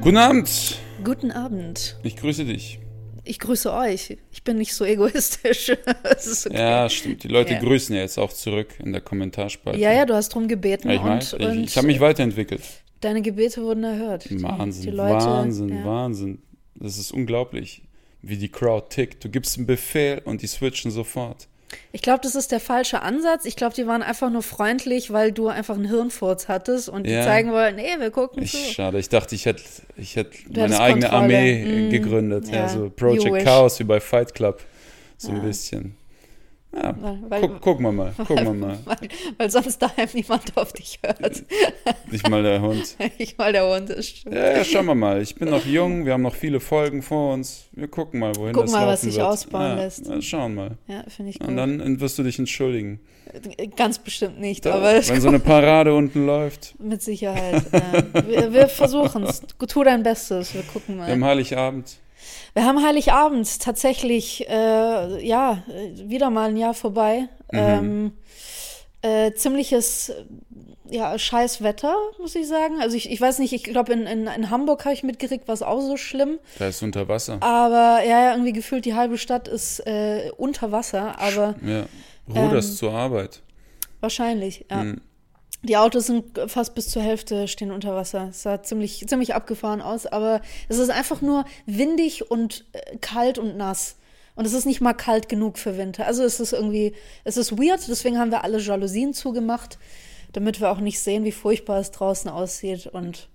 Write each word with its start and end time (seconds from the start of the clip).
Guten 0.00 0.16
Abend. 0.16 0.78
Guten 1.04 1.30
Abend. 1.30 1.96
Ich 2.02 2.16
grüße 2.16 2.44
dich. 2.44 2.80
Ich 3.24 3.38
grüße 3.38 3.72
euch. 3.72 4.16
Ich 4.32 4.42
bin 4.44 4.56
nicht 4.58 4.74
so 4.74 4.84
egoistisch. 4.84 5.72
Okay. 6.46 6.56
Ja, 6.56 6.88
stimmt. 6.90 7.22
Die 7.22 7.28
Leute 7.28 7.54
Ja. 7.54 7.60
grüßen 7.60 7.94
ja 7.94 8.02
jetzt 8.02 8.18
auch 8.18 8.32
zurück 8.32 8.74
in 8.78 8.92
der 8.92 9.00
Kommentarspalte. 9.00 9.78
ja, 9.78 9.92
ja, 9.92 10.04
du 10.06 10.14
hast 10.14 10.30
drum 10.30 10.48
gebeten 10.48 10.88
Ja, 10.88 10.94
ich 10.96 11.00
und, 11.00 11.08
weiß, 11.08 11.32
ich, 11.34 11.46
und 11.46 11.58
ich 11.64 11.76
habe 11.76 11.86
mich 11.86 12.00
weiterentwickelt. 12.00 12.62
deine 13.00 13.22
Gebete 13.22 13.62
wurden 13.62 13.84
erhört. 13.84 14.28
Die- 14.28 14.42
Wahnsinn, 14.42 14.82
die 14.82 14.90
Leute, 14.90 15.24
Wahnsinn, 15.26 15.68
ja. 15.70 15.84
Wahnsinn. 15.84 16.42
Das 16.74 16.98
ist 16.98 17.12
unglaublich, 17.12 17.82
wie 18.22 18.36
die 18.36 18.50
Crowd 18.50 18.86
tickt. 18.90 19.22
Du 19.24 19.28
gibst 19.28 19.56
einen 19.56 19.66
Befehl 19.66 20.20
und 20.24 20.42
die 20.42 20.46
switchen 20.46 20.90
sofort. 20.90 21.46
Ich 21.92 22.02
glaube, 22.02 22.20
das 22.22 22.34
ist 22.34 22.52
der 22.52 22.60
falsche 22.60 23.02
Ansatz. 23.02 23.44
Ich 23.44 23.56
glaube, 23.56 23.74
die 23.74 23.86
waren 23.86 24.02
einfach 24.02 24.30
nur 24.30 24.42
freundlich, 24.42 25.12
weil 25.12 25.32
du 25.32 25.48
einfach 25.48 25.74
einen 25.76 25.88
Hirnfurz 25.88 26.48
hattest 26.48 26.88
und 26.88 27.06
die 27.06 27.10
Ja. 27.12 27.22
zeigen 27.24 27.52
wollen, 27.52 27.76
nee, 27.76 27.88
wir 27.98 28.10
gucken 28.10 28.42
Ich, 28.42 28.52
zu. 28.52 28.58
schade, 28.58 28.98
ich 28.98 29.08
dachte, 29.08 29.34
ich 29.34 29.46
hätte 29.46 29.62
ich 29.96 30.16
hätte 30.16 30.30
Du 30.48 30.60
meine 30.60 30.78
eigene 30.80 31.08
Kontrolle. 31.08 31.22
Armee 31.36 31.64
Mm, 31.86 31.90
gegründet. 31.90 32.48
Ja, 32.48 32.54
ja. 32.54 32.68
so 32.68 32.84
You 32.84 32.90
Project. 32.90 33.44
Chaos 33.44 33.78
wie 33.78 33.84
bei 33.84 34.00
Fight 34.00 34.34
Club. 34.34 34.60
So 35.16 35.30
ein 35.30 35.36
Ja. 35.38 35.42
bisschen. 35.42 35.96
Ja, 36.72 36.94
Weil, 37.28 37.40
guck, 37.40 37.60
gucken 37.60 37.84
wir 37.84 37.92
mal, 37.92 38.12
gucken 38.16 38.44
wir 38.44 38.54
mal. 38.54 38.78
weil, 38.84 38.96
weil 39.38 39.50
sonst 39.50 39.78
daheim 39.78 40.08
niemand 40.12 40.56
auf 40.56 40.72
dich 40.72 41.00
hört. 41.02 41.44
Nicht 42.10 42.28
mal 42.28 42.44
der 42.44 42.62
Hund. 42.62 42.96
ich 43.18 43.36
mal 43.36 43.52
der 43.52 43.68
Hund 43.68 43.90
ist. 43.90 44.18
stimmt. 44.18 44.36
Ja, 44.36 44.58
ja, 44.58 44.64
schauen 44.64 44.86
wir 44.86 44.94
mal. 44.94 45.20
Ich 45.20 45.34
bin 45.34 45.50
noch 45.50 45.66
jung, 45.66 46.06
wir 46.06 46.12
haben 46.12 46.22
noch 46.22 46.36
viele 46.36 46.60
Folgen 46.60 47.02
vor 47.02 47.34
uns. 47.34 47.68
Wir 47.72 47.88
gucken 47.88 48.20
mal, 48.20 48.36
wohin 48.36 48.52
Gucken 48.52 48.70
das 48.70 48.80
mal, 48.80 48.86
was 48.86 49.00
sich 49.00 49.20
ausbauen 49.20 49.62
ja, 49.62 49.74
lässt. 49.74 50.06
Ja, 50.06 50.22
schauen 50.22 50.54
mal. 50.54 50.78
Ja, 50.86 51.02
finde 51.08 51.30
ich 51.30 51.40
Und 51.40 51.48
gut. 51.48 51.58
dann 51.58 52.00
wirst 52.00 52.18
du 52.18 52.22
dich 52.22 52.38
entschuldigen. 52.38 53.00
Ganz 53.76 53.98
bestimmt 53.98 54.40
nicht, 54.40 54.64
Da, 54.66 54.74
aber 54.74 54.94
wenn 54.94 55.20
so 55.20 55.28
eine 55.28 55.40
Parade 55.40 55.94
unten 55.94 56.24
läuft. 56.24 56.74
Mit 56.80 57.02
Sicherheit. 57.02 57.64
ja. 57.72 58.26
Wir, 58.26 58.52
wir 58.52 58.68
versuchen 58.68 59.24
es. 59.24 59.42
Tu 59.68 59.84
dein 59.84 60.02
Bestes. 60.02 60.54
Wir 60.54 60.62
gucken 60.62 60.98
mal. 60.98 61.10
Haben 61.10 61.24
Heiligabend. 61.24 61.98
Wir 62.54 62.64
haben 62.64 62.84
Heiligabend 62.84 63.60
tatsächlich, 63.60 64.48
äh, 64.48 65.26
ja, 65.26 65.62
wieder 65.94 66.30
mal 66.30 66.48
ein 66.50 66.56
Jahr 66.56 66.74
vorbei. 66.74 67.28
Mhm. 67.52 67.58
Ähm, 67.58 68.12
äh, 69.02 69.32
ziemliches, 69.32 70.12
ja, 70.90 71.18
scheiß 71.18 71.62
Wetter, 71.62 71.94
muss 72.18 72.34
ich 72.34 72.46
sagen. 72.48 72.80
Also 72.80 72.96
ich, 72.96 73.10
ich 73.10 73.20
weiß 73.20 73.38
nicht, 73.38 73.52
ich 73.52 73.62
glaube 73.64 73.92
in, 73.92 74.06
in, 74.06 74.26
in 74.26 74.50
Hamburg 74.50 74.84
habe 74.84 74.94
ich 74.94 75.02
mitgekriegt, 75.02 75.46
war 75.48 75.54
es 75.54 75.62
auch 75.62 75.80
so 75.80 75.96
schlimm. 75.96 76.38
Da 76.58 76.68
ist 76.68 76.82
unter 76.82 77.08
Wasser. 77.08 77.38
Aber 77.40 78.02
ja, 78.04 78.24
ja, 78.24 78.32
irgendwie 78.32 78.52
gefühlt 78.52 78.84
die 78.84 78.94
halbe 78.94 79.16
Stadt 79.16 79.48
ist 79.48 79.80
äh, 79.86 80.30
unter 80.36 80.72
Wasser. 80.72 81.18
Aber 81.18 81.54
Ja. 81.64 81.86
Ruderst 82.28 82.70
Ähm, 82.70 82.76
zur 82.76 82.92
Arbeit. 82.92 83.42
wahrscheinlich, 84.00 84.66
ja. 84.70 84.84
Mhm. 84.84 85.00
Die 85.62 85.76
Autos 85.76 86.06
sind 86.06 86.38
fast 86.46 86.74
bis 86.74 86.88
zur 86.88 87.02
Hälfte 87.02 87.46
stehen 87.46 87.70
unter 87.70 87.94
Wasser. 87.94 88.28
Es 88.30 88.42
sah 88.42 88.62
ziemlich, 88.62 89.06
ziemlich 89.06 89.34
abgefahren 89.34 89.82
aus, 89.82 90.06
aber 90.06 90.40
es 90.68 90.78
ist 90.78 90.90
einfach 90.90 91.20
nur 91.20 91.44
windig 91.66 92.30
und 92.30 92.64
äh, 92.72 92.96
kalt 92.98 93.38
und 93.38 93.56
nass. 93.56 93.96
Und 94.36 94.46
es 94.46 94.54
ist 94.54 94.64
nicht 94.64 94.80
mal 94.80 94.94
kalt 94.94 95.28
genug 95.28 95.58
für 95.58 95.76
Winter. 95.76 96.06
Also 96.06 96.24
es 96.24 96.40
ist 96.40 96.54
irgendwie, 96.54 96.94
es 97.24 97.36
ist 97.36 97.58
weird, 97.58 97.86
deswegen 97.88 98.18
haben 98.18 98.30
wir 98.30 98.42
alle 98.42 98.58
Jalousien 98.58 99.12
zugemacht, 99.12 99.78
damit 100.32 100.60
wir 100.60 100.70
auch 100.70 100.80
nicht 100.80 101.00
sehen, 101.00 101.24
wie 101.24 101.32
furchtbar 101.32 101.78
es 101.78 101.90
draußen 101.90 102.30
aussieht. 102.30 102.86
Und 102.86 103.28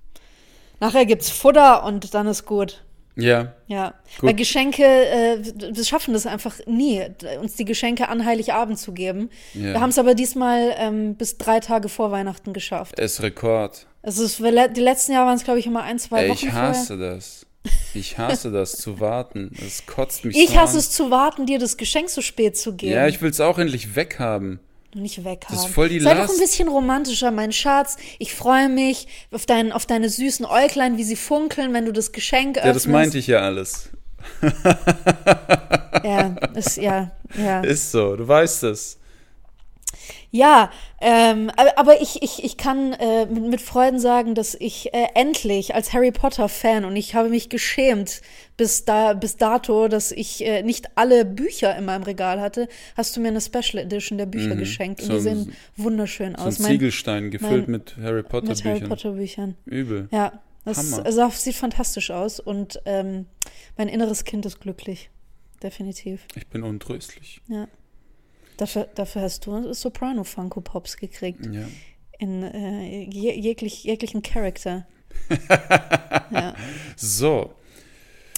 nachher 0.79 1.05
gibt's 1.05 1.29
Futter 1.29 1.83
und 1.83 2.15
dann 2.15 2.25
ist 2.25 2.45
gut. 2.45 2.84
Ja. 3.15 3.53
Ja, 3.67 3.93
Gut. 4.19 4.29
weil 4.29 4.33
Geschenke, 4.35 4.83
äh, 4.83 5.37
wir 5.73 5.83
schaffen 5.85 6.13
das 6.13 6.25
einfach 6.25 6.59
nie, 6.65 7.01
uns 7.41 7.55
die 7.55 7.65
Geschenke 7.65 8.09
an 8.09 8.25
Heiligabend 8.25 8.77
zu 8.77 8.93
geben. 8.93 9.29
Ja. 9.53 9.73
Wir 9.73 9.81
haben 9.81 9.89
es 9.89 9.97
aber 9.97 10.15
diesmal 10.15 10.75
ähm, 10.77 11.15
bis 11.15 11.37
drei 11.37 11.59
Tage 11.59 11.89
vor 11.89 12.11
Weihnachten 12.11 12.53
geschafft. 12.53 12.99
Es 12.99 13.13
ist 13.13 13.23
Rekord. 13.23 13.87
Also 14.03 14.23
es, 14.23 14.37
die 14.37 14.81
letzten 14.81 15.13
Jahre 15.13 15.27
waren 15.27 15.37
es, 15.37 15.43
glaube 15.43 15.59
ich, 15.59 15.65
immer 15.65 15.83
ein, 15.83 15.97
zwei 15.97 16.23
Ey, 16.23 16.29
Wochen 16.29 16.47
ich 16.47 16.53
hasse 16.53 16.97
das. 16.97 17.45
Ich 17.95 18.17
hasse 18.17 18.51
das 18.51 18.77
zu 18.77 18.99
warten. 18.99 19.51
Das 19.59 19.85
kotzt 19.87 20.25
mich 20.25 20.35
vorher. 20.35 20.47
Ich 20.47 20.55
so 20.55 20.61
hasse 20.61 20.73
an. 20.73 20.79
es 20.79 20.91
zu 20.91 21.09
warten, 21.09 21.45
dir 21.45 21.57
das 21.57 21.77
Geschenk 21.77 22.09
so 22.09 22.21
spät 22.21 22.57
zu 22.57 22.75
geben. 22.75 22.93
Ja, 22.93 23.07
ich 23.07 23.21
will 23.21 23.31
es 23.31 23.39
auch 23.39 23.57
endlich 23.57 23.95
weghaben. 23.95 24.59
Nicht 24.95 25.23
weghaben. 25.23 25.55
Das 25.55 25.65
ist 25.65 25.73
voll 25.73 25.89
die 25.89 25.99
Sei 25.99 26.13
Last. 26.13 26.29
doch 26.29 26.35
ein 26.35 26.39
bisschen 26.39 26.67
romantischer, 26.67 27.31
mein 27.31 27.51
Schatz. 27.51 27.97
Ich 28.19 28.33
freue 28.33 28.69
mich 28.69 29.07
auf, 29.31 29.45
dein, 29.45 29.71
auf 29.71 29.85
deine 29.85 30.09
süßen 30.09 30.45
Äuglein, 30.45 30.97
wie 30.97 31.03
sie 31.03 31.15
funkeln, 31.15 31.73
wenn 31.73 31.85
du 31.85 31.91
das 31.93 32.11
Geschenk 32.11 32.57
Ja, 32.57 32.63
öffnest. 32.63 32.85
das 32.85 32.91
meinte 32.91 33.17
ich 33.17 33.27
ja 33.27 33.39
alles. 33.41 33.89
Ja, 36.03 36.35
ist, 36.55 36.77
ja, 36.77 37.11
ja. 37.37 37.61
Ist 37.61 37.91
so, 37.91 38.15
du 38.15 38.27
weißt 38.27 38.63
es. 38.63 38.97
Ja, 40.31 40.71
ähm, 41.01 41.49
aber, 41.75 42.01
ich, 42.01 42.21
ich, 42.23 42.43
ich 42.43 42.57
kann 42.57 42.93
äh, 42.93 43.25
mit, 43.25 43.43
mit 43.43 43.61
Freuden 43.61 43.99
sagen, 43.99 44.35
dass 44.35 44.53
ich 44.55 44.93
äh, 44.93 45.07
endlich 45.15 45.73
als 45.75 45.93
Harry 45.93 46.11
Potter-Fan 46.11 46.83
und 46.85 46.95
ich 46.95 47.15
habe 47.15 47.29
mich 47.29 47.49
geschämt 47.49 48.21
bis, 48.57 48.85
da, 48.85 49.13
bis 49.13 49.37
dato, 49.37 49.87
dass 49.87 50.11
ich 50.11 50.45
äh, 50.45 50.61
nicht 50.63 50.89
alle 50.95 51.25
Bücher 51.25 51.75
in 51.77 51.85
meinem 51.85 52.03
Regal 52.03 52.41
hatte, 52.41 52.67
hast 52.97 53.15
du 53.15 53.21
mir 53.21 53.29
eine 53.29 53.41
Special 53.41 53.83
Edition 53.83 54.17
der 54.17 54.25
Bücher 54.25 54.55
geschenkt 54.55 55.01
und 55.01 55.09
Mhm. 55.09 55.13
So 55.13 55.19
die 55.23 55.29
ein- 55.29 55.43
sehen 55.45 55.55
wunderschön 55.77 56.35
So 56.35 56.41
ein 56.41 56.47
aus. 56.47 56.59
Mein- 56.59 56.71
Ziegelstein 56.71 57.31
gefüllt 57.31 57.67
mein- 57.67 57.71
mit 57.71 57.95
Harry 58.01 58.23
Potter 58.23 58.47
mit 58.49 58.63
Harry 58.63 58.73
Büchern. 58.75 58.89
Potter 58.89 59.11
Büchern. 59.11 59.55
Übel. 59.65 60.07
Ja, 60.11 60.41
das 60.65 60.97
also, 60.99 61.29
sieht 61.29 61.55
fantastisch 61.55 62.11
aus 62.11 62.39
und 62.39 62.81
ähm, 62.85 63.27
mein 63.77 63.87
inneres 63.87 64.23
Kind 64.25 64.45
ist 64.45 64.59
glücklich. 64.59 65.09
Definitiv. 65.63 66.25
Ich 66.35 66.47
bin 66.47 66.63
untröstlich. 66.63 67.41
Ja. 67.47 67.67
Dafür, 68.57 68.87
dafür 68.95 69.23
hast 69.23 69.45
du 69.45 69.73
Soprano 69.73 70.23
Funko 70.23 70.61
Pops 70.61 70.97
gekriegt. 70.97 71.45
Ja. 71.51 71.63
in 72.19 72.43
äh, 72.43 73.03
je, 73.03 73.33
jeglich, 73.33 73.83
jeglichen 73.83 74.21
Charakter. 74.21 74.85
ja. 76.31 76.55
So. 76.95 77.53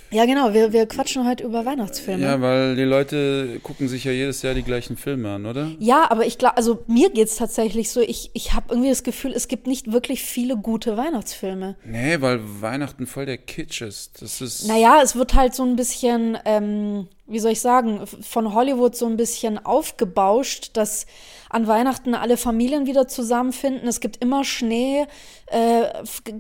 ja, 0.10 0.26
genau, 0.26 0.54
wir, 0.54 0.74
wir 0.74 0.86
quatschen 0.88 1.28
heute 1.28 1.44
über 1.44 1.66
Weihnachtsfilme. 1.66 2.24
Ja, 2.24 2.36
Ja, 2.36 2.42
weil 2.42 2.76
die 2.76 2.84
Leute 2.84 3.60
gucken 3.62 3.88
sich 3.88 4.04
ja 4.06 4.12
jedes 4.12 4.42
Jahr 4.42 4.54
die 4.54 4.64
gleichen 4.64 4.98
Filme 4.98 5.32
an, 5.34 5.46
oder? 5.46 5.72
aber 6.10 6.26
ich 6.26 6.38
glaube, 6.38 6.58
also 6.58 6.84
mir 6.88 7.10
geht's 7.10 7.36
tatsächlich 7.36 7.92
so, 7.92 8.02
ich, 8.02 8.32
ich 8.34 8.54
habe 8.54 8.68
irgendwie 8.70 8.90
das 8.90 9.04
Gefühl, 9.04 9.34
es 9.34 9.48
gibt 9.48 9.68
nicht 9.68 9.92
wirklich 9.92 10.24
viele 10.24 10.58
gute 10.58 10.98
Weihnachtsfilme. 10.98 11.76
Nee, 11.86 12.22
weil 12.22 12.40
Weihnachten 12.62 13.06
voll 13.06 13.26
der 13.26 13.38
Kitsch 13.38 13.82
ist. 13.82 14.22
Das 14.22 14.42
ist. 14.42 14.68
Naja, 14.68 15.02
es 15.04 15.16
wird 15.16 15.34
halt 15.34 15.54
so 15.54 15.64
ein 15.64 15.76
bisschen, 15.76 16.38
ähm, 16.46 17.08
wie 17.28 17.40
soll 17.40 17.52
ich 17.52 17.62
sagen, 17.62 18.06
von 18.08 18.54
Hollywood 18.54 18.96
so 18.96 19.06
ein 19.06 19.18
bisschen 19.18 19.64
aufgebauscht, 19.64 20.72
dass 20.74 21.06
an 21.50 21.68
Weihnachten 21.68 22.14
alle 22.14 22.38
Familien 22.38 22.86
wieder 22.86 23.08
zusammenfinden. 23.08 23.88
Es 23.88 24.00
gibt 24.00 24.18
immer 24.18 24.44
Schnee, 24.44 25.06
äh, 25.48 25.86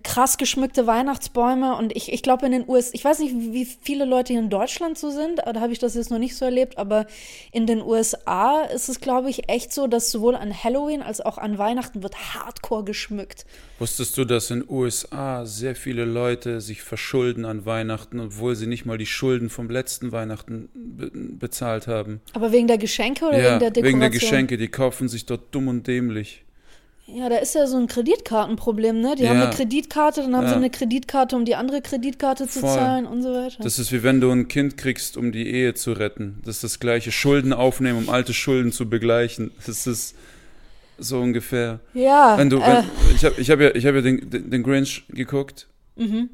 krass 0.04 0.38
geschmückte 0.38 0.86
Weihnachtsbäume 0.86 1.76
und 1.78 1.96
ich, 1.96 2.12
ich 2.12 2.22
glaube 2.22 2.46
in 2.46 2.52
den 2.52 2.68
USA, 2.68 2.92
ich 2.94 3.06
weiß 3.06 3.20
nicht, 3.20 3.34
wie 3.36 3.66
viele 3.66 4.06
Leute 4.06 4.34
hier 4.34 4.42
in 4.42 4.50
Deutschland 4.50 4.98
so 4.98 5.10
sind, 5.10 5.40
da 5.40 5.62
habe 5.62 5.72
ich 5.72 5.80
das 5.80 5.96
jetzt 5.96 6.12
noch 6.12 6.20
nicht 6.20 6.36
so 6.36 6.46
erlebt, 6.46 6.78
aber 6.78 7.06
in 7.52 7.68
den 7.68 7.82
USA 7.82 8.62
ist 8.64 8.90
es, 8.90 9.00
glaube 9.00 9.30
ich, 9.30 9.50
echt 9.50 9.74
so, 9.74 9.88
dass 9.88 10.12
sowohl 10.12 10.36
an 10.36 10.54
Halloween 10.64 11.02
als 11.02 11.22
auch 11.22 11.38
an 11.38 11.58
Weihnachten 11.58 12.04
wird 12.04 12.34
hardcore 12.34 12.84
geschmückt. 12.84 13.46
Wusstest 13.80 14.18
du, 14.18 14.26
dass 14.26 14.52
in 14.52 14.66
USA 14.68 15.46
sehr 15.46 15.76
viele 15.76 16.04
Leute 16.04 16.60
sich 16.60 16.82
verschulden 16.82 17.46
an 17.46 17.66
Weihnachten, 17.66 18.20
obwohl 18.20 18.56
sie 18.56 18.68
nicht 18.68 18.86
mal 18.86 18.98
die 18.98 19.06
Schulden 19.06 19.50
vom 19.50 19.70
letzten 19.70 20.12
Weihnachten 20.12 20.70
be 20.78 21.10
bezahlt 21.14 21.88
haben? 21.88 22.22
Aber 22.34 22.52
wegen 22.52 22.68
der 22.68 22.78
Geschenke 22.78 23.26
oder 23.26 23.38
ja, 23.38 23.44
wegen 23.52 23.60
der 23.60 23.72
Dekoration? 23.72 23.84
wegen 23.86 24.00
der 24.00 24.10
Geschenke. 24.12 24.58
Die 24.58 24.68
kaufen 24.68 25.10
sich 25.10 25.26
dort 25.26 25.54
dumm 25.54 25.68
und 25.68 25.88
dämlich. 25.88 26.44
Ja, 27.10 27.30
da 27.30 27.38
ist 27.38 27.56
ja 27.56 27.66
so 27.68 27.78
ein 27.78 27.88
Kreditkartenproblem, 27.88 29.00
ne? 29.00 29.16
Die 29.18 29.24
Ja. 29.24 29.30
haben 29.30 29.40
eine 29.42 29.50
Kreditkarte, 29.54 30.22
dann 30.24 30.36
haben 30.36 30.44
Ja. 30.44 30.50
sie 30.50 30.56
eine 30.56 30.70
Kreditkarte, 30.70 31.38
um 31.38 31.46
die 31.46 31.56
andere 31.56 31.82
Kreditkarte 31.82 32.48
zu 32.50 32.60
Voll. 32.60 32.76
zahlen 32.76 33.06
und 33.06 33.22
so 33.24 33.34
weiter. 33.34 33.64
Das 33.64 33.80
ist 33.80 33.94
wie 33.94 34.04
wenn 34.04 34.20
du 34.20 34.30
ein 34.30 34.50
Kind 34.50 34.76
kriegst, 34.78 35.16
um 35.16 35.32
die 35.32 35.48
Ehe 35.48 35.74
zu 35.74 35.94
retten. 35.94 36.42
Das 36.46 36.56
ist 36.58 36.64
das 36.66 36.80
gleiche. 36.82 37.14
Schulden 37.14 37.54
aufnehmen, 37.54 37.98
um 37.98 38.10
alte 38.10 38.34
Schulden 38.34 38.74
zu 38.74 38.90
begleichen. 38.90 39.52
Das 39.66 39.88
ist 39.88 40.16
so 40.98 41.20
ungefähr. 41.22 41.80
ja, 41.94 42.38
Wenn 42.38 42.50
du, 42.50 42.58
äh, 42.58 42.84
wenn, 42.84 43.16
ich 43.16 43.24
habe 43.24 43.36
ich 43.40 43.50
hab 43.52 43.60
ja, 43.62 43.74
ich 43.74 43.86
hab 43.86 43.96
ja 43.96 44.02
den, 44.02 44.30
den, 44.30 44.50
den 44.50 44.64
Grinch 44.64 45.06
geguckt 45.10 45.68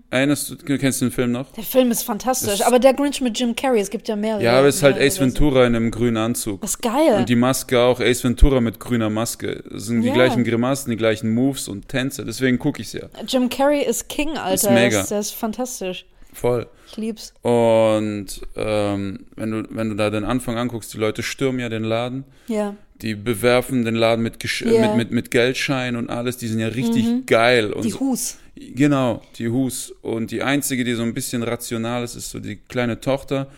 Erinnerst 0.10 0.50
du, 0.50 0.56
du 0.56 0.78
kennst 0.78 1.02
den 1.02 1.12
Film 1.12 1.32
noch? 1.32 1.52
Der 1.54 1.64
Film 1.64 1.90
ist 1.92 2.04
fantastisch, 2.04 2.60
Das- 2.60 2.62
aber 2.68 2.80
der 2.80 2.94
Grinch 2.94 3.22
mit 3.22 3.40
Jim 3.40 3.56
Carrey, 3.56 3.80
es 3.80 3.90
gibt 3.90 4.08
ja 4.08 4.16
mehrere. 4.16 4.44
Ja, 4.44 4.60
aber 4.60 4.68
es 4.68 4.76
ist 4.78 4.84
halt 4.84 4.98
Ace. 5.00 5.20
Ventura 5.20 5.66
in 5.66 5.76
einem 5.76 5.90
grünen 5.92 6.18
Anzug. 6.18 6.62
Das 6.62 6.72
ist 6.72 6.82
geil. 6.82 7.16
Und 7.18 7.30
die 7.30 7.36
Maske 7.36 7.80
auch, 7.80 8.00
Ace 8.00 8.24
Ventura 8.24 8.62
mit 8.62 8.80
grüner 8.80 9.10
Maske. 9.10 9.64
Es 9.76 9.86
sind 9.86 10.02
die 10.02 10.10
Ja. 10.10 10.14
gleichen 10.14 10.44
Grimassen, 10.44 10.90
die 10.92 10.98
gleichen 10.98 11.34
Moves 11.34 11.68
und 11.68 11.88
Tänze. 11.90 12.26
Deswegen 12.26 12.60
gucke 12.60 12.82
ich 12.82 12.88
es 12.88 12.94
ja. 12.94 13.08
Jim 13.28 13.50
Carrey 13.50 13.84
ist 13.84 14.10
King, 14.10 14.38
Alter. 14.38 14.54
Ist 14.54 14.70
mega. 14.70 15.02
Ist, 15.02 15.12
der 15.12 15.20
ist 15.20 15.32
fantastisch. 15.32 16.06
Voll. 16.34 16.68
Ich 16.88 16.98
lieb's. 16.98 17.34
Und 17.42 18.26
ähm, 18.56 19.26
wenn, 19.36 19.52
du, 19.52 19.64
wenn 19.70 19.90
du 19.90 19.96
da 19.96 20.10
den 20.10 20.24
Anfang 20.26 20.58
anguckst, 20.58 20.94
die 20.94 20.98
Leute 20.98 21.22
stürmen 21.24 21.60
ja 21.60 21.70
den 21.70 21.84
Laden. 21.84 22.24
Ja. 22.48 22.76
Die 23.02 23.16
bewerfen 23.16 23.84
den 23.86 23.96
Laden 23.96 24.24
mit, 24.24 24.40
Gesch 24.40 24.62
Ja. 24.62 24.82
mit, 24.88 24.96
mit, 24.96 25.12
mit 25.12 25.32
Geldschein 25.32 25.96
und 25.96 26.10
alles. 26.10 26.38
Die 26.38 26.48
sind 26.48 26.60
ja 26.60 26.68
richtig 26.70 27.26
geil. 27.28 27.72
Und 27.74 27.86
Die 27.86 27.92
so- 27.92 28.00
Hus. 28.00 28.38
Genau, 28.56 29.22
die 29.38 29.50
Hus. 29.50 29.92
Und 30.02 30.32
die 30.32 30.44
einzige, 30.44 30.84
die 30.84 30.94
so 30.94 31.04
ein 31.04 31.14
bisschen 31.14 31.44
rational 31.44 32.04
ist, 32.04 32.16
ist 32.16 32.30
so 32.30 32.40
die 32.40 32.58
kleine 32.58 33.00
Tochter. 33.00 33.50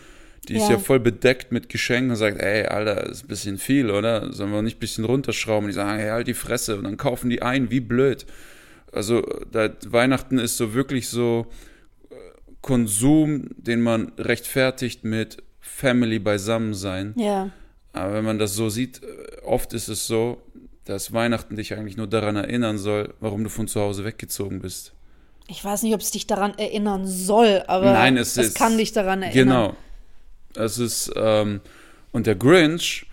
Die 0.48 0.54
ist 0.56 0.62
Ja. 0.68 0.72
ja 0.72 0.78
voll 0.78 1.00
bedeckt 1.00 1.52
mit 1.52 1.68
Geschenken 1.68 2.10
und 2.10 2.16
sagt, 2.16 2.40
ey, 2.40 2.64
Alter, 2.66 3.04
ist 3.10 3.24
ein 3.24 3.28
bisschen 3.28 3.58
viel, 3.58 3.90
oder? 3.90 4.32
Sollen 4.32 4.52
wir 4.52 4.62
nicht 4.62 4.76
ein 4.76 4.80
bisschen 4.80 5.04
runterschrauben? 5.04 5.66
Die 5.68 5.74
sagen, 5.74 5.98
hey, 5.98 6.10
halt 6.10 6.28
die 6.28 6.34
Fresse. 6.34 6.76
Und 6.76 6.84
dann 6.84 6.96
kaufen 6.96 7.28
die 7.30 7.42
ein, 7.42 7.70
wie 7.70 7.80
blöd. 7.80 8.24
Also, 8.92 9.22
da, 9.50 9.68
Weihnachten 9.88 10.38
ist 10.38 10.56
so 10.56 10.72
wirklich 10.72 11.08
so 11.08 11.46
äh, 12.10 12.14
Konsum, 12.62 13.48
den 13.56 13.82
man 13.82 14.12
rechtfertigt 14.18 15.04
mit 15.04 15.42
Family 15.60 16.18
beisammen 16.20 16.72
sein. 16.74 17.12
Ja. 17.16 17.50
Aber 17.92 18.14
wenn 18.14 18.24
man 18.24 18.38
das 18.38 18.54
so 18.54 18.68
sieht, 18.70 19.02
äh, 19.02 19.40
oft 19.42 19.72
ist 19.72 19.88
es 19.88 20.06
so, 20.06 20.40
dass 20.86 21.12
Weihnachten 21.12 21.56
dich 21.56 21.74
eigentlich 21.74 21.96
nur 21.96 22.06
daran 22.06 22.36
erinnern 22.36 22.78
soll, 22.78 23.12
warum 23.20 23.44
du 23.44 23.50
von 23.50 23.68
zu 23.68 23.80
Hause 23.80 24.04
weggezogen 24.04 24.60
bist. 24.60 24.92
Ich 25.48 25.64
weiß 25.64 25.82
nicht, 25.82 25.94
ob 25.94 26.00
es 26.00 26.10
dich 26.10 26.26
daran 26.26 26.56
erinnern 26.58 27.06
soll, 27.06 27.62
aber 27.66 27.92
Nein, 27.92 28.16
es 28.16 28.36
ist. 28.36 28.56
kann 28.56 28.78
dich 28.78 28.92
daran 28.92 29.22
erinnern. 29.22 29.76
Genau. 30.54 30.64
Es 30.64 30.78
ist, 30.78 31.12
ähm, 31.16 31.60
und 32.12 32.26
der 32.26 32.34
Grinch 32.34 33.06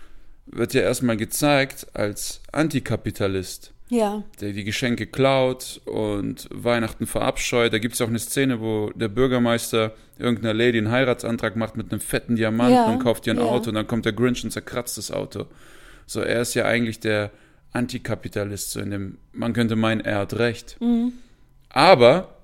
wird 0.46 0.74
ja 0.74 0.82
erstmal 0.82 1.16
gezeigt 1.16 1.86
als 1.94 2.40
Antikapitalist, 2.52 3.72
Ja. 3.88 4.22
der 4.40 4.52
die 4.52 4.64
Geschenke 4.64 5.06
klaut 5.06 5.80
und 5.84 6.48
Weihnachten 6.50 7.06
verabscheut. 7.06 7.72
Da 7.72 7.78
gibt 7.78 7.94
es 7.94 8.00
auch 8.00 8.08
eine 8.08 8.18
Szene, 8.18 8.60
wo 8.60 8.90
der 8.94 9.08
Bürgermeister 9.08 9.92
irgendeiner 10.18 10.54
Lady 10.54 10.78
einen 10.78 10.90
Heiratsantrag 10.90 11.56
macht 11.56 11.76
mit 11.76 11.90
einem 11.92 12.00
fetten 12.00 12.36
Diamanten 12.36 12.74
Ja, 12.74 12.86
und 12.86 12.98
kauft 13.00 13.26
ihr 13.26 13.34
ein 13.34 13.38
ja. 13.38 13.44
Auto 13.44 13.70
und 13.70 13.74
dann 13.74 13.86
kommt 13.86 14.04
der 14.06 14.12
Grinch 14.12 14.44
und 14.44 14.50
zerkratzt 14.50 14.96
das 14.98 15.10
Auto. 15.10 15.46
So, 16.06 16.20
er 16.20 16.42
ist 16.42 16.54
ja 16.54 16.64
eigentlich 16.66 17.00
der 17.00 17.30
Antikapitalist, 17.74 18.70
so 18.70 18.80
in 18.80 18.90
dem, 18.90 19.18
man 19.32 19.52
könnte 19.52 19.76
meinen, 19.76 20.00
er 20.00 20.20
hat 20.20 20.38
recht. 20.38 20.76
Mhm. 20.80 21.12
Aber 21.68 22.36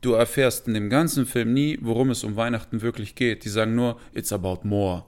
du 0.00 0.14
erfährst 0.14 0.66
in 0.66 0.74
dem 0.74 0.90
ganzen 0.90 1.26
Film 1.26 1.52
nie, 1.52 1.78
worum 1.80 2.10
es 2.10 2.24
um 2.24 2.36
Weihnachten 2.36 2.82
wirklich 2.82 3.14
geht. 3.14 3.44
Die 3.44 3.48
sagen 3.48 3.74
nur, 3.74 4.00
it's 4.14 4.32
about 4.32 4.60
more. 4.64 5.04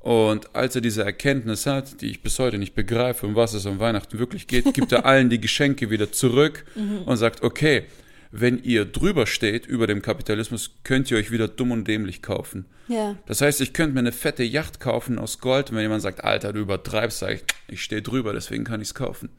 Und 0.00 0.54
als 0.54 0.74
er 0.76 0.80
diese 0.80 1.04
Erkenntnis 1.04 1.66
hat, 1.66 2.00
die 2.00 2.06
ich 2.06 2.22
bis 2.22 2.38
heute 2.38 2.56
nicht 2.56 2.74
begreife, 2.74 3.26
um 3.26 3.34
was 3.34 3.52
es 3.52 3.66
um 3.66 3.80
Weihnachten 3.80 4.18
wirklich 4.18 4.46
geht, 4.46 4.72
gibt 4.72 4.92
er 4.92 5.04
allen 5.06 5.28
die 5.28 5.40
Geschenke 5.40 5.90
wieder 5.90 6.12
zurück 6.12 6.64
und 7.04 7.16
sagt, 7.16 7.42
okay, 7.42 7.84
wenn 8.30 8.62
ihr 8.62 8.84
drüber 8.84 9.26
steht 9.26 9.66
über 9.66 9.86
dem 9.86 10.02
Kapitalismus, 10.02 10.70
könnt 10.84 11.10
ihr 11.10 11.16
euch 11.16 11.30
wieder 11.30 11.48
dumm 11.48 11.70
und 11.70 11.88
dämlich 11.88 12.22
kaufen. 12.22 12.66
Ja. 12.88 13.16
Das 13.26 13.40
heißt, 13.40 13.60
ich 13.60 13.72
könnte 13.72 13.94
mir 13.94 14.00
eine 14.00 14.12
fette 14.12 14.42
Yacht 14.42 14.80
kaufen 14.80 15.18
aus 15.18 15.40
Gold 15.40 15.70
und 15.70 15.76
wenn 15.76 15.82
jemand 15.82 16.02
sagt, 16.02 16.24
Alter, 16.24 16.52
du 16.52 16.60
übertreibst, 16.60 17.18
sage 17.18 17.34
ich, 17.34 17.42
ich 17.68 17.82
stehe 17.82 18.02
drüber, 18.02 18.32
deswegen 18.32 18.64
kann 18.64 18.80
ich 18.80 18.88
es 18.88 18.94
kaufen. 18.94 19.30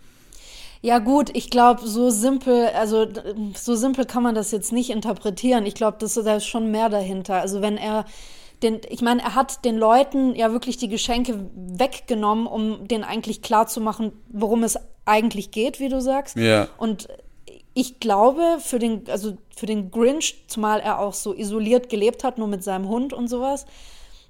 Ja 0.82 1.00
gut, 1.00 1.30
ich 1.34 1.50
glaube, 1.50 1.86
so 1.86 2.10
simpel, 2.10 2.68
also 2.68 3.06
so 3.56 3.76
simpel 3.76 4.06
kann 4.06 4.24
man 4.24 4.34
das 4.34 4.52
jetzt 4.52 4.72
nicht 4.72 4.90
interpretieren. 4.90 5.66
Ich 5.66 5.76
glaube, 5.76 5.98
das 6.00 6.14
da 6.14 6.38
ist 6.38 6.46
schon 6.46 6.72
mehr 6.72 6.90
dahinter. 6.90 7.42
Also 7.42 7.62
wenn 7.62 7.76
er 7.76 8.06
den, 8.64 8.80
ich 8.90 9.02
meine, 9.02 9.22
er 9.22 9.36
hat 9.36 9.66
den 9.66 9.78
Leuten 9.78 10.36
ja 10.36 10.52
wirklich 10.52 10.78
die 10.78 10.88
Geschenke 10.88 11.50
weggenommen, 11.56 12.48
um 12.48 12.88
denen 12.88 13.04
eigentlich 13.04 13.42
klar 13.42 13.68
zu 13.68 13.82
machen, 13.82 14.14
worum 14.30 14.64
es 14.64 14.78
eigentlich 15.06 15.52
geht, 15.52 15.80
wie 15.80 15.90
du 15.90 16.02
sagst. 16.02 16.38
Ja. 16.38 16.68
Und 16.78 17.08
ich 17.80 18.02
glaube, 18.02 18.58
für 18.60 18.78
den, 18.78 19.06
also 19.10 19.38
für 19.56 19.66
den 19.66 19.90
Grinch, 19.90 20.44
zumal 20.48 20.82
er 20.82 21.00
auch 21.00 21.14
so 21.14 21.34
isoliert 21.34 21.88
gelebt 21.88 22.26
hat, 22.26 22.38
nur 22.38 22.50
mit 22.50 22.62
seinem 22.62 22.90
Hund 22.90 23.14
und 23.14 23.30
sowas, 23.30 23.66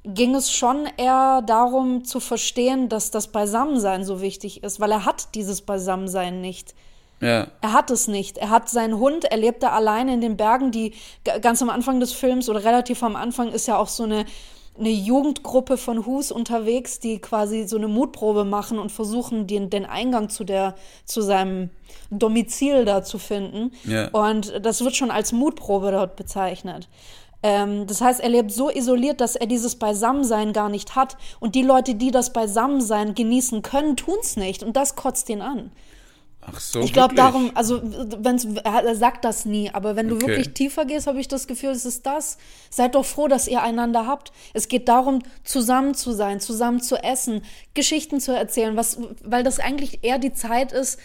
ging 0.04 0.36
es 0.36 0.52
schon 0.52 0.88
eher 0.98 1.42
darum 1.42 2.04
zu 2.04 2.20
verstehen, 2.20 2.90
dass 2.90 3.10
das 3.10 3.30
Beisammensein 3.30 4.04
so 4.06 4.22
wichtig 4.22 4.64
ist, 4.64 4.80
weil 4.80 4.92
er 4.92 5.04
hat 5.04 5.34
dieses 5.34 5.62
Beisammensein 5.62 6.42
nicht. 6.42 6.76
Ja, 7.22 7.48
Er 7.62 7.74
hat 7.74 7.90
es 7.90 8.08
nicht. 8.08 8.38
Er 8.38 8.52
hat 8.52 8.70
seinen 8.70 9.00
Hund, 9.00 9.26
er 9.26 9.38
lebt 9.38 9.64
da 9.64 9.72
alleine 9.72 10.14
in 10.14 10.22
den 10.22 10.38
Bergen, 10.38 10.72
die 10.72 10.94
ganz 11.42 11.62
am 11.64 11.72
Anfang 11.72 12.00
des 12.00 12.14
Films 12.14 12.50
oder 12.50 12.64
relativ 12.64 13.02
am 13.02 13.16
Anfang 13.16 13.52
ist 13.52 13.68
ja 13.68 13.78
auch 13.78 13.90
so 13.90 14.04
eine, 14.04 14.26
eine 14.80 14.90
Jugendgruppe 14.90 15.78
von 15.78 16.06
Hus 16.06 16.32
unterwegs, 16.32 17.00
die 17.00 17.20
quasi 17.20 17.68
so 17.68 17.78
eine 17.78 17.88
Mutprobe 17.88 18.46
machen 18.46 18.80
und 18.80 18.92
versuchen, 18.92 19.48
den, 19.48 19.70
den 19.70 19.86
Eingang 19.86 20.30
zu 20.30 20.44
der, 20.44 20.76
zu 21.06 21.22
seinem 21.22 21.70
Domizil 22.10 22.86
da 22.86 23.04
zu 23.04 23.20
finden. 23.20 23.72
Ja. 23.86 24.10
Und 24.10 24.54
das 24.64 24.84
wird 24.84 24.96
schon 24.96 25.12
als 25.12 25.32
Mutprobe 25.32 25.92
dort 25.92 26.16
bezeichnet. 26.16 26.88
Ähm, 27.42 27.88
das 27.88 28.02
heißt, 28.02 28.20
er 28.20 28.30
lebt 28.30 28.52
so 28.52 28.70
isoliert, 28.70 29.22
dass 29.22 29.36
er 29.36 29.48
dieses 29.48 29.76
Beisammensein 29.76 30.54
gar 30.54 30.70
nicht 30.70 30.96
hat. 30.96 31.18
Und 31.40 31.56
die 31.56 31.62
Leute, 31.64 31.96
die 31.96 32.12
das 32.12 32.34
Beisammensein 32.34 33.16
genießen 33.16 33.62
können, 33.62 33.96
tun 33.96 34.18
es 34.22 34.36
nicht. 34.36 34.64
Und 34.64 34.76
das 34.76 34.96
kotzt 34.96 35.30
ihn 35.30 35.42
an. 35.42 35.72
Ach 36.42 36.60
so. 36.60 36.82
Ich 36.82 36.94
glaube 36.94 37.16
darum, 37.16 37.52
also 37.56 37.82
wenn's, 37.84 38.46
er 38.46 38.84
er 38.84 38.96
sagt 38.96 39.26
das 39.26 39.46
nie, 39.46 39.70
aber 39.72 39.96
wenn 39.96 40.08
du 40.08 40.16
Okay. 40.16 40.28
wirklich 40.28 40.54
tiefer 40.54 40.86
gehst, 40.86 41.08
habe 41.08 41.20
ich 41.20 41.28
das 41.28 41.48
Gefühl, 41.48 41.72
es 41.72 41.86
ist 41.86 42.06
das. 42.06 42.38
Seid 42.70 42.96
doch 42.96 43.06
froh, 43.06 43.28
dass 43.28 43.48
ihr 43.48 43.62
einander 43.62 44.08
habt. 44.08 44.32
Es 44.54 44.68
geht 44.68 44.88
darum, 44.88 45.22
zusammen 45.44 45.94
zu 45.94 46.12
sein, 46.12 46.40
zusammen 46.40 46.82
zu 46.82 46.96
essen, 46.98 47.42
Geschichten 47.74 48.20
zu 48.20 48.36
erzählen, 48.36 48.76
was, 48.76 49.00
weil 49.24 49.44
das 49.44 49.60
eigentlich 49.60 50.00
eher 50.04 50.20
die 50.20 50.34
Zeit 50.34 50.72
ist, 50.72 51.00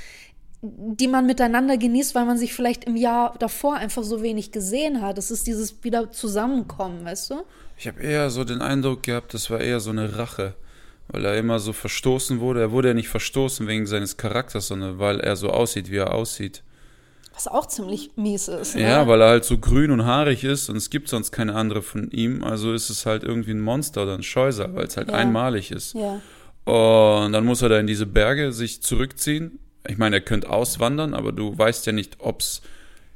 die 0.62 1.08
man 1.08 1.26
miteinander 1.26 1.76
genießt, 1.76 2.14
weil 2.14 2.24
man 2.24 2.38
sich 2.38 2.54
vielleicht 2.54 2.84
im 2.84 2.96
Jahr 2.96 3.34
davor 3.38 3.74
einfach 3.74 4.02
so 4.02 4.22
wenig 4.22 4.50
gesehen 4.50 5.02
hat. 5.02 5.18
Es 5.18 5.30
ist 5.30 5.46
dieses 5.46 5.84
wieder 5.84 6.10
Zusammenkommen, 6.10 7.04
weißt 7.04 7.30
du? 7.30 7.42
Ich 7.76 7.86
habe 7.86 8.00
eher 8.00 8.30
so 8.30 8.44
den 8.44 8.62
Eindruck 8.62 9.02
gehabt, 9.02 9.34
das 9.34 9.50
war 9.50 9.60
eher 9.60 9.80
so 9.80 9.90
eine 9.90 10.16
Rache, 10.16 10.54
weil 11.08 11.24
er 11.24 11.36
immer 11.38 11.58
so 11.58 11.72
verstoßen 11.72 12.40
wurde. 12.40 12.60
Er 12.60 12.70
wurde 12.72 12.88
ja 12.88 12.94
nicht 12.94 13.08
verstoßen 13.08 13.66
wegen 13.66 13.86
seines 13.86 14.16
Charakters, 14.16 14.68
sondern 14.68 14.98
weil 14.98 15.20
er 15.20 15.36
so 15.36 15.50
aussieht, 15.50 15.90
wie 15.90 15.96
er 15.96 16.14
aussieht. 16.14 16.62
Was 17.34 17.48
auch 17.48 17.66
ziemlich 17.66 18.12
mies 18.16 18.46
ist. 18.46 18.74
Ja, 18.76 19.02
ne? 19.02 19.08
weil 19.10 19.20
er 19.20 19.28
halt 19.28 19.44
so 19.44 19.58
grün 19.58 19.90
und 19.90 20.04
haarig 20.04 20.44
ist 20.44 20.68
und 20.70 20.76
es 20.76 20.88
gibt 20.88 21.08
sonst 21.08 21.32
keine 21.32 21.54
andere 21.56 21.82
von 21.82 22.10
ihm. 22.12 22.44
Also 22.44 22.72
ist 22.72 22.90
es 22.90 23.06
halt 23.06 23.24
irgendwie 23.24 23.50
ein 23.50 23.60
Monster 23.60 24.04
oder 24.04 24.14
ein 24.14 24.22
Scheusal, 24.22 24.74
weil 24.76 24.86
es 24.86 24.96
halt 24.96 25.08
Ja. 25.08 25.14
einmalig 25.16 25.72
ist. 25.72 25.94
Ja. 25.94 26.20
Und 26.64 27.32
dann 27.32 27.44
muss 27.44 27.60
er 27.60 27.68
da 27.68 27.78
in 27.78 27.86
diese 27.88 28.06
Berge 28.06 28.52
sich 28.52 28.82
zurückziehen. 28.82 29.58
Ich 29.86 29.98
meine, 29.98 30.16
er 30.16 30.22
könnte 30.22 30.48
auswandern, 30.48 31.12
aber 31.12 31.32
du 31.32 31.58
weißt 31.58 31.84
ja 31.86 31.92
nicht, 31.92 32.16
ob 32.20 32.40
es 32.40 32.62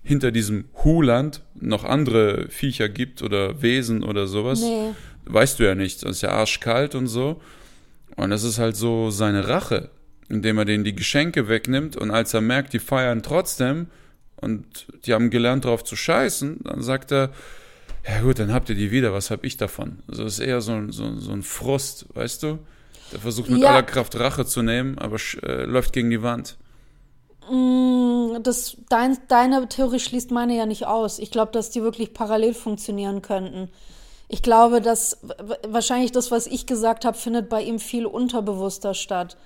hinter 0.02 0.32
diesem 0.32 0.64
Huland 0.84 1.42
noch 1.54 1.84
andere 1.84 2.48
Viecher 2.48 2.88
gibt 2.88 3.22
oder 3.22 3.62
Wesen 3.62 4.02
oder 4.02 4.26
sowas. 4.26 4.60
Nee. 4.60 4.90
Weißt 5.26 5.58
du 5.60 5.64
ja 5.64 5.74
nicht. 5.74 6.02
Es 6.02 6.10
ist 6.16 6.22
ja 6.22 6.30
arschkalt 6.30 6.94
und 6.94 7.06
so. 7.06 7.40
Und 8.18 8.30
das 8.30 8.42
ist 8.44 8.58
halt 8.58 8.76
so 8.76 9.10
seine 9.10 9.48
Rache, 9.48 9.90
indem 10.28 10.58
er 10.58 10.64
denen 10.64 10.84
die 10.84 10.94
Geschenke 10.94 11.48
wegnimmt 11.48 11.96
und 11.96 12.10
als 12.10 12.34
er 12.34 12.40
merkt, 12.40 12.72
die 12.72 12.78
feiern 12.80 13.22
trotzdem 13.22 13.86
und 14.36 14.86
die 15.06 15.14
haben 15.14 15.30
gelernt, 15.30 15.64
drauf 15.64 15.84
zu 15.84 15.96
scheißen, 15.96 16.60
dann 16.64 16.82
sagt 16.82 17.12
er, 17.12 17.30
ja 18.06 18.20
gut, 18.20 18.38
dann 18.38 18.52
habt 18.52 18.68
ihr 18.70 18.74
die 18.74 18.90
wieder, 18.90 19.12
was 19.12 19.30
hab 19.30 19.44
ich 19.44 19.56
davon? 19.56 19.98
Also 20.08 20.24
es 20.24 20.34
ist 20.34 20.46
eher 20.46 20.60
so, 20.60 20.72
ein- 20.72 20.92
so, 20.92 21.16
so 21.18 21.32
ein 21.32 21.42
Frust, 21.42 22.06
weißt 22.14 22.42
du? 22.42 22.58
Der 23.12 23.20
versucht 23.20 23.48
mit 23.50 23.60
Ja. 23.62 23.70
aller 23.70 23.82
Kraft 23.82 24.18
Rache 24.18 24.44
zu 24.44 24.62
nehmen, 24.62 24.98
aber 24.98 25.16
äh, 25.44 25.64
läuft 25.64 25.92
gegen 25.92 26.10
die 26.10 26.22
Wand. 26.22 26.56
Mm, 27.50 28.42
Das, 28.42 28.76
dein, 28.88 29.16
deine 29.28 29.68
Theorie 29.68 29.98
schließt 30.00 30.30
meine 30.30 30.56
ja 30.56 30.66
nicht 30.66 30.86
aus. 30.86 31.18
Ich 31.18 31.30
glaube, 31.30 31.50
dass 31.52 31.70
die 31.70 31.82
wirklich 31.82 32.12
parallel 32.14 32.54
funktionieren 32.54 33.22
könnten. 33.22 33.68
Ich 34.28 34.42
glaube, 34.42 34.80
dass 34.80 35.18
wahrscheinlich 35.66 36.12
das, 36.12 36.30
was 36.30 36.46
ich 36.46 36.66
gesagt 36.66 37.04
habe, 37.04 37.16
findet 37.16 37.48
bei 37.48 37.62
ihm 37.62 37.78
viel 37.78 38.06
unterbewusster 38.06 38.94
statt. 38.94 39.36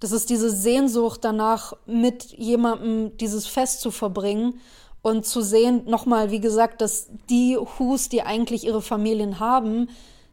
Das 0.00 0.10
ist 0.10 0.30
diese 0.30 0.50
Sehnsucht 0.50 1.20
danach, 1.22 1.74
mit 1.86 2.24
jemandem 2.36 3.16
dieses 3.18 3.46
Fest 3.46 3.80
zu 3.80 3.92
verbringen 3.92 4.60
und 5.02 5.24
zu 5.24 5.40
sehen, 5.40 5.82
nochmal, 5.86 6.32
wie 6.32 6.40
gesagt, 6.40 6.80
dass 6.80 7.08
die 7.30 7.56
Hus, 7.56 8.08
die 8.08 8.22
eigentlich 8.22 8.64
ihre 8.64 8.82
Familien 8.82 9.38
haben, 9.38 9.88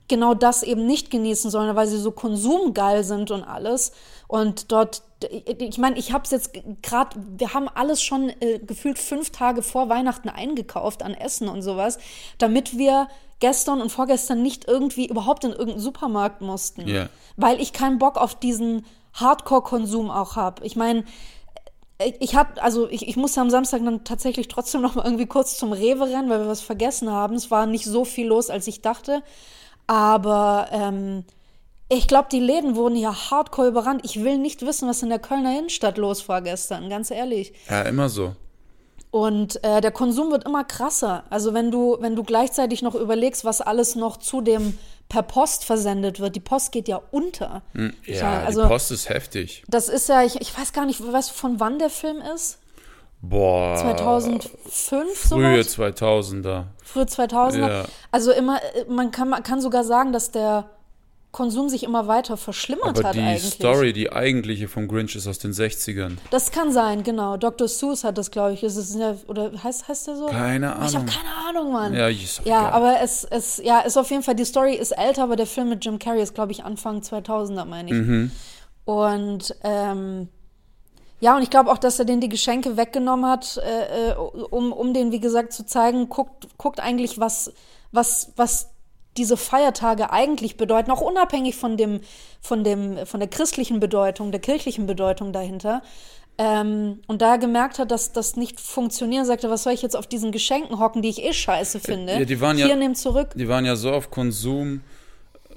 genau 0.07 0.33
das 0.33 0.63
eben 0.63 0.85
nicht 0.85 1.11
genießen 1.11 1.51
sollen, 1.51 1.75
weil 1.75 1.87
sie 1.87 1.99
so 1.99 2.11
konsumgeil 2.11 3.03
sind 3.03 3.31
und 3.31 3.43
alles. 3.43 3.91
Und 4.27 4.71
dort, 4.71 5.03
ich 5.31 5.77
meine, 5.77 5.97
ich 5.97 6.11
habe 6.11 6.23
es 6.23 6.31
jetzt 6.31 6.51
gerade, 6.81 7.17
wir 7.37 7.53
haben 7.53 7.69
alles 7.69 8.01
schon 8.01 8.29
äh, 8.39 8.59
gefühlt 8.59 8.99
fünf 8.99 9.29
Tage 9.29 9.61
vor 9.61 9.87
Weihnachten 9.87 10.29
eingekauft 10.29 11.03
an 11.03 11.13
Essen 11.13 11.47
und 11.47 11.61
sowas, 11.61 11.99
damit 12.39 12.77
wir 12.77 13.07
gestern 13.39 13.81
und 13.81 13.91
vorgestern 13.91 14.41
nicht 14.41 14.67
irgendwie 14.67 15.07
überhaupt 15.07 15.43
in 15.43 15.51
irgendeinen 15.51 15.79
Supermarkt 15.79 16.41
mussten. 16.41 16.87
Ja. 16.87 17.09
Weil 17.37 17.61
ich 17.61 17.73
keinen 17.73 17.97
Bock 17.99 18.17
auf 18.17 18.35
diesen 18.35 18.85
Hardcore-Konsum 19.13 20.09
auch 20.11 20.35
habe. 20.35 20.65
Ich 20.65 20.75
meine, 20.75 21.03
ich 22.19 22.35
hatte, 22.35 22.61
also 22.61 22.89
ich, 22.89 23.07
ich 23.07 23.17
musste 23.17 23.41
am 23.41 23.49
Samstag 23.49 23.83
dann 23.83 24.03
tatsächlich 24.03 24.47
trotzdem 24.47 24.81
noch 24.83 24.95
mal 24.95 25.05
irgendwie 25.05 25.25
kurz 25.25 25.57
zum 25.57 25.73
Rewe 25.73 26.05
rennen, 26.05 26.29
weil 26.29 26.41
wir 26.41 26.47
was 26.47 26.61
vergessen 26.61 27.09
haben. 27.09 27.35
Es 27.35 27.51
war 27.51 27.65
nicht 27.65 27.85
so 27.85 28.05
viel 28.05 28.27
los, 28.27 28.49
als 28.49 28.67
ich 28.67 28.81
dachte. 28.81 29.23
Aber 29.87 30.67
ähm, 30.71 31.25
ich 31.89 32.07
glaube, 32.07 32.27
die 32.31 32.39
Läden 32.39 32.75
wurden 32.75 32.95
hier 32.95 33.31
hardcore 33.31 33.69
überrannt. 33.69 34.01
Ich 34.03 34.23
will 34.23 34.37
nicht 34.37 34.63
wissen, 34.63 34.87
was 34.87 35.01
in 35.01 35.09
der 35.09 35.19
Kölner 35.19 35.57
Innenstadt 35.57 35.97
los 35.97 36.29
war 36.29 36.41
gestern, 36.41 36.89
ganz 36.89 37.09
ehrlich. 37.09 37.53
Ja, 37.67 37.81
immer 37.81 38.09
so. 38.09 38.35
Und 39.11 39.63
äh, 39.63 39.81
der 39.81 39.91
Konsum 39.91 40.31
wird 40.31 40.45
immer 40.45 40.63
krasser. 40.63 41.23
Also 41.29 41.53
wenn 41.53 41.71
du, 41.71 41.97
wenn 41.99 42.15
du 42.15 42.23
gleichzeitig 42.23 42.81
noch 42.81 42.93
überlegst, 42.95 43.43
was 43.43 43.61
alles 43.61 43.95
noch 43.95 44.17
zu 44.17 44.41
dem 44.41 44.77
per 45.09 45.23
Post 45.23 45.65
versendet 45.65 46.19
wird. 46.19 46.35
Die 46.35 46.39
Post 46.39 46.71
geht 46.71 46.87
ja 46.87 47.01
unter. 47.11 47.63
Hm, 47.73 47.93
Ja, 48.05 48.23
meine, 48.29 48.45
also, 48.45 48.61
die 48.61 48.67
Post 48.67 48.91
ist 48.91 49.09
heftig. 49.09 49.63
Das 49.67 49.89
ist 49.89 50.07
ja, 50.07 50.23
ich, 50.23 50.39
ich 50.39 50.57
weiß 50.57 50.71
gar 50.71 50.85
nicht, 50.85 51.01
weißt 51.01 51.31
du, 51.31 51.33
von 51.33 51.59
wann 51.59 51.79
der 51.79 51.89
Film 51.89 52.21
ist? 52.35 52.59
Boah. 53.21 53.75
2005 53.75 55.17
Frühe 55.17 55.63
sowas? 55.63 55.95
2000er. 55.97 56.65
Frühe 56.83 57.03
2000er. 57.03 57.69
Ja. 57.69 57.85
Also 58.11 58.31
immer, 58.31 58.57
äh, 58.75 58.85
man 58.87 59.11
kann, 59.11 59.29
man 59.29 59.43
kann 59.43 59.59
sogar 59.59 59.83
sagen, 59.83 60.13
dass 60.13 60.31
der 60.31 60.69
Konsum 61.31 61.69
sich 61.69 61.83
immer 61.83 62.07
weiter 62.07 62.37
verschlimmert 62.37 62.97
Aber 62.97 63.09
hat 63.09 63.15
die 63.15 63.19
eigentlich. 63.19 63.53
Story, 63.53 63.93
die 63.93 64.11
eigentliche 64.11 64.67
von 64.67 64.87
Grinch 64.87 65.15
ist 65.15 65.27
aus 65.27 65.37
den 65.37 65.51
60ern. 65.53 66.17
Das 66.31 66.51
kann 66.51 66.71
sein, 66.71 67.03
genau. 67.03 67.37
Dr. 67.37 67.67
Seuss 67.67 68.03
hat 68.03 68.17
das, 68.17 68.31
glaube 68.31 68.53
ich. 68.53 68.63
Ist 68.63 68.77
es 68.77 68.95
oder 69.27 69.51
heißt, 69.63 69.87
heißt 69.87 70.07
der 70.07 70.15
so? 70.15 70.25
Keine 70.25 70.67
Ich 70.87 70.95
habe 70.95 70.97
Ahnung. 70.97 71.05
keine 71.05 71.47
Ahnung, 71.47 71.71
Mann. 71.71 71.93
Ja, 71.93 72.09
doch 72.09 72.45
Ja, 72.45 72.69
aber 72.69 73.01
es, 73.01 73.23
es 73.25 73.61
ja, 73.63 73.81
ist 73.81 73.95
auf 73.97 74.09
jeden 74.09 74.23
Fall, 74.23 74.33
die 74.33 74.45
Story 74.45 74.73
ist 74.73 74.91
älter, 74.91 75.23
aber 75.23 75.35
der 75.35 75.45
Film 75.45 75.69
mit 75.69 75.85
Jim 75.85 75.99
Carrey 75.99 76.21
ist, 76.23 76.33
glaube 76.33 76.51
ich, 76.51 76.63
Anfang 76.63 77.01
2000er, 77.01 77.65
meine 77.65 77.89
ich. 77.89 77.95
Mhm. 77.95 78.31
Und 78.85 79.55
ähm, 79.63 80.29
ja, 81.19 81.35
und 81.35 81.43
ich 81.43 81.51
glaube 81.51 81.71
auch, 81.71 81.77
dass 81.77 81.99
er 81.99 82.05
den 82.05 82.21
die 82.21 82.29
Geschenke 82.29 82.75
weggenommen 82.75 83.29
hat, 83.29 83.57
äh, 83.57 84.11
äh, 84.11 84.15
um, 84.15 84.71
um 84.73 84.95
den, 84.95 85.11
wie 85.11 85.19
gesagt, 85.19 85.53
zu 85.53 85.63
zeigen, 85.63 86.09
guckt, 86.09 86.47
guckt 86.57 86.79
eigentlich, 86.79 87.19
was, 87.19 87.53
was, 87.91 88.31
was 88.35 88.69
diese 89.19 89.37
Feiertage 89.37 90.11
eigentlich 90.11 90.57
bedeuten, 90.57 90.89
auch 90.91 91.01
unabhängig 91.01 91.55
von 91.55 91.77
dem, 91.77 91.99
von 92.41 92.63
dem, 92.63 93.05
von 93.05 93.19
der 93.19 93.29
christlichen 93.29 93.79
Bedeutung, 93.79 94.31
der 94.31 94.39
kirchlichen 94.39 94.87
Bedeutung 94.87 95.31
dahinter. 95.33 95.83
Ähm, 96.37 96.99
und 97.07 97.21
da 97.21 97.33
er 97.33 97.37
gemerkt 97.37 97.79
hat, 97.79 97.91
dass 97.91 98.13
das 98.13 98.37
nicht 98.37 98.59
funktioniert, 98.61 99.25
sagte, 99.25 99.49
was 99.49 99.63
soll 99.63 99.73
ich 99.73 99.81
jetzt 99.81 99.97
auf 99.97 100.07
diesen 100.07 100.31
Geschenken 100.31 100.79
hocken, 100.79 101.01
die 101.01 101.09
ich 101.09 101.21
eh 101.23 101.33
scheiße 101.33 101.81
finde? 101.81 102.13
Ja, 102.13 102.23
die 102.25 102.39
waren 102.39 102.57
ja- 102.57 102.65
Hier, 102.67 102.77
nimm 102.77 102.95
zurück. 102.95 103.31
Die 103.35 103.49
waren 103.49 103.65
ja 103.65 103.75
so 103.75 103.91
auf 103.91 104.09
Konsum 104.09 104.81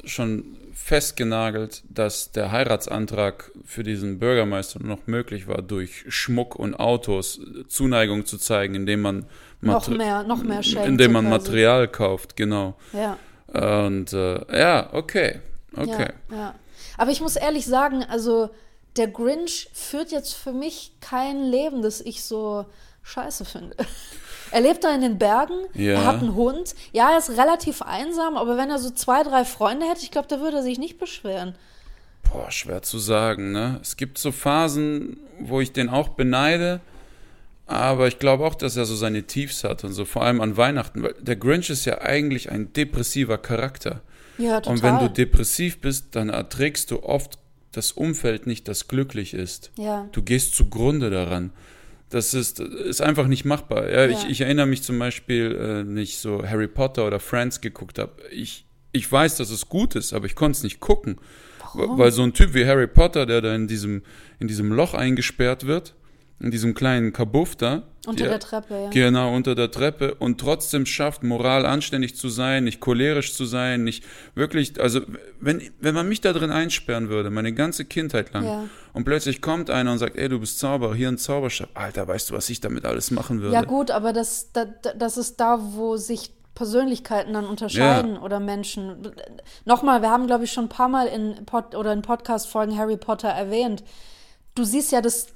schon 0.05 0.57
festgenagelt, 0.75 1.83
dass 1.89 2.33
der 2.33 2.51
Heiratsantrag 2.51 3.53
für 3.65 3.85
diesen 3.85 4.19
Bürgermeister 4.19 4.81
nur 4.81 4.97
noch 4.97 5.07
möglich 5.07 5.47
war, 5.47 5.63
durch 5.63 6.05
Schmuck 6.09 6.57
und 6.57 6.75
Autos 6.75 7.41
Zuneigung 7.69 8.27
zu 8.27 8.37
zeigen, 8.39 8.75
indem 8.75 9.03
man 9.03 9.27
Noch 9.61 9.75
Mater- 9.87 9.93
mehr, 9.97 10.23
noch 10.25 10.43
mehr 10.43 10.63
schenkt. 10.65 10.89
indem 10.89 11.13
man. 11.13 11.29
Material 11.29 11.87
kauft, 11.87 12.35
genau. 12.37 12.75
Ja. 12.93 13.17
Und 13.53 14.13
äh, 14.13 14.59
ja, 14.59 14.89
okay, 14.93 15.41
okay. 15.77 16.09
Ja, 16.31 16.37
ja. 16.37 16.55
Aber 16.97 17.11
ich 17.11 17.21
muss 17.21 17.37
ehrlich 17.37 17.67
sagen, 17.67 18.05
also 18.05 18.51
der 18.97 19.09
Grinch 19.09 19.69
führt 19.73 20.11
jetzt 20.13 20.35
für 20.35 20.53
mich 20.53 20.93
kein 21.01 21.45
Leben, 21.45 21.83
das 21.83 22.01
ich 22.01 22.23
so 22.25 22.67
scheiße 23.03 23.45
finde. 23.45 23.77
Er 24.55 24.61
lebt 24.61 24.85
da 24.85 24.95
in 24.95 25.01
den 25.01 25.17
Bergen, 25.17 25.55
Ja. 25.73 25.93
er 25.95 26.05
hat 26.05 26.21
einen 26.21 26.35
Hund. 26.35 26.75
Ja, 26.93 27.13
er 27.13 27.17
ist 27.17 27.31
relativ 27.31 27.81
einsam, 27.81 28.37
aber 28.37 28.59
wenn 28.59 28.69
er 28.69 28.79
so 28.79 28.91
zwei, 28.91 29.23
drei 29.23 29.47
Freunde 29.47 29.87
hätte, 29.87 30.03
ich 30.03 30.11
glaube, 30.11 30.29
da 30.29 30.41
würde 30.41 30.59
er 30.59 30.63
sich 30.63 30.79
nicht 30.79 30.99
beschweren. 30.99 31.55
Boah, 32.31 32.51
schwer 32.51 32.83
zu 32.83 32.99
sagen, 32.99 33.53
ne? 33.53 33.79
Es 33.81 33.97
gibt 33.97 34.19
so 34.19 34.31
Phasen, 34.31 35.17
wo 35.41 35.63
ich 35.63 35.73
den 35.73 35.89
auch 35.89 36.11
beneide, 36.11 36.81
aber 37.67 38.09
ich 38.09 38.19
glaube 38.19 38.45
auch, 38.45 38.55
dass 38.55 38.77
er 38.77 38.85
so 38.85 38.95
seine 38.97 39.23
Tiefs 39.25 39.65
hat 39.65 39.85
und 39.85 39.93
so, 39.93 40.05
vor 40.05 40.23
allem 40.25 40.41
an 40.41 40.57
Weihnachten, 40.57 41.03
weil 41.03 41.15
der 41.21 41.37
Grinch 41.37 41.71
ist 41.71 41.85
ja 41.85 42.01
eigentlich 42.01 42.51
ein 42.51 42.73
depressiver 42.73 43.39
Charakter. 43.39 44.03
Ja, 44.39 44.61
total. 44.61 44.73
Und 44.75 44.83
wenn 44.83 44.99
du 44.99 45.09
depressiv 45.11 45.79
bist, 45.81 46.15
dann 46.17 46.29
erträgst 46.29 46.91
du 46.91 47.03
oft 47.03 47.39
das 47.73 47.93
Umfeld 47.93 48.47
nicht, 48.47 48.69
das 48.69 48.89
glücklich 48.89 49.33
ist. 49.35 49.71
Ja. 49.79 50.09
Du 50.13 50.23
gehst 50.23 50.55
zugrunde 50.55 51.11
daran. 51.11 51.53
Das 52.11 52.35
ist, 52.35 52.61
ist 52.61 53.01
einfach 53.01 53.27
nicht 53.27 53.45
machbar. 53.47 53.89
Ja, 53.91 54.07
Ich, 54.07 54.25
Ja. 54.25 54.29
ich 54.29 54.41
erinnere 54.43 54.67
mich 54.67 54.83
zum 54.83 54.99
Beispiel, 54.99 55.57
äh, 55.59 55.85
nicht 55.85 56.19
so 56.19 56.43
Harry 56.47 56.69
Potter 56.69 57.07
oder 57.07 57.21
Friends 57.21 57.63
geguckt 57.63 57.99
habe. 57.99 58.13
Ich, 58.31 58.67
ich 58.93 59.11
weiß, 59.11 59.37
dass 59.37 59.49
es 59.51 59.71
gut 59.71 59.95
ist, 59.95 60.13
aber 60.13 60.27
ich 60.27 60.35
konnte 60.35 60.57
es 60.59 60.63
nicht 60.63 60.81
gucken. 60.81 61.17
Warum? 61.75 61.99
Weil 61.99 62.13
so 62.13 62.23
ein 62.23 62.35
Typ 62.35 62.53
wie 62.53 62.67
Harry 62.67 62.87
Potter, 62.87 63.25
der 63.25 63.41
da 63.41 63.55
in 63.55 63.67
diesem, 63.67 64.03
in 64.39 64.49
diesem 64.49 64.71
Loch 64.73 64.93
eingesperrt 64.93 65.67
wird, 65.67 65.95
in 66.41 66.51
diesem 66.51 66.75
kleinen 66.75 67.13
Kabuff 67.13 67.57
da. 67.57 67.83
Unter 68.05 68.25
der 68.25 68.41
Treppe, 68.41 68.75
ja. 68.75 68.91
Genau, 68.91 69.33
unter 69.33 69.55
der 69.55 69.71
Treppe 69.71 70.17
und 70.17 70.41
trotzdem 70.41 70.87
schafft, 70.87 71.23
moral 71.23 71.65
anständig 71.65 72.17
zu 72.17 72.29
sein, 72.29 72.65
nicht 72.65 72.81
cholerisch 72.81 73.33
zu 73.35 73.45
sein, 73.45 73.85
nicht 73.85 74.03
wirklich, 74.35 74.81
also 74.81 75.03
wenn, 75.41 75.71
wenn 75.81 75.95
man 75.95 76.09
mich 76.09 76.21
da 76.21 76.33
drin 76.33 76.51
einsperren 76.51 77.11
würde, 77.11 77.31
meine 77.31 77.53
ganze 77.53 77.85
Kindheit 77.85 78.33
lang, 78.35 78.45
Ja. 78.45 78.65
und 78.93 79.05
plötzlich 79.05 79.41
kommt 79.41 79.71
einer 79.71 79.93
und 79.93 79.99
sagt, 79.99 80.17
ey, 80.17 80.29
du 80.29 80.41
bist 80.41 80.59
Zauberer, 80.59 80.97
hier 80.97 81.07
ein 81.09 81.17
Zauberstab, 81.19 81.69
Alter, 81.75 82.09
weißt 82.09 82.31
du, 82.31 82.35
was 82.35 82.51
ich 82.51 82.61
damit 82.61 82.85
alles 82.85 83.13
machen 83.13 83.41
würde? 83.41 83.55
Ja, 83.55 83.63
gut, 83.63 83.93
aber 83.93 84.13
das, 84.13 84.51
das, 84.53 84.67
das 84.97 85.17
ist 85.17 85.39
da, 85.39 85.61
wo 85.61 85.97
sich 85.97 86.33
Persönlichkeiten 86.57 87.33
dann 87.33 87.47
unterscheiden 87.47 88.19
oder 88.19 88.41
Menschen. 88.41 89.13
Nochmal, 89.65 90.03
wir 90.03 90.11
haben, 90.11 90.27
glaube 90.27 90.43
ich, 90.45 90.53
schon 90.53 90.65
ein 90.65 90.69
paar 90.69 90.89
Mal 90.89 91.07
in 91.07 91.47
Pod 91.47 91.75
oder 91.77 91.93
in 91.93 92.03
Podcast-Folgen 92.03 92.77
Harry 92.77 92.97
Potter 92.97 93.29
erwähnt. 93.29 93.85
Du 94.55 94.65
siehst 94.65 94.93
ja 94.93 95.01
das 95.01 95.29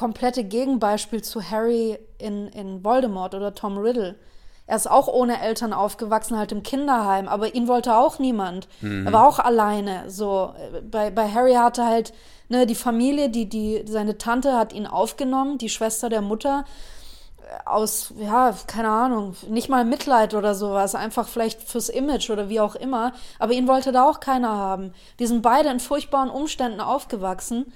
komplette 0.00 0.44
Gegenbeispiel 0.44 1.22
zu 1.22 1.42
Harry 1.42 1.98
in, 2.16 2.48
in 2.48 2.82
Voldemort 2.82 3.34
oder 3.34 3.54
Tom 3.54 3.76
Riddle. 3.76 4.16
Er 4.66 4.76
ist 4.76 4.90
auch 4.90 5.08
ohne 5.08 5.42
Eltern 5.42 5.74
aufgewachsen, 5.74 6.38
halt 6.38 6.52
im 6.52 6.62
Kinderheim, 6.62 7.28
aber 7.28 7.54
ihn 7.54 7.68
wollte 7.68 7.94
auch 7.94 8.18
niemand. 8.18 8.66
Er 9.04 9.12
war 9.12 9.28
auch 9.28 9.38
alleine. 9.38 10.08
So, 10.08 10.54
äh, 10.56 10.80
bei, 10.80 11.10
bei 11.10 11.28
Harry 11.30 11.52
hatte 11.52 11.84
halt 11.84 12.14
ne, 12.48 12.66
die 12.66 12.74
Familie, 12.74 13.28
die, 13.28 13.46
die, 13.46 13.84
seine 13.86 14.16
Tante 14.16 14.56
hat 14.56 14.72
ihn 14.72 14.86
aufgenommen, 14.86 15.58
die 15.58 15.68
Schwester 15.68 16.08
der 16.08 16.22
Mutter 16.22 16.64
aus, 17.66 18.14
ja, 18.18 18.54
keine 18.66 18.88
Ahnung, 18.88 19.36
nicht 19.48 19.68
mal 19.68 19.84
Mitleid 19.84 20.32
oder 20.32 20.54
sowas, 20.54 20.94
einfach 20.94 21.28
vielleicht 21.28 21.60
fürs 21.60 21.90
Image 21.90 22.30
oder 22.30 22.48
wie 22.48 22.60
auch 22.60 22.74
immer. 22.74 23.12
Aber 23.38 23.52
ihn 23.52 23.68
wollte 23.68 23.92
da 23.92 24.08
auch 24.08 24.20
keiner 24.20 24.56
haben. 24.56 24.94
Die 25.18 25.26
sind 25.26 25.42
beide 25.42 25.68
in 25.68 25.80
furchtbaren 25.80 26.30
Umständen 26.30 26.80
aufgewachsen 26.80 27.70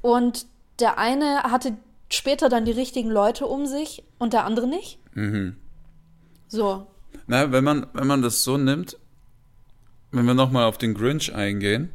und 0.00 0.46
der 0.80 0.98
eine 0.98 1.42
hatte 1.44 1.76
später 2.10 2.48
dann 2.48 2.64
die 2.64 2.72
richtigen 2.72 3.10
Leute 3.10 3.46
um 3.46 3.66
sich 3.66 4.02
und 4.18 4.32
der 4.32 4.44
andere 4.44 4.66
nicht. 4.66 4.98
So, 6.48 6.86
Na, 7.26 7.52
wenn 7.52 7.64
man, 7.64 7.86
wenn 7.92 8.06
man 8.06 8.22
das 8.22 8.42
so 8.44 8.56
nimmt, 8.56 8.96
wenn 10.12 10.24
wir 10.24 10.34
nochmal 10.34 10.64
auf 10.64 10.78
den 10.78 10.94
Grinch 10.94 11.34
eingehen, 11.34 11.90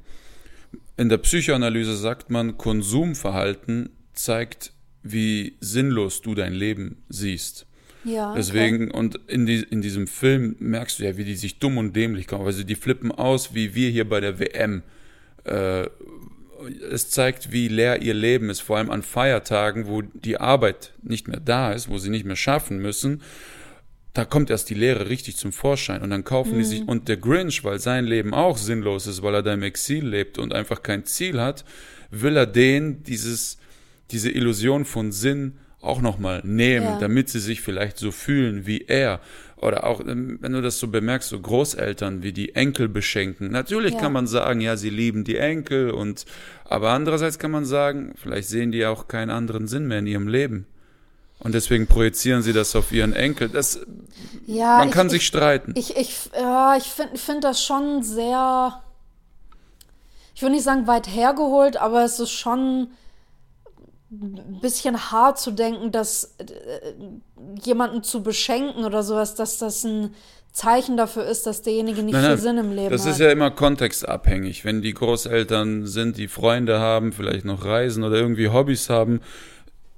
in 0.98 1.10
der 1.10 1.18
Psychoanalyse 1.18 1.96
sagt 1.96 2.30
man, 2.30 2.58
Konsumverhalten 2.58 3.90
zeigt, 4.14 4.74
wie 5.02 5.58
sinnlos 5.60 6.22
du 6.22 6.36
dein 6.36 6.54
Leben 6.54 7.04
siehst. 7.10 7.66
ja. 8.04 8.30
okay. 8.30 8.38
Deswegen, 8.38 8.92
und 8.92 9.16
in, 9.28 9.46
die, 9.46 9.64
in 9.64 9.82
diesem 9.82 10.08
Film 10.08 10.56
merkst 10.60 11.00
du 11.00 11.04
ja, 11.04 11.18
wie 11.18 11.26
die 11.26 11.36
sich 11.36 11.60
dumm 11.60 11.78
und 11.78 11.96
dämlich 11.96 12.28
kommen. 12.28 12.46
Also 12.46 12.64
die 12.64 12.76
flippen 12.76 13.12
aus, 13.12 13.56
wie 13.56 13.74
wir 13.74 13.90
hier 13.90 14.08
bei 14.08 14.20
der 14.20 14.40
WM. 14.40 14.84
Äh, 15.46 15.88
es 16.92 17.10
zeigt, 17.10 17.52
wie 17.52 17.68
leer 17.68 18.02
ihr 18.02 18.14
Leben 18.14 18.50
ist, 18.50 18.62
vor 18.62 18.78
allem 18.78 18.90
an 18.90 19.04
Feiertagen, 19.04 19.88
wo 19.88 20.02
die 20.02 20.38
Arbeit 20.38 20.94
nicht 21.02 21.28
mehr 21.28 21.40
da 21.40 21.72
ist, 21.74 21.90
wo 21.90 21.98
sie 21.98 22.10
nicht 22.10 22.26
mehr 22.26 22.36
schaffen 22.36 22.80
müssen. 22.80 23.22
Da 24.14 24.26
kommt 24.26 24.52
erst 24.52 24.70
die 24.70 24.76
Leere 24.76 25.10
richtig 25.10 25.38
zum 25.38 25.52
Vorschein 25.52 26.02
und 26.04 26.12
dann 26.12 26.24
kaufen 26.24 26.58
die 26.60 26.64
sich, 26.64 26.88
und 26.88 27.08
der 27.08 27.18
Grinch, 27.18 27.64
weil 27.64 27.80
sein 27.80 28.06
Leben 28.06 28.34
auch 28.34 28.58
sinnlos 28.58 29.08
ist, 29.08 29.24
weil 29.24 29.34
er 29.34 29.42
da 29.42 29.54
im 29.54 29.64
Exil 29.64 30.06
lebt 30.08 30.38
und 30.38 30.54
einfach 30.54 30.84
kein 30.84 31.06
Ziel 31.06 31.42
hat, 31.42 31.66
will 32.12 32.38
er 32.38 32.46
denen 32.46 33.02
dieses, 33.04 33.58
diese 34.12 34.30
Illusion 34.30 34.86
von 34.86 35.12
Sinn 35.12 35.58
auch 35.82 36.00
nochmal 36.00 36.42
nehmen, 36.46 36.86
Ja. 36.86 37.00
damit 37.00 37.30
sie 37.30 37.40
sich 37.40 37.62
vielleicht 37.62 37.98
so 37.98 38.12
fühlen 38.12 38.68
wie 38.68 38.86
er. 38.88 39.20
Oder 39.64 39.86
auch, 39.86 40.00
ähm, 40.02 40.38
wenn 40.42 40.52
du 40.54 40.62
das 40.62 40.80
so 40.80 40.88
bemerkst, 40.88 41.30
so 41.30 41.40
Großeltern, 41.40 42.22
wie 42.24 42.34
die 42.34 42.54
Enkel 42.56 42.90
beschenken. 42.90 43.50
Natürlich 43.52 43.94
Ja. 43.94 44.00
kann 44.02 44.14
man 44.14 44.28
sagen, 44.28 44.60
ja, 44.62 44.76
sie 44.78 44.90
lieben 44.90 45.24
die 45.24 45.38
Enkel 45.38 45.92
und, 45.92 46.26
aber 46.66 46.90
andererseits 46.92 47.40
kann 47.40 47.52
man 47.52 47.66
sagen, 47.66 48.14
vielleicht 48.22 48.50
sehen 48.50 48.72
die 48.72 48.86
auch 48.86 49.08
keinen 49.08 49.30
anderen 49.30 49.68
Sinn 49.68 49.88
mehr 49.88 50.00
in 50.00 50.08
ihrem 50.08 50.28
Leben. 50.28 50.66
Und 51.40 51.54
deswegen 51.56 51.88
projizieren 51.88 52.42
sie 52.42 52.54
das 52.54 52.76
auf 52.76 52.92
ihren 52.92 53.14
Enkel. 53.14 53.50
Das, 53.50 53.80
ja, 54.46 54.78
man 54.78 54.90
ich- 54.90 54.94
kann 54.94 55.08
ich, 55.08 55.14
sich 55.14 55.26
streiten. 55.26 55.74
Ich, 55.76 55.96
ich, 55.98 56.30
ja, 56.38 56.76
ich 56.78 56.86
finde 56.86 57.18
find 57.18 57.44
das 57.44 57.64
schon 57.64 58.02
sehr, 58.04 58.82
ich 60.36 60.42
würde 60.42 60.56
nicht 60.56 60.64
sagen 60.64 60.88
weit 60.88 61.08
hergeholt, 61.08 61.78
aber 61.78 62.04
es 62.06 62.20
ist 62.20 62.32
schon 62.32 62.88
bisschen 64.62 65.12
hart 65.12 65.40
zu 65.40 65.52
denken, 65.52 65.92
dass 65.92 66.36
äh, 66.40 66.46
jemanden 67.64 68.04
zu 68.04 68.24
beschenken 68.24 68.86
oder 68.86 69.04
sowas, 69.04 69.36
dass 69.36 69.58
das 69.58 69.84
ein 69.84 70.14
Zeichen 70.52 70.98
dafür 70.98 71.26
ist, 71.26 71.48
dass 71.48 71.64
derjenige 71.64 72.04
nicht 72.04 72.14
Nein, 72.14 72.22
viel 72.22 72.30
nein, 72.32 72.40
Sinn 72.40 72.58
im 72.60 72.72
Leben 72.72 72.92
das 72.92 73.06
hat. 73.06 73.14
ist 73.14 73.20
ja 73.20 73.32
immer 73.32 73.50
kontextabhängig. 73.50 74.64
Wenn 74.66 74.82
die 74.84 74.94
Großeltern 74.94 75.88
sind, 75.88 76.18
die 76.18 76.28
Freunde 76.28 76.80
haben, 76.80 77.12
vielleicht 77.12 77.44
noch 77.44 77.66
reisen 77.66 78.04
oder 78.04 78.18
irgendwie 78.18 78.50
Hobbys 78.50 78.90
haben, 78.90 79.22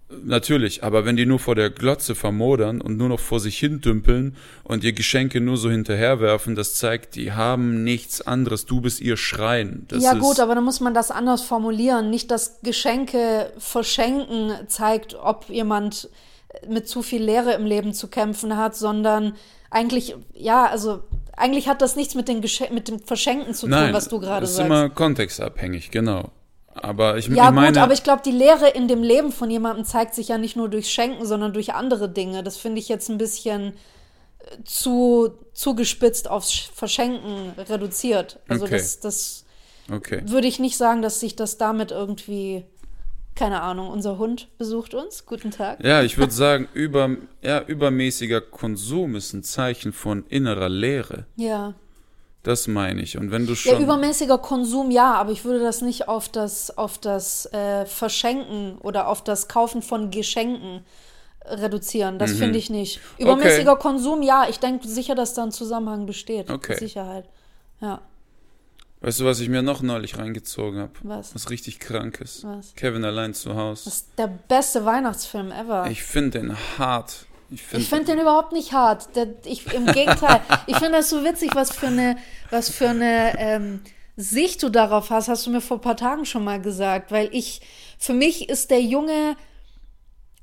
Natürlich, 0.07 0.83
aber 0.83 1.03
wenn 1.05 1.15
die 1.15 1.25
nur 1.25 1.39
vor 1.39 1.55
der 1.55 1.71
Glotze 1.71 2.13
vermodern 2.13 2.79
und 2.79 2.95
nur 2.95 3.09
noch 3.09 3.19
vor 3.19 3.39
sich 3.39 3.57
hin 3.57 3.81
dümpeln 3.81 4.37
und 4.63 4.83
ihr 4.83 4.93
Geschenke 4.93 5.41
nur 5.41 5.57
so 5.57 5.71
hinterherwerfen, 5.71 6.53
das 6.53 6.75
zeigt, 6.75 7.15
die 7.15 7.31
haben 7.31 7.83
nichts 7.83 8.21
anderes. 8.21 8.67
Du 8.67 8.81
bist 8.81 9.01
ihr 9.01 9.17
Schrein. 9.17 9.85
Das 9.87 10.03
ja 10.03 10.13
gut, 10.13 10.39
aber 10.39 10.53
dann 10.53 10.63
muss 10.63 10.79
man 10.79 10.93
das 10.93 11.09
anders 11.09 11.41
formulieren. 11.41 12.11
Nicht, 12.11 12.29
dass 12.29 12.59
Geschenke 12.61 13.51
verschenken 13.57 14.51
zeigt, 14.67 15.15
ob 15.15 15.49
jemand 15.49 16.09
mit 16.69 16.87
zu 16.87 17.01
viel 17.01 17.23
Leere 17.23 17.53
im 17.53 17.65
Leben 17.65 17.93
zu 17.93 18.07
kämpfen 18.07 18.55
hat, 18.57 18.75
sondern 18.75 19.33
eigentlich, 19.71 20.15
ja, 20.33 20.67
also 20.67 21.01
eigentlich 21.35 21.67
hat 21.67 21.81
das 21.81 21.95
nichts 21.95 22.13
mit, 22.13 22.27
den 22.27 22.41
Geschen 22.41 22.73
mit 22.73 22.87
dem 22.87 22.99
Verschenken 22.99 23.55
zu 23.55 23.65
tun, 23.65 23.71
Nein, 23.71 23.93
was 23.93 24.07
du 24.07 24.19
gerade 24.19 24.41
das 24.41 24.51
ist 24.51 24.57
sagst. 24.57 24.67
immer 24.67 24.89
kontextabhängig, 24.89 25.89
genau. 25.89 26.31
Aber 26.75 27.17
ich, 27.17 27.27
Ja, 27.27 27.47
ich 27.49 27.51
meine, 27.55 27.69
gut, 27.73 27.77
aber 27.77 27.93
ich 27.93 28.03
glaube, 28.03 28.21
die 28.25 28.31
Lehre 28.31 28.69
in 28.69 28.87
dem 28.87 29.01
Leben 29.01 29.31
von 29.31 29.49
jemandem 29.49 29.85
zeigt 29.85 30.13
sich 30.13 30.27
ja 30.27 30.37
nicht 30.37 30.55
nur 30.55 30.69
durch 30.69 30.91
Schenken, 30.91 31.25
sondern 31.25 31.53
durch 31.53 31.73
andere 31.73 32.09
Dinge. 32.09 32.43
Das 32.43 32.57
finde 32.57 32.79
ich 32.79 32.89
jetzt 32.89 33.09
ein 33.09 33.17
bisschen 33.17 33.73
äh, 34.39 34.63
zu 34.65 35.33
zugespitzt 35.53 36.29
aufs 36.29 36.51
Sch- 36.51 36.69
Verschenken 36.73 37.53
reduziert. 37.69 38.39
Also 38.49 38.65
Okay. 38.65 38.75
das, 38.77 38.99
das 38.99 39.45
okay. 39.91 40.21
würde 40.25 40.47
ich 40.47 40.59
nicht 40.59 40.77
sagen, 40.77 41.01
dass 41.01 41.19
sich 41.21 41.35
das 41.37 41.57
damit 41.57 41.91
irgendwie, 41.91 42.65
keine 43.35 43.61
Ahnung, 43.61 43.89
unser 43.89 44.17
Hund 44.17 44.49
besucht 44.57 44.93
uns. 44.93 45.25
Guten 45.25 45.51
Tag. 45.51 45.83
Ja, 45.83 46.03
ich 46.03 46.17
würde 46.17 46.33
sagen, 46.33 46.67
über, 46.73 47.09
ja, 47.41 47.61
übermäßiger 47.61 48.41
Konsum 48.41 49.15
ist 49.15 49.33
ein 49.33 49.43
Zeichen 49.43 49.93
von 49.93 50.25
innerer 50.27 50.69
Leere. 50.69 51.25
Ja. 51.37 51.73
Das 52.45 52.67
meine 52.67 53.01
ich. 53.01 53.17
Und 53.17 53.31
wenn 53.31 53.47
du 53.47 53.53
Ja, 53.53 53.57
schon. 53.57 53.81
übermäßiger 53.81 54.37
Konsum, 54.37 54.91
ja, 54.91 55.15
aber 55.15 55.31
ich 55.31 55.43
würde 55.45 55.59
das 55.59 55.81
nicht 55.81 56.07
auf 56.07 56.29
das, 56.29 56.77
auf 56.77 56.99
das 56.99 57.47
äh, 57.51 57.87
Verschenken 57.87 58.77
oder 58.77 59.07
auf 59.07 59.23
das 59.23 59.47
Kaufen 59.47 59.81
von 59.81 60.11
Geschenken 60.11 60.85
reduzieren. 61.43 62.19
Das 62.19 62.33
finde 62.33 62.59
ich 62.59 62.69
nicht. 62.69 63.01
Übermäßiger 63.17 63.75
Konsum, 63.77 64.21
ja, 64.21 64.45
ich 64.47 64.59
denke 64.59 64.87
sicher, 64.87 65.15
dass 65.15 65.33
da 65.33 65.43
ein 65.43 65.51
Zusammenhang 65.51 66.05
besteht. 66.05 66.51
Okay. 66.51 66.73
Mit 66.73 66.79
Sicherheit. 66.79 67.25
Ja. 67.81 68.01
weißt 69.01 69.19
du, 69.21 69.25
was 69.25 69.39
ich 69.39 69.49
mir 69.49 69.63
noch 69.63 69.81
neulich 69.81 70.17
reingezogen 70.17 70.79
habe? 70.81 70.91
Was? 71.01 71.33
Was 71.33 71.49
richtig 71.49 71.79
krankes. 71.79 72.43
Was? 72.43 72.75
Kevin 72.75 73.03
allein 73.05 73.33
zu 73.33 73.55
Hause. 73.55 73.85
Das 73.85 73.93
ist 73.95 74.07
der 74.19 74.27
beste 74.27 74.85
Weihnachtsfilm 74.85 75.51
ever. 75.51 75.87
Ich 75.89 76.03
finde 76.03 76.39
den 76.39 76.55
hart. 76.77 77.25
Ich 77.49 77.61
finde 77.61 77.83
Ich 77.83 77.89
finde 77.89 78.05
den 78.05 78.19
überhaupt 78.19 78.51
nicht 78.51 78.73
hart. 78.73 79.07
Ich, 79.45 79.71
Im 79.73 79.85
Gegenteil. 79.85 80.41
ich 80.67 80.77
finde 80.77 80.93
das 80.93 81.09
so 81.09 81.23
witzig, 81.23 81.51
was 81.53 81.71
für 81.71 81.87
eine, 81.87 82.17
was 82.49 82.69
für 82.69 82.89
eine 82.89 83.33
ähm, 83.37 83.81
Sicht 84.17 84.63
du 84.63 84.69
darauf 84.69 85.09
hast, 85.09 85.27
hast 85.27 85.45
du 85.45 85.51
mir 85.51 85.61
vor 85.61 85.77
ein 85.77 85.81
paar 85.81 85.97
Tagen 85.97 86.25
schon 86.25 86.43
mal 86.43 86.61
gesagt. 86.61 87.11
Weil 87.11 87.29
ich, 87.31 87.61
für 87.97 88.13
mich 88.13 88.49
ist 88.49 88.71
der 88.71 88.81
Junge, 88.81 89.35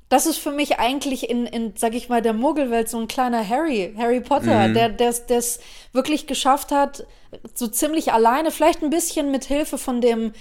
das 0.09 0.27
ist 0.27 0.37
für 0.37 0.51
mich 0.51 0.77
eigentlich 0.79 1.29
in, 1.29 1.45
in 1.47 1.73
sag 1.75 1.95
ich 1.95 2.07
mal, 2.07 2.21
der 2.21 2.33
Muggelwelt 2.33 2.87
so 2.87 2.99
ein 2.99 3.07
kleiner 3.07 3.47
Harry, 3.47 3.95
Harry 3.97 4.21
Potter, 4.21 4.69
der 4.69 4.99
es 4.99 5.25
der 5.25 5.39
es 5.39 5.59
wirklich 5.91 6.27
geschafft 6.27 6.71
hat, 6.71 7.07
so 7.55 7.67
ziemlich 7.67 8.13
alleine, 8.13 8.51
vielleicht 8.51 8.83
ein 8.83 8.91
bisschen 8.91 9.31
mit 9.31 9.45
Hilfe 9.45 9.79
von 9.79 10.01
dem 10.01 10.33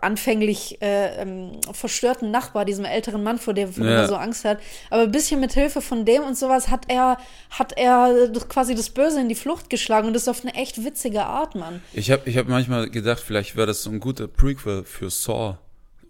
anfänglich 0.00 0.80
äh, 0.82 1.20
ähm, 1.22 1.52
verstörten 1.72 2.30
Nachbar, 2.30 2.64
diesem 2.64 2.84
älteren 2.84 3.22
Mann, 3.22 3.38
vor 3.38 3.54
dem 3.54 3.70
Ja. 3.76 3.84
er 3.84 4.08
so 4.08 4.16
Angst 4.16 4.44
hat. 4.44 4.58
Aber 4.90 5.02
ein 5.02 5.10
bisschen 5.10 5.40
mit 5.40 5.52
Hilfe 5.52 5.80
von 5.80 6.04
dem 6.04 6.22
und 6.22 6.36
sowas 6.36 6.68
hat 6.68 6.84
er, 6.88 7.18
hat 7.50 7.72
er 7.76 8.30
quasi 8.48 8.74
das 8.74 8.90
Böse 8.90 9.20
in 9.20 9.28
die 9.28 9.34
Flucht 9.34 9.70
geschlagen 9.70 10.06
und 10.08 10.14
das 10.14 10.28
auf 10.28 10.42
eine 10.42 10.54
echt 10.54 10.84
witzige 10.84 11.24
Art, 11.24 11.54
Mann. 11.54 11.82
Ich 11.92 12.10
habe 12.10 12.22
ich 12.28 12.36
hab 12.38 12.48
manchmal 12.48 12.88
gedacht, 12.90 13.20
vielleicht 13.20 13.56
wäre 13.56 13.66
das 13.66 13.82
so 13.82 13.90
ein 13.90 14.00
guter 14.00 14.28
Prequel 14.28 14.84
für 14.84 15.10
Saw. 15.10 15.56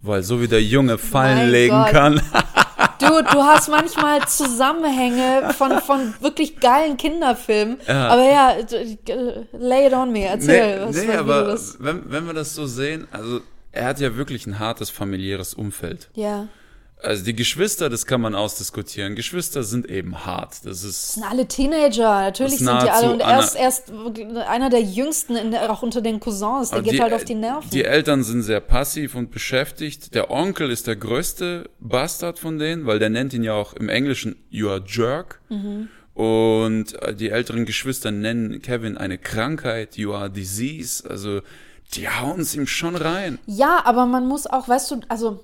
Weil 0.05 0.21
so 0.21 0.41
wie 0.41 0.49
der 0.49 0.61
Junge 0.61 0.97
Fallen 0.97 1.37
Mein 1.37 1.49
legen 1.51 1.75
Gott. 1.75 1.91
kann. 1.91 2.21
Du, 2.99 3.07
du 3.21 3.43
hast 3.43 3.67
manchmal 3.69 4.25
Zusammenhänge 4.73 5.53
von, 5.57 5.79
von 5.81 6.13
wirklich 6.21 6.59
geilen 6.61 6.95
Kinderfilmen. 6.95 7.77
Ja. 7.85 8.07
Aber 8.07 8.23
ja, 8.23 8.61
d- 8.61 9.45
lay 9.51 9.87
it 9.87 9.93
on 9.93 10.11
me, 10.11 10.23
erzähl. 10.25 10.83
was, 10.87 10.95
nee 10.95 11.07
was, 11.07 11.07
wie 11.07 11.17
aber 11.17 11.57
wenn, 11.79 12.11
wenn 12.11 12.25
wir 12.27 12.33
das 12.33 12.55
so 12.55 12.65
sehen, 12.65 13.05
also 13.11 13.41
er 13.73 13.85
hat 13.85 13.99
ja 13.99 14.15
wirklich 14.15 14.47
ein 14.47 14.59
hartes 14.59 14.89
familiäres 14.89 15.53
Umfeld. 15.53 16.09
ja. 16.15 16.47
Also 17.01 17.25
die 17.25 17.35
Geschwister, 17.35 17.89
das 17.89 18.05
kann 18.05 18.21
man 18.21 18.33
ausdiskutieren. 18.33 19.15
Geschwister 19.15 19.63
sind 19.63 19.89
eben 19.89 20.25
hart. 20.25 20.65
Das 20.65 20.85
ist 20.85 21.15
sind 21.15 21.23
alle 21.23 21.45
Teenager, 21.45 22.21
natürlich 22.21 22.59
Das 22.59 22.59
sind 22.59 22.81
die 22.81 22.89
alle. 22.89 23.11
Und 23.11 23.19
er 23.19 23.39
ist 23.41 23.55
erst 23.55 23.91
einer 24.47 24.69
der 24.69 24.81
jüngsten, 24.81 25.35
in 25.35 25.53
auch 25.53 25.83
unter 25.83 26.01
den 26.01 26.21
Cousins. 26.21 26.69
Der 26.69 26.81
geht 26.81 27.01
halt 27.01 27.11
auf 27.11 27.25
die 27.25 27.35
Nerven. 27.35 27.69
Die 27.71 27.83
Eltern 27.83 28.23
sind 28.23 28.43
sehr 28.43 28.61
passiv 28.61 29.15
und 29.15 29.31
beschäftigt. 29.31 30.15
Der 30.15 30.31
Onkel 30.31 30.71
ist 30.71 30.87
der 30.87 30.95
größte 30.95 31.69
Bastard 31.81 32.39
von 32.39 32.57
denen, 32.57 32.85
weil 32.85 32.99
der 32.99 33.09
nennt 33.09 33.33
ihn 33.33 33.43
ja 33.43 33.53
auch 33.53 33.73
im 33.73 33.89
Englischen 33.89 34.37
You 34.49 34.69
are 34.69 34.81
jerk. 34.87 35.41
Mhm. 35.49 35.89
Und 36.13 36.93
äh, 37.01 37.13
die 37.13 37.31
älteren 37.31 37.65
Geschwister 37.65 38.11
nennen 38.11 38.61
Kevin 38.61 38.97
eine 38.97 39.17
Krankheit, 39.17 39.97
You 39.97 40.13
are 40.13 40.29
disease. 40.29 41.03
Also 41.09 41.41
die 41.95 42.09
hauen 42.09 42.39
es 42.41 42.55
ihm 42.55 42.67
schon 42.67 42.95
rein. 42.95 43.39
Ja, 43.45 43.81
aber 43.85 44.05
man 44.05 44.27
muss 44.27 44.47
auch, 44.47 44.67
weißt 44.67 44.91
du, 44.91 44.99
also 45.09 45.39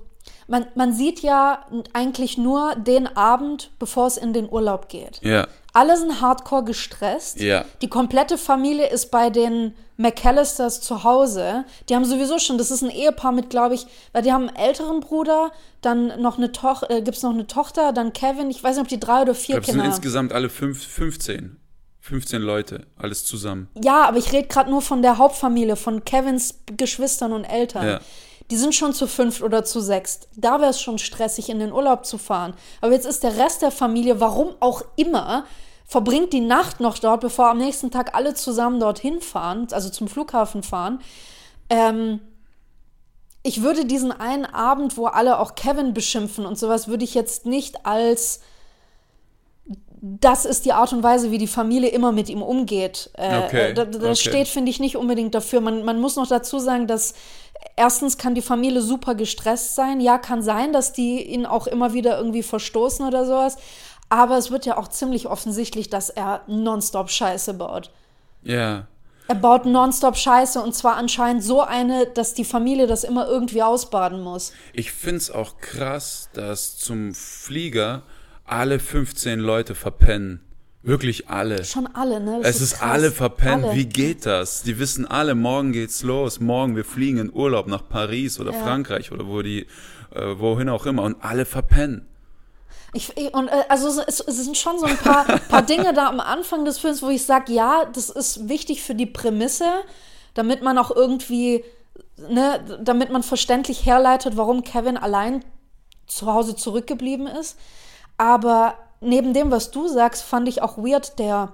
man, 0.48 0.66
man 0.74 0.92
sieht 0.92 1.20
ja 1.20 1.64
eigentlich 1.92 2.36
nur 2.36 2.74
den 2.74 3.06
Abend, 3.16 3.70
bevor 3.78 4.06
es 4.06 4.16
in 4.16 4.32
den 4.32 4.48
Urlaub 4.50 4.88
geht. 4.88 5.20
Ja. 5.22 5.46
Alle 5.72 5.96
sind 5.96 6.20
hardcore 6.20 6.64
gestresst. 6.64 7.40
Ja. 7.40 7.64
Die 7.80 7.88
komplette 7.88 8.36
Familie 8.36 8.88
ist 8.88 9.12
bei 9.12 9.30
den 9.30 9.74
McAllisters 9.96 10.80
zu 10.80 11.04
Hause. 11.04 11.64
Die 11.88 11.94
haben 11.94 12.04
sowieso 12.04 12.40
schon, 12.40 12.58
das 12.58 12.72
ist 12.72 12.82
ein 12.82 12.90
Ehepaar 12.90 13.30
mit, 13.30 13.50
glaube 13.50 13.76
ich, 13.76 13.86
weil 14.12 14.22
die 14.22 14.32
haben 14.32 14.48
einen 14.48 14.56
älteren 14.56 14.98
Bruder, 14.98 15.52
dann 15.80 16.20
noch 16.20 16.38
eine 16.38 16.50
Tochter, 16.50 16.90
äh, 16.90 17.02
gibt's 17.02 17.22
noch 17.22 17.30
eine 17.30 17.46
Tochter, 17.46 17.92
dann 17.92 18.12
Kevin, 18.12 18.50
ich 18.50 18.62
weiß 18.64 18.76
nicht, 18.76 18.82
ob 18.82 18.88
die 18.88 18.98
drei 18.98 19.22
oder 19.22 19.32
Ich 19.32 19.38
vier 19.38 19.58
es 19.58 19.66
sind 19.66 19.74
Kinder 19.74 19.84
haben. 19.84 19.90
insgesamt 19.92 20.32
alle 20.32 20.48
fünf, 20.48 20.84
15. 20.84 21.59
15 22.00 22.40
Leute, 22.40 22.86
alles 22.96 23.24
zusammen. 23.24 23.68
Ja, 23.82 24.06
aber 24.06 24.18
ich 24.18 24.32
rede 24.32 24.48
gerade 24.48 24.70
nur 24.70 24.82
von 24.82 25.02
der 25.02 25.18
Hauptfamilie, 25.18 25.76
von 25.76 26.04
Kevins 26.04 26.60
Geschwistern 26.66 27.32
und 27.32 27.44
Eltern. 27.44 27.86
Ja. 27.86 28.00
Die 28.50 28.56
sind 28.56 28.74
schon 28.74 28.92
zu 28.92 29.06
fünft 29.06 29.42
oder 29.42 29.64
zu 29.64 29.80
sechst. 29.80 30.28
Da 30.34 30.60
wäre 30.60 30.70
es 30.70 30.80
schon 30.80 30.98
stressig, 30.98 31.50
in 31.50 31.60
den 31.60 31.72
Urlaub 31.72 32.04
zu 32.04 32.18
fahren. 32.18 32.54
Aber 32.80 32.92
jetzt 32.92 33.06
ist 33.06 33.22
der 33.22 33.36
Rest 33.36 33.62
der 33.62 33.70
Familie, 33.70 34.18
warum 34.18 34.54
auch 34.58 34.82
immer, 34.96 35.44
verbringt 35.86 36.32
die 36.32 36.40
Nacht 36.40 36.80
noch 36.80 36.98
dort, 36.98 37.20
bevor 37.20 37.50
am 37.50 37.58
nächsten 37.58 37.90
Tag 37.90 38.14
alle 38.14 38.34
zusammen 38.34 38.80
dorthin 38.80 39.20
fahren, 39.20 39.68
also 39.70 39.88
zum 39.88 40.08
Flughafen 40.08 40.62
fahren. 40.62 41.00
Ähm, 41.68 42.20
ich 43.42 43.62
würde 43.62 43.84
diesen 43.84 44.12
einen 44.12 44.46
Abend, 44.46 44.96
wo 44.96 45.06
alle 45.06 45.38
auch 45.38 45.54
Kevin 45.54 45.94
beschimpfen 45.94 46.44
und 46.44 46.58
sowas, 46.58 46.88
würde 46.88 47.04
ich 47.04 47.14
jetzt 47.14 47.46
nicht 47.46 47.86
als 47.86 48.40
das 50.02 50.44
ist 50.46 50.64
die 50.64 50.72
Art 50.72 50.92
und 50.92 51.02
Weise, 51.02 51.30
wie 51.30 51.38
die 51.38 51.46
Familie 51.46 51.90
immer 51.90 52.10
mit 52.12 52.28
ihm 52.30 52.42
umgeht. 52.42 53.10
Äh, 53.18 53.38
Okay, 53.44 53.74
da- 53.74 53.84
Das 53.84 54.18
okay. 54.20 54.30
steht, 54.30 54.48
finde 54.48 54.70
ich, 54.70 54.80
nicht 54.80 54.96
unbedingt 54.96 55.34
dafür. 55.34 55.60
Man, 55.60 55.84
man 55.84 56.00
muss 56.00 56.16
noch 56.16 56.26
dazu 56.26 56.58
sagen, 56.58 56.86
dass 56.86 57.12
erstens 57.76 58.16
kann 58.16 58.34
die 58.34 58.40
Familie 58.42 58.80
super 58.80 59.14
gestresst 59.14 59.74
sein. 59.74 60.00
Ja, 60.00 60.16
kann 60.18 60.42
sein, 60.42 60.72
dass 60.72 60.92
die 60.92 61.22
ihn 61.22 61.44
auch 61.44 61.66
immer 61.66 61.92
wieder 61.92 62.16
irgendwie 62.16 62.42
verstoßen 62.42 63.06
oder 63.06 63.26
sowas. 63.26 63.58
Aber 64.08 64.38
es 64.38 64.50
wird 64.50 64.64
ja 64.66 64.76
auch 64.78 64.88
ziemlich 64.88 65.26
offensichtlich, 65.28 65.90
dass 65.90 66.08
er 66.10 66.40
nonstop 66.46 67.10
Scheiße 67.10 67.54
baut. 67.54 67.90
Ja. 68.42 68.86
Er 69.28 69.34
baut 69.36 69.64
nonstop 69.66 70.16
Scheiße 70.16 70.60
und 70.60 70.74
zwar 70.74 70.96
anscheinend 70.96 71.44
so 71.44 71.60
eine, 71.60 72.06
dass 72.06 72.34
die 72.34 72.44
Familie 72.44 72.88
das 72.88 73.04
immer 73.04 73.28
irgendwie 73.28 73.62
ausbaden 73.62 74.22
muss. 74.22 74.52
Ich 74.72 74.90
find's 74.90 75.30
auch 75.30 75.58
krass, 75.58 76.30
dass 76.32 76.78
zum 76.78 77.14
Flieger 77.14 78.02
alle 78.50 78.78
15 78.78 79.38
Leute 79.40 79.74
verpennen. 79.74 80.40
Wirklich 80.82 81.28
alle. 81.28 81.62
Schon 81.64 81.86
alle, 81.94 82.20
ne? 82.20 82.40
Das 82.42 82.56
Es 82.56 82.60
ist 82.62 82.78
krass. 82.78 82.90
alle 82.90 83.10
verpennt. 83.12 83.64
Alle. 83.66 83.74
Wie 83.76 83.84
geht 83.86 84.24
das? 84.24 84.62
Die 84.62 84.78
wissen 84.78 85.06
alle, 85.06 85.34
morgen 85.34 85.72
geht's 85.72 86.02
los. 86.02 86.40
Morgen 86.40 86.74
wir 86.74 86.84
fliegen 86.86 87.18
in 87.18 87.32
Urlaub 87.32 87.66
nach 87.66 87.86
Paris 87.88 88.40
oder 88.40 88.52
Ja. 88.52 88.62
Frankreich 88.62 89.12
oder 89.12 89.26
wo 89.26 89.42
die, 89.42 89.66
äh, 90.14 90.38
wohin 90.38 90.70
auch 90.70 90.86
immer. 90.86 91.02
Und 91.02 91.22
alle 91.22 91.44
verpennen. 91.44 92.06
Ich, 92.94 93.14
ich- 93.16 93.32
und 93.34 93.48
äh, 93.48 93.64
also 93.68 93.88
es, 93.88 94.20
es 94.20 94.36
sind 94.44 94.56
schon 94.56 94.78
so 94.78 94.86
ein 94.86 94.96
paar, 94.96 95.24
paar 95.50 95.62
Dinge 95.62 95.92
da 95.92 96.08
am 96.08 96.18
Anfang 96.18 96.64
des 96.64 96.78
Films, 96.78 97.02
wo 97.02 97.10
ich 97.10 97.24
sage, 97.24 97.52
ja, 97.52 97.84
das 97.92 98.08
ist 98.08 98.48
wichtig 98.48 98.82
für 98.82 98.94
die 98.94 99.06
Prämisse, 99.06 99.66
damit 100.32 100.62
man 100.62 100.78
auch 100.78 100.90
irgendwie, 100.90 101.62
ne, 102.16 102.78
damit 102.82 103.10
man 103.12 103.22
verständlich 103.22 103.84
herleitet, 103.84 104.38
warum 104.38 104.64
Kevin 104.64 104.96
allein 104.96 105.44
zu 106.06 106.26
Hause 106.26 106.56
zurückgeblieben 106.56 107.26
ist. 107.26 107.58
Aber 108.20 108.74
neben 109.00 109.32
dem, 109.32 109.50
was 109.50 109.70
du 109.70 109.88
sagst, 109.88 110.22
fand 110.22 110.46
ich 110.46 110.60
auch 110.60 110.76
weird, 110.76 111.18
der 111.18 111.52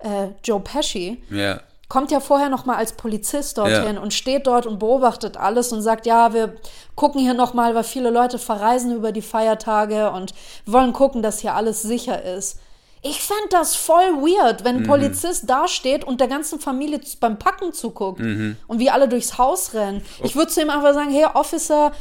äh, 0.00 0.28
Joe 0.42 0.58
Pesci, 0.58 1.22
Ja. 1.30 1.60
kommt 1.88 2.10
ja 2.10 2.18
vorher 2.18 2.48
noch 2.48 2.66
mal 2.66 2.74
als 2.76 2.92
Polizist 2.92 3.56
dorthin 3.56 3.94
Ja. 3.94 4.00
und 4.02 4.12
steht 4.12 4.48
dort 4.48 4.66
und 4.66 4.80
beobachtet 4.80 5.36
alles 5.36 5.72
und 5.72 5.80
sagt, 5.80 6.06
ja, 6.06 6.32
wir 6.34 6.56
gucken 6.96 7.20
hier 7.20 7.34
noch 7.34 7.54
mal, 7.54 7.76
weil 7.76 7.84
viele 7.84 8.10
Leute 8.10 8.38
verreisen 8.40 8.92
über 8.96 9.12
die 9.12 9.22
Feiertage 9.22 10.10
und 10.10 10.34
wollen 10.66 10.92
gucken, 10.92 11.22
dass 11.22 11.38
hier 11.38 11.54
alles 11.54 11.82
sicher 11.82 12.20
ist. 12.24 12.58
Ich 13.00 13.22
fänd 13.22 13.52
das 13.52 13.76
voll 13.76 14.14
weird, 14.22 14.64
wenn 14.64 14.78
ein 14.78 14.82
Polizist 14.88 15.48
dasteht 15.48 16.02
und 16.02 16.20
der 16.20 16.26
ganzen 16.26 16.58
Familie 16.58 17.00
beim 17.20 17.38
Packen 17.38 17.72
zuguckt 17.72 18.20
und 18.20 18.78
wie 18.80 18.90
alle 18.90 19.06
durchs 19.08 19.38
Haus 19.38 19.72
rennen. 19.72 20.02
Ich 20.24 20.34
würde 20.34 20.50
zu 20.50 20.60
ihm 20.60 20.70
einfach 20.70 20.94
sagen, 20.94 21.10
hey, 21.12 21.26
Officer, 21.32 21.92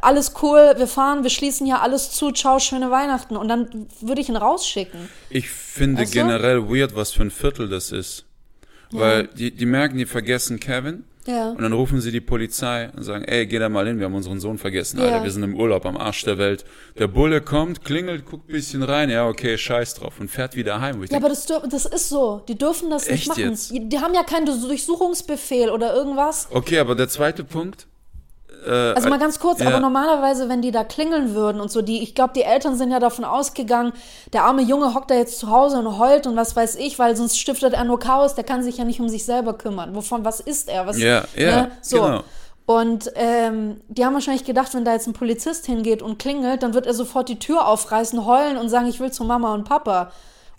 alles 0.00 0.32
cool, 0.42 0.74
wir 0.76 0.86
fahren, 0.86 1.22
wir 1.22 1.30
schließen 1.30 1.66
hier 1.66 1.80
alles 1.80 2.10
zu, 2.10 2.32
ciao, 2.32 2.58
schöne 2.58 2.90
Weihnachten. 2.90 3.36
Und 3.36 3.48
dann 3.48 3.86
würde 4.00 4.20
ich 4.20 4.28
ihn 4.28 4.36
rausschicken. 4.36 5.08
Ich 5.30 5.48
finde 5.48 6.04
du? 6.04 6.10
generell 6.10 6.68
weird, 6.68 6.96
was 6.96 7.12
für 7.12 7.22
ein 7.22 7.30
Viertel 7.30 7.68
das 7.68 7.92
ist. 7.92 8.24
Weil 8.90 9.26
die, 9.28 9.50
die 9.50 9.66
merken, 9.66 9.98
die 9.98 10.06
vergessen 10.06 10.60
Kevin. 10.60 11.04
Ja. 11.26 11.50
Und 11.50 11.62
dann 11.62 11.72
rufen 11.72 12.00
sie 12.00 12.12
die 12.12 12.20
Polizei 12.20 12.88
und 12.96 13.02
sagen, 13.02 13.24
ey, 13.24 13.46
geh 13.46 13.58
da 13.58 13.68
mal 13.68 13.84
hin, 13.84 13.98
wir 13.98 14.04
haben 14.06 14.14
unseren 14.14 14.38
Sohn 14.38 14.58
vergessen, 14.58 15.00
Alter, 15.00 15.16
Ja. 15.16 15.24
wir 15.24 15.30
sind 15.32 15.42
im 15.42 15.56
Urlaub 15.56 15.84
am 15.84 15.96
Arsch 15.96 16.22
der 16.22 16.38
Welt. 16.38 16.64
Der 16.98 17.08
Bulle 17.08 17.40
kommt, 17.40 17.84
klingelt, 17.84 18.24
guckt 18.26 18.48
ein 18.48 18.52
bisschen 18.52 18.84
rein, 18.84 19.10
ja, 19.10 19.26
okay, 19.26 19.58
scheiß 19.58 19.94
drauf 19.94 20.20
und 20.20 20.30
fährt 20.30 20.54
wieder 20.54 20.80
heim. 20.80 21.00
Wo 21.00 21.02
ich 21.02 21.10
Ja, 21.10 21.18
denk, 21.18 21.24
aber 21.24 21.34
das, 21.34 21.46
das 21.68 21.84
ist 21.86 22.08
so. 22.10 22.44
Die 22.46 22.56
dürfen 22.56 22.90
das 22.90 23.10
nicht 23.10 23.26
machen. 23.26 23.42
jetzt? 23.42 23.72
Die 23.72 23.98
haben 23.98 24.14
ja 24.14 24.22
keinen 24.22 24.46
Durchsuchungsbefehl 24.46 25.70
oder 25.70 25.94
irgendwas. 25.96 26.46
okay, 26.52 26.78
aber 26.78 26.94
der 26.94 27.08
zweite 27.08 27.42
Punkt, 27.42 27.88
Also 28.94 29.08
mal 29.08 29.18
ganz 29.18 29.38
kurz, 29.38 29.60
ja. 29.60 29.68
aber 29.68 29.80
normalerweise, 29.80 30.48
wenn 30.48 30.62
die 30.62 30.70
da 30.70 30.84
klingeln 30.84 31.34
würden 31.34 31.60
und 31.60 31.70
so, 31.70 31.82
die, 31.82 32.02
ich 32.02 32.14
glaube, 32.14 32.32
die 32.34 32.42
Eltern 32.42 32.76
sind 32.76 32.90
ja 32.90 32.98
davon 32.98 33.24
ausgegangen, 33.24 33.92
der 34.32 34.44
arme 34.44 34.62
Junge 34.62 34.94
hockt 34.94 35.10
da 35.10 35.14
jetzt 35.14 35.38
zu 35.38 35.50
Hause 35.50 35.78
und 35.78 35.98
heult 35.98 36.26
und 36.26 36.36
was 36.36 36.56
weiß 36.56 36.76
ich, 36.76 36.98
weil 36.98 37.16
sonst 37.16 37.38
stiftet 37.38 37.74
er 37.74 37.84
nur 37.84 37.98
Chaos, 37.98 38.34
der 38.34 38.44
kann 38.44 38.62
sich 38.62 38.78
ja 38.78 38.84
nicht 38.84 39.00
um 39.00 39.08
sich 39.08 39.24
selber 39.24 39.54
kümmern. 39.54 39.94
Wovon, 39.94 40.24
was 40.24 40.40
ist 40.40 40.68
er? 40.68 40.86
Was, 40.86 40.98
Ja, 40.98 41.24
ja, 41.36 41.70
so. 41.80 42.02
genau. 42.02 42.24
Und 42.66 43.12
ähm, 43.14 43.80
die 43.86 44.04
haben 44.04 44.14
wahrscheinlich 44.14 44.44
gedacht, 44.44 44.74
wenn 44.74 44.84
da 44.84 44.92
jetzt 44.92 45.06
ein 45.06 45.12
Polizist 45.12 45.66
hingeht 45.66 46.02
und 46.02 46.18
klingelt, 46.18 46.64
dann 46.64 46.74
wird 46.74 46.86
er 46.86 46.94
sofort 46.94 47.28
die 47.28 47.38
Tür 47.38 47.68
aufreißen, 47.68 48.26
heulen 48.26 48.56
und 48.56 48.68
sagen, 48.68 48.86
ich 48.86 48.98
will 48.98 49.12
zu 49.12 49.22
Mama 49.22 49.54
und 49.54 49.64
Papa. 49.64 50.10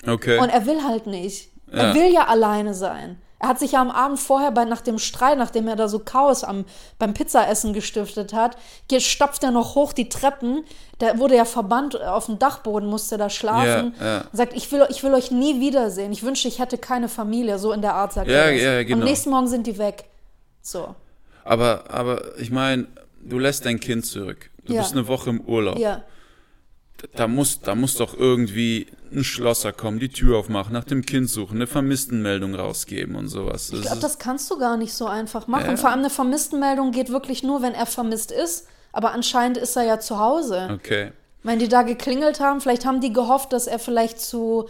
okay. 0.07 0.39
Und 0.39 0.47
er 0.47 0.65
will 0.65 0.83
halt 0.83 1.05
nicht. 1.05 1.51
Ja. 1.69 1.79
Er 1.79 1.95
will 1.95 2.13
ja 2.13 2.27
alleine 2.27 2.73
sein. 2.73 3.21
Er 3.39 3.49
hat 3.49 3.59
sich 3.59 3.73
ja 3.73 3.81
am 3.81 3.91
Abend 3.91 4.19
vorher 4.19 4.51
bei, 4.51 4.65
nach 4.65 4.81
dem 4.81 4.97
Streit, 4.97 5.37
nachdem 5.37 5.67
er 5.67 5.75
da 5.75 5.87
so 5.87 5.99
Chaos 5.99 6.43
am, 6.43 6.65
beim 6.97 7.13
Pizzaessen 7.13 7.73
gestiftet 7.73 8.33
hat, 8.33 8.57
hier 8.89 8.99
stapft 8.99 9.43
er 9.43 9.51
noch 9.51 9.75
hoch 9.75 9.93
die 9.93 10.09
Treppen. 10.09 10.63
Da 10.97 11.19
wurde 11.19 11.35
ja 11.35 11.45
verbannt 11.45 12.01
auf 12.01 12.25
dem 12.25 12.39
Dachboden, 12.39 12.89
musste 12.89 13.17
da 13.17 13.29
schlafen. 13.29 13.93
Ja, 13.99 14.05
ja. 14.05 14.23
Sagt, 14.33 14.53
ich 14.55 14.71
will, 14.71 14.85
ich 14.89 15.03
will 15.03 15.13
euch 15.13 15.29
nie 15.29 15.59
wiedersehen. 15.59 16.11
Ich 16.11 16.23
wünschte, 16.23 16.47
ich 16.47 16.57
hätte 16.57 16.79
keine 16.79 17.09
Familie. 17.09 17.59
So 17.59 17.71
in 17.73 17.81
der 17.81 17.93
Art 17.93 18.13
sagt 18.13 18.27
Ja, 18.27 18.37
er 18.37 18.53
das. 18.53 18.61
ja, 18.61 18.83
genau. 18.83 19.01
Am 19.01 19.03
nächsten 19.03 19.29
Morgen 19.29 19.47
sind 19.47 19.67
die 19.67 19.77
weg. 19.77 20.05
So. 20.61 20.95
aber, 21.45 21.85
aber 21.89 22.37
ich 22.39 22.49
meine, 22.49 22.87
du 23.21 23.37
lässt 23.37 23.65
dein 23.65 23.79
Kind 23.79 24.05
zurück. 24.05 24.49
Du 24.65 24.75
bist 24.75 24.93
eine 24.93 25.07
Woche 25.07 25.29
im 25.29 25.41
Urlaub. 25.41 25.77
Ja. 25.77 26.01
Da 27.15 27.27
muss, 27.27 27.61
da 27.61 27.75
muss 27.75 27.95
doch 27.95 28.17
irgendwie 28.17 28.87
ein 29.11 29.23
Schlosser 29.23 29.71
kommen, 29.71 29.99
die 29.99 30.09
Tür 30.09 30.37
aufmachen, 30.37 30.73
nach 30.73 30.83
dem 30.83 31.05
Kind 31.05 31.29
suchen, 31.29 31.57
eine 31.57 31.67
Vermisstenmeldung 31.67 32.55
rausgeben 32.55 33.15
und 33.15 33.27
sowas. 33.27 33.71
Ich 33.71 33.81
glaube, 33.81 33.99
das 33.99 34.19
kannst 34.19 34.49
du 34.49 34.57
gar 34.57 34.77
nicht 34.77 34.93
so 34.93 35.05
einfach 35.05 35.47
machen. 35.47 35.71
Ja. 35.71 35.77
Vor 35.77 35.89
allem 35.89 35.99
eine 35.99 36.09
Vermisstenmeldung 36.09 36.91
geht 36.91 37.09
wirklich 37.09 37.43
nur, 37.43 37.61
wenn 37.61 37.73
er 37.73 37.85
vermisst 37.85 38.31
ist. 38.31 38.67
Aber 38.91 39.11
anscheinend 39.11 39.57
ist 39.57 39.75
er 39.75 39.83
ja 39.83 39.99
zu 39.99 40.19
Hause. 40.19 40.69
okay. 40.73 41.11
Wenn 41.43 41.59
die 41.59 41.67
da 41.67 41.83
geklingelt 41.83 42.39
haben, 42.39 42.59
vielleicht 42.59 42.85
haben 42.85 42.99
die 42.99 43.13
gehofft, 43.13 43.53
dass 43.53 43.67
er 43.67 43.79
vielleicht 43.79 44.19
zu 44.19 44.67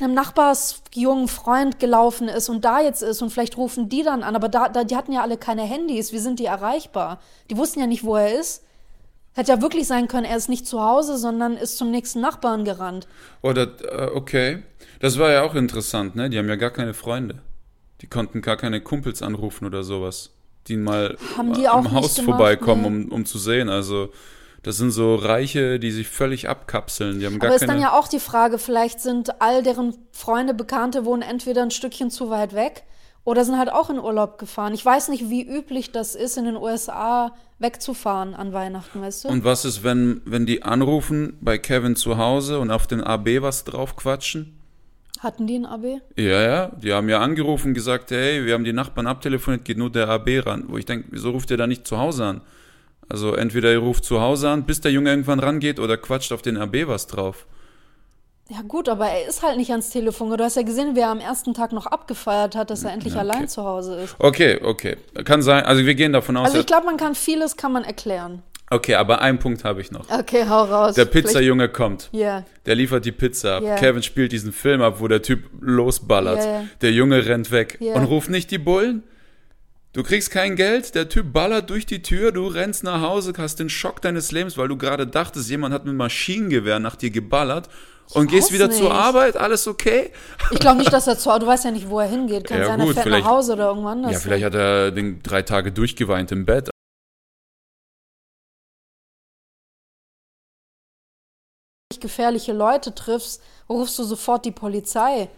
einem 0.00 0.14
Nachbarsjungen 0.14 1.28
Freund 1.28 1.78
gelaufen 1.78 2.28
ist 2.28 2.48
und 2.48 2.64
da 2.64 2.80
jetzt 2.80 3.02
ist 3.02 3.22
und 3.22 3.30
vielleicht 3.30 3.56
rufen 3.56 3.88
die 3.88 4.02
dann 4.02 4.22
an. 4.22 4.36
Aber 4.36 4.48
da, 4.48 4.68
da, 4.68 4.84
die 4.84 4.96
hatten 4.96 5.12
ja 5.12 5.22
alle 5.22 5.36
keine 5.36 5.62
Handys. 5.62 6.12
Wie 6.12 6.18
sind 6.18 6.38
die 6.38 6.46
erreichbar? 6.46 7.20
Die 7.50 7.56
wussten 7.56 7.80
ja 7.80 7.86
nicht, 7.86 8.04
wo 8.04 8.16
er 8.16 8.38
ist. 8.38 8.64
Hätte 9.34 9.52
ja 9.52 9.60
wirklich 9.60 9.86
sein 9.88 10.06
können, 10.06 10.24
er 10.24 10.36
ist 10.36 10.48
nicht 10.48 10.66
zu 10.66 10.80
Hause, 10.80 11.18
sondern 11.18 11.56
ist 11.56 11.76
zum 11.76 11.90
nächsten 11.90 12.20
Nachbarn 12.20 12.64
gerannt. 12.64 13.08
Oder, 13.42 13.68
äh, 13.82 14.10
okay. 14.14 14.62
Das 15.00 15.18
war 15.18 15.30
ja 15.32 15.42
auch 15.42 15.56
interessant, 15.56 16.14
ne? 16.14 16.30
Die 16.30 16.38
haben 16.38 16.48
ja 16.48 16.56
gar 16.56 16.70
keine 16.70 16.94
Freunde. 16.94 17.42
Die 18.00 18.06
konnten 18.06 18.42
gar 18.42 18.56
keine 18.56 18.80
Kumpels 18.80 19.22
anrufen 19.22 19.66
oder 19.66 19.82
sowas. 19.82 20.30
Die 20.68 20.76
mal 20.76 21.16
Haben 21.36 21.52
die 21.52 21.64
im 21.64 21.92
Haus 21.92 22.14
gemacht, 22.14 22.30
vorbeikommen, 22.30 22.82
ne? 22.82 23.06
um, 23.06 23.12
um 23.12 23.26
zu 23.26 23.38
sehen. 23.38 23.68
Also, 23.68 24.10
das 24.62 24.76
sind 24.76 24.92
so 24.92 25.16
Reiche, 25.16 25.78
die 25.78 25.90
sich 25.90 26.08
völlig 26.08 26.48
abkapseln. 26.48 27.18
Die 27.18 27.26
haben 27.26 27.38
gar 27.38 27.48
Aber 27.48 27.56
ist 27.56 27.68
dann 27.68 27.80
ja 27.80 27.92
auch 27.92 28.08
die 28.08 28.20
Frage, 28.20 28.58
vielleicht 28.58 29.00
sind 29.00 29.42
all 29.42 29.62
deren 29.62 29.94
Freunde, 30.12 30.54
Bekannte 30.54 31.04
wohnen 31.04 31.22
entweder 31.22 31.62
ein 31.62 31.70
Stückchen 31.70 32.10
zu 32.10 32.30
weit 32.30 32.54
weg 32.54 32.84
oder 33.24 33.44
sind 33.44 33.58
halt 33.58 33.72
auch 33.72 33.90
in 33.90 33.98
Urlaub 33.98 34.38
gefahren. 34.38 34.74
Ich 34.74 34.84
weiß 34.84 35.08
nicht, 35.08 35.28
wie 35.28 35.42
üblich 35.42 35.92
das 35.92 36.14
ist, 36.14 36.38
in 36.38 36.44
den 36.44 36.56
USA 36.56 37.34
wegzufahren 37.64 38.34
an 38.34 38.52
Weihnachten, 38.52 39.00
weißt 39.00 39.24
du? 39.24 39.28
und 39.28 39.42
was 39.42 39.64
ist, 39.64 39.82
wenn, 39.82 40.20
wenn 40.26 40.44
die 40.44 40.62
anrufen 40.62 41.38
bei 41.40 41.56
Kevin 41.56 41.96
zu 41.96 42.18
Hause 42.18 42.58
und 42.58 42.70
auf 42.70 42.86
den 42.86 43.00
AB 43.02 43.40
was 43.40 43.64
drauf 43.64 43.96
quatschen? 43.96 44.58
Hatten 45.20 45.46
die 45.46 45.58
ein 45.58 45.64
AB? 45.64 45.84
Ja, 46.16 46.42
ja, 46.42 46.72
die 46.76 46.92
haben 46.92 47.08
ja 47.08 47.20
angerufen 47.20 47.68
und 47.68 47.74
gesagt, 47.74 48.10
hey, 48.10 48.44
wir 48.44 48.52
haben 48.52 48.64
die 48.64 48.74
Nachbarn 48.74 49.06
abtelefoniert, 49.06 49.64
geht 49.64 49.78
nur 49.78 49.90
der 49.90 50.08
AB 50.08 50.44
ran. 50.44 50.64
Wo 50.68 50.76
ich 50.76 50.84
denke, 50.84 51.08
wieso 51.12 51.30
ruft 51.30 51.50
ihr 51.50 51.56
da 51.56 51.66
nicht 51.66 51.86
zu 51.86 51.96
Hause 51.96 52.24
an? 52.26 52.40
Also 53.08 53.34
entweder 53.34 53.72
ihr 53.72 53.78
ruft 53.78 54.04
zu 54.04 54.20
Hause 54.20 54.50
an, 54.50 54.64
bis 54.64 54.82
der 54.82 54.92
Junge 54.92 55.10
irgendwann 55.10 55.40
rangeht, 55.40 55.80
oder 55.80 55.96
quatscht 55.96 56.32
auf 56.32 56.42
den 56.42 56.58
AB 56.58 56.86
was 56.86 57.06
drauf. 57.06 57.46
Ja 58.50 58.60
gut, 58.60 58.90
aber 58.90 59.06
er 59.06 59.26
ist 59.26 59.42
halt 59.42 59.56
nicht 59.56 59.70
ans 59.70 59.88
Telefon. 59.88 60.36
Du 60.36 60.44
hast 60.44 60.56
ja 60.56 60.62
gesehen, 60.62 60.94
wie 60.94 61.00
er 61.00 61.08
am 61.08 61.20
ersten 61.20 61.54
Tag 61.54 61.72
noch 61.72 61.86
abgefeiert 61.86 62.54
hat, 62.56 62.68
dass 62.68 62.84
er 62.84 62.92
endlich 62.92 63.16
allein 63.16 63.48
zu 63.48 63.64
Hause 63.64 64.00
ist. 64.00 64.16
Okay, 64.18 64.60
okay. 64.62 64.98
Kann 65.24 65.40
sein, 65.40 65.64
also 65.64 65.86
wir 65.86 65.94
gehen 65.94 66.12
davon 66.12 66.36
aus. 66.36 66.48
Also 66.48 66.58
ich 66.60 66.66
glaube, 66.66 66.84
man 66.84 66.98
kann 66.98 67.14
vieles, 67.14 67.56
kann 67.56 67.72
man 67.72 67.84
erklären. 67.84 68.42
okay, 68.70 68.96
aber 68.96 69.22
einen 69.22 69.38
Punkt 69.38 69.64
habe 69.64 69.80
ich 69.80 69.90
noch. 69.90 70.10
Okay, 70.10 70.44
hau 70.46 70.64
raus. 70.64 70.94
Der 70.94 71.06
Pizzajunge 71.06 71.70
kommt. 71.70 72.10
Ja. 72.12 72.44
Der 72.66 72.74
liefert 72.74 73.06
die 73.06 73.12
Pizza 73.12 73.56
ab. 73.56 73.62
Ja. 73.62 73.76
Kevin 73.76 74.02
spielt 74.02 74.32
diesen 74.32 74.52
Film 74.52 74.82
ab, 74.82 74.96
wo 75.00 75.08
der 75.08 75.22
Typ 75.22 75.44
losballert. 75.60 76.44
Ja. 76.44 76.64
Der 76.82 76.92
Junge 76.92 77.24
rennt 77.24 77.50
weg 77.50 77.78
und 77.80 78.04
ruft 78.04 78.28
nicht 78.28 78.50
die 78.50 78.58
Bullen. 78.58 79.04
Du 79.94 80.02
kriegst 80.02 80.32
kein 80.32 80.56
Geld, 80.56 80.96
der 80.96 81.08
Typ 81.08 81.32
ballert 81.32 81.70
durch 81.70 81.86
die 81.86 82.02
Tür, 82.02 82.32
du 82.32 82.48
rennst 82.48 82.82
nach 82.82 83.00
Hause, 83.00 83.32
hast 83.38 83.60
den 83.60 83.70
Schock 83.70 84.02
deines 84.02 84.32
Lebens, 84.32 84.58
weil 84.58 84.66
du 84.66 84.76
gerade 84.76 85.06
dachtest, 85.06 85.48
jemand 85.48 85.72
hat 85.72 85.84
mit 85.86 85.94
Maschinengewehr 85.94 86.80
nach 86.80 86.96
dir 86.96 87.10
geballert 87.10 87.68
und 88.12 88.30
gehst 88.30 88.52
wieder 88.52 88.68
nicht. 88.68 88.78
zur 88.78 88.92
Arbeit, 88.92 89.36
alles 89.36 89.66
okay? 89.66 90.10
Ich 90.50 90.58
glaube 90.58 90.78
nicht, 90.78 90.92
dass 90.92 91.06
er 91.06 91.18
zu 91.18 91.30
Du 91.38 91.46
weißt 91.46 91.64
ja 91.64 91.70
nicht, 91.70 91.88
wo 91.88 91.98
er 92.00 92.06
hingeht. 92.06 92.46
Kann 92.46 92.58
Ja, 92.60 92.66
sein, 92.66 92.80
gut, 92.80 92.96
er 92.96 93.02
fährt 93.02 93.06
nach 93.22 93.24
Hause 93.28 93.54
oder 93.54 93.68
irgendwann 93.68 93.98
anders. 93.98 94.12
ja, 94.12 94.18
vielleicht 94.18 94.44
hat 94.44 94.54
er 94.54 94.90
den 94.90 95.22
drei 95.22 95.42
Tage 95.42 95.72
durchgeweint 95.72 96.30
im 96.32 96.44
Bett. 96.46 96.70
gefährliche 102.00 102.52
Leute 102.52 102.94
triffst, 102.94 103.42
rufst 103.68 103.98
du 103.98 104.04
sofort 104.04 104.44
die 104.44 104.50
Polizei. 104.50 105.28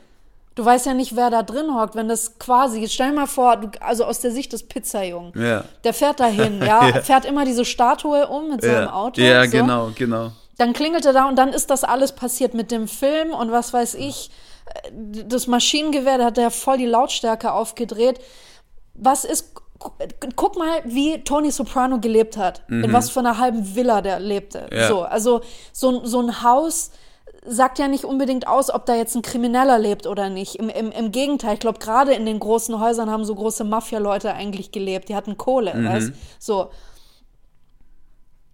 Du 0.56 0.64
weißt 0.64 0.86
ja 0.86 0.94
nicht, 0.94 1.14
wer 1.14 1.28
da 1.30 1.42
drin 1.42 1.74
hockt, 1.74 1.94
wenn 1.94 2.08
das 2.08 2.38
quasi, 2.38 2.88
stell 2.88 3.10
dir 3.10 3.14
mal 3.14 3.26
vor, 3.26 3.56
du, 3.58 3.68
also 3.80 4.04
aus 4.04 4.20
der 4.20 4.30
Sicht 4.30 4.52
des 4.54 4.66
Pizzajungen, 4.66 5.32
Ja. 5.40 5.64
der 5.84 5.92
fährt 5.92 6.18
dahin, 6.18 6.60
ja, 6.64 6.88
Ja. 6.88 7.02
fährt 7.02 7.24
immer 7.26 7.44
diese 7.44 7.64
Statue 7.64 8.26
um 8.26 8.48
mit 8.50 8.62
seinem 8.62 8.88
Auto. 8.88 9.20
Ja, 9.20 9.44
so. 9.44 9.50
genau, 9.50 9.90
genau. 9.94 10.32
Dann 10.58 10.72
klingelt 10.72 11.04
er 11.04 11.12
da 11.12 11.28
und 11.28 11.36
dann 11.36 11.50
ist 11.52 11.70
das 11.70 11.84
alles 11.84 12.12
passiert 12.12 12.54
mit 12.54 12.70
dem 12.70 12.88
Film 12.88 13.30
und 13.32 13.52
was 13.52 13.72
weiß 13.72 13.94
ich. 13.94 14.30
Das 14.92 15.46
Maschinengewehr, 15.46 16.18
da 16.18 16.24
hat 16.26 16.38
er 16.38 16.50
voll 16.50 16.78
die 16.78 16.86
Lautstärke 16.86 17.52
aufgedreht. 17.52 18.20
Was 18.94 19.24
ist, 19.24 19.54
gu- 19.78 19.90
guck 20.34 20.56
mal, 20.56 20.80
wie 20.84 21.22
Tony 21.24 21.50
Soprano 21.50 21.98
gelebt 22.00 22.36
hat. 22.36 22.62
In 22.68 22.92
was 22.92 23.10
für 23.10 23.20
einer 23.20 23.38
halben 23.38 23.76
Villa 23.76 24.00
der 24.00 24.18
lebte. 24.18 24.66
Mhm. 24.72 24.76
Ja. 24.78 24.88
So, 24.88 25.02
also 25.02 25.40
so, 25.72 25.90
ein- 26.00 26.06
so 26.06 26.20
ein 26.20 26.42
Haus 26.42 26.90
sagt 27.48 27.78
ja 27.78 27.86
nicht 27.86 28.04
unbedingt 28.04 28.48
aus, 28.48 28.70
ob 28.74 28.86
da 28.86 28.96
jetzt 28.96 29.14
ein 29.14 29.22
Krimineller 29.22 29.78
lebt 29.78 30.06
oder 30.08 30.30
nicht. 30.30 30.56
Im, 30.56 30.68
im, 30.68 30.90
im 30.90 31.12
Gegenteil, 31.12 31.54
ich 31.54 31.60
glaube, 31.60 31.78
gerade 31.78 32.12
in 32.14 32.26
den 32.26 32.40
großen 32.40 32.80
Häusern 32.80 33.08
haben 33.10 33.24
so 33.24 33.34
große 33.36 33.62
Mafia-Leute 33.62 34.32
eigentlich 34.34 34.72
gelebt. 34.72 35.08
Die 35.10 35.14
hatten 35.14 35.36
Kohle, 35.36 35.74
Mhm. 35.74 35.88
weißt 35.88 36.12
So 36.40 36.70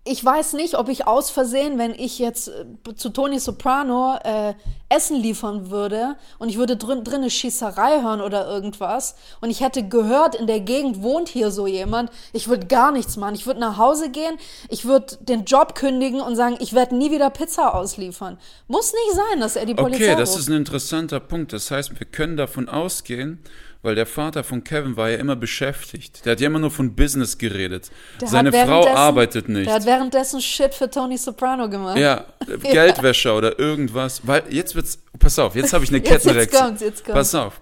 ich 0.05 0.25
weiß 0.25 0.55
nicht, 0.55 0.77
ob 0.77 0.89
ich 0.89 1.07
aus 1.07 1.31
Versehen, 1.31 1.79
wenn 1.79 1.93
ich 1.95 2.19
jetzt 2.19 2.49
äh, 2.49 2.95
zu 2.97 3.11
Tony 3.11 3.39
Soprano 3.39 4.19
äh, 4.25 4.55
Essen 4.89 5.17
liefern 5.17 5.71
würde 5.71 6.17
und 6.41 6.49
ich 6.49 6.59
würde 6.59 6.77
drin, 6.77 7.05
drin 7.05 7.21
eine 7.21 7.31
Schießerei 7.31 8.03
hören 8.03 8.21
oder 8.21 8.47
irgendwas 8.49 9.15
und 9.41 9.51
ich 9.51 9.61
hätte 9.61 9.87
gehört, 9.87 10.35
in 10.35 10.49
der 10.49 10.59
Gegend 10.59 11.03
wohnt 11.03 11.29
hier 11.29 11.53
so 11.53 11.69
jemand, 11.69 12.11
ich 12.33 12.49
würde 12.49 12.67
gar 12.67 12.91
nichts 12.91 13.17
machen. 13.17 13.37
Ich 13.37 13.47
würde 13.47 13.61
nach 13.61 13.77
Hause 13.77 14.11
gehen, 14.11 14.37
ich 14.69 14.85
würde 14.85 15.17
den 15.21 15.45
Job 15.45 15.77
kündigen 15.77 16.21
und 16.21 16.35
sagen, 16.35 16.57
ich 16.59 16.73
werde 16.73 16.97
nie 16.97 17.13
wieder 17.13 17.31
Pizza 17.31 17.73
ausliefern. 17.73 18.39
Muss 18.67 18.93
nicht 18.93 19.15
sein, 19.15 19.41
dass 19.41 19.55
er 19.55 19.67
die 19.67 19.75
Polizei 19.75 20.11
Okay, 20.11 20.17
das 20.17 20.31
ruft. 20.31 20.41
ist 20.41 20.49
ein 20.49 20.57
interessanter 20.57 21.21
Punkt. 21.21 21.53
Das 21.53 21.71
heißt, 21.71 21.99
wir 21.99 22.07
können 22.07 22.37
davon 22.37 22.69
ausgehen, 22.69 23.39
weil 23.83 23.95
der 23.95 24.07
Vater 24.07 24.45
von 24.45 24.63
Kevin 24.65 24.97
war 24.97 25.11
ja 25.11 25.17
immer 25.19 25.37
beschäftigt. 25.37 26.25
Der 26.25 26.33
hat 26.33 26.41
ja 26.41 26.47
immer 26.47 26.59
nur 26.61 26.71
von 26.71 26.95
Business 26.95 27.37
geredet. 27.39 27.91
Der 28.21 28.29
Seine 28.29 28.53
Frau 28.53 28.87
arbeitet 28.89 29.49
nicht. 29.49 29.67
Der 29.67 29.75
hat 29.75 29.87
währenddessen 29.87 30.41
Shit 30.41 30.75
für 30.75 30.89
Tony 30.91 31.19
Soprano 31.19 31.69
gemacht. 31.69 31.99
Ja, 31.99 32.25
Geldwäscher 32.63 33.37
oder 33.37 33.59
irgendwas. 33.59 34.27
Weil 34.27 34.45
jetzt 34.51 34.75
wird's. 34.75 34.99
Pass 35.19 35.39
auf, 35.39 35.55
jetzt 35.55 35.73
habe 35.73 35.85
ich 35.85 35.91
eine 35.91 35.99
Jetzt- 36.03 36.11
jetzt 36.11 36.23
Kettenreaktion. 36.25 36.63
kommt's, 36.63 36.81
jetzt 36.83 37.05
kommt's. 37.05 37.15
Pass 37.19 37.35
auf. 37.35 37.61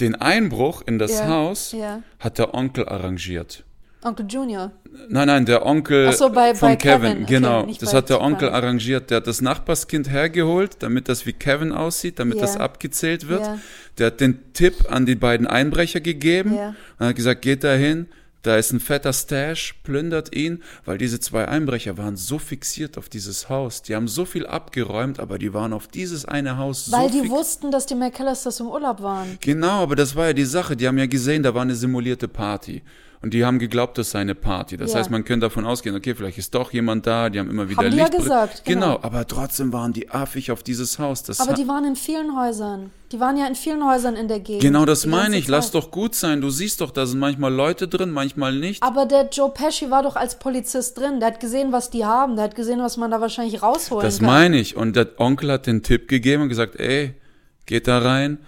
Den 0.00 0.14
Einbruch 0.14 0.82
in 0.86 0.98
das 0.98 1.12
Ja, 1.12 1.28
Haus 1.28 1.72
ja. 1.72 2.02
hat 2.18 2.38
der 2.38 2.54
Onkel 2.54 2.88
arrangiert. 2.88 3.64
Onkel 4.02 4.26
Junior. 4.28 4.72
Nein, 5.08 5.26
nein, 5.26 5.44
der 5.46 5.66
Onkel 5.66 6.12
so, 6.14 6.30
bei- 6.30 6.54
von 6.54 6.70
bei 6.70 6.76
Kevin, 6.76 7.00
Kevin. 7.10 7.22
Okay, 7.24 7.34
genau. 7.34 7.66
nicht 7.66 7.82
das 7.82 7.92
hat 7.92 8.08
der 8.08 8.20
Onkel 8.20 8.48
Soprano. 8.48 8.56
arrangiert. 8.66 9.10
Der 9.10 9.18
hat 9.18 9.26
das 9.26 9.40
Nachbarskind 9.40 10.08
hergeholt, 10.10 10.76
damit 10.80 11.08
das 11.08 11.26
wie 11.26 11.32
Kevin 11.34 11.72
aussieht, 11.72 12.18
damit 12.18 12.36
Ja. 12.36 12.42
das 12.42 12.56
abgezählt 12.56 13.28
wird. 13.28 13.42
Ja. 13.42 13.58
Der 13.98 14.06
hat 14.08 14.20
den 14.20 14.52
Tipp 14.54 14.90
an 14.90 15.04
die 15.06 15.16
beiden 15.16 15.46
Einbrecher 15.46 16.00
gegeben 16.00 16.54
Ja. 16.54 16.74
und 16.98 17.06
hat 17.08 17.16
gesagt, 17.16 17.42
geht 17.42 17.62
da 17.64 17.74
hin, 17.74 18.06
Da 18.42 18.56
ist 18.56 18.72
ein 18.72 18.80
fetter 18.80 19.12
Stash, 19.12 19.74
plündert 19.82 20.34
ihn, 20.34 20.62
weil 20.86 20.96
diese 20.96 21.20
zwei 21.20 21.46
Einbrecher 21.46 21.98
waren 21.98 22.16
so 22.16 22.38
fixiert 22.38 22.96
auf 22.96 23.10
dieses 23.10 23.50
Haus. 23.50 23.82
Die 23.82 23.94
haben 23.94 24.08
so 24.08 24.24
viel 24.24 24.46
abgeräumt, 24.46 25.20
aber 25.20 25.38
die 25.38 25.52
waren 25.52 25.74
auf 25.74 25.88
dieses 25.88 26.24
eine 26.24 26.56
Haus 26.56 26.90
Weil 26.90 27.08
so 27.10 27.16
die 27.16 27.20
fix- 27.20 27.30
wussten, 27.30 27.70
dass 27.70 27.84
die 27.84 27.94
McAllisters 27.96 28.60
im 28.60 28.68
Urlaub 28.68 29.02
waren. 29.02 29.36
Genau, 29.42 29.82
aber 29.82 29.94
das 29.94 30.16
war 30.16 30.28
ja 30.28 30.32
die 30.32 30.46
Sache. 30.46 30.74
Die 30.74 30.88
haben 30.88 30.96
ja 30.96 31.04
gesehen, 31.04 31.42
da 31.42 31.54
war 31.54 31.60
eine 31.60 31.74
simulierte 31.74 32.28
Party. 32.28 32.80
Und 33.22 33.34
die 33.34 33.44
haben 33.44 33.58
geglaubt, 33.58 33.98
das 33.98 34.12
sei 34.12 34.20
eine 34.20 34.34
Party. 34.34 34.78
Das 34.78 34.92
Ja. 34.94 34.98
heißt, 34.98 35.10
man 35.10 35.24
könnte 35.26 35.44
davon 35.46 35.66
ausgehen, 35.66 35.94
okay, 35.94 36.14
vielleicht 36.14 36.38
ist 36.38 36.54
doch 36.54 36.72
jemand 36.72 37.06
da, 37.06 37.28
die 37.28 37.38
haben 37.38 37.50
immer 37.50 37.68
wieder 37.68 37.82
Haben 37.82 37.90
die 37.90 37.98
ja 37.98 38.04
Licht. 38.06 38.16
gesagt, 38.16 38.64
genau. 38.64 38.94
genau. 38.96 39.00
aber 39.02 39.26
trotzdem 39.26 39.74
waren 39.74 39.92
die 39.92 40.08
affig 40.10 40.50
auf 40.50 40.62
dieses 40.62 40.98
Haus. 40.98 41.22
Das 41.22 41.38
Aber 41.38 41.52
die 41.52 41.68
waren 41.68 41.84
in 41.84 41.96
vielen 41.96 42.34
Häusern. 42.34 42.90
Die 43.12 43.20
waren 43.20 43.36
ja 43.36 43.46
in 43.46 43.56
vielen 43.56 43.84
Häusern 43.86 44.16
in 44.16 44.26
der 44.28 44.40
Gegend. 44.40 44.62
genau 44.62 44.86
das 44.86 45.04
meine 45.04 45.36
ich. 45.36 45.48
Lass 45.48 45.66
Zeit. 45.66 45.74
doch 45.82 45.90
gut 45.90 46.14
sein. 46.14 46.40
Du 46.40 46.48
siehst 46.48 46.80
doch, 46.80 46.92
da 46.92 47.04
sind 47.04 47.18
manchmal 47.18 47.52
Leute 47.52 47.88
drin, 47.88 48.10
manchmal 48.10 48.54
nicht. 48.54 48.82
Aber 48.82 49.04
der 49.04 49.28
Joe 49.30 49.50
Pesci 49.50 49.90
war 49.90 50.02
doch 50.02 50.16
als 50.16 50.38
Polizist 50.38 50.96
drin. 50.98 51.20
Der 51.20 51.26
hat 51.32 51.40
gesehen, 51.40 51.72
was 51.72 51.90
die 51.90 52.06
haben. 52.06 52.36
Der 52.36 52.44
hat 52.46 52.54
gesehen, 52.54 52.80
was 52.80 52.96
man 52.96 53.10
da 53.10 53.20
wahrscheinlich 53.20 53.62
rausholen 53.62 54.02
Das 54.02 54.18
kann. 54.20 54.26
meine 54.28 54.56
ich. 54.58 54.76
Und 54.76 54.96
der 54.96 55.08
Onkel 55.18 55.52
hat 55.52 55.66
den 55.66 55.82
Tipp 55.82 56.08
gegeben 56.08 56.44
und 56.44 56.48
gesagt, 56.48 56.76
ey, 56.80 57.14
geht 57.66 57.86
da 57.86 57.98
rein. 57.98 58.38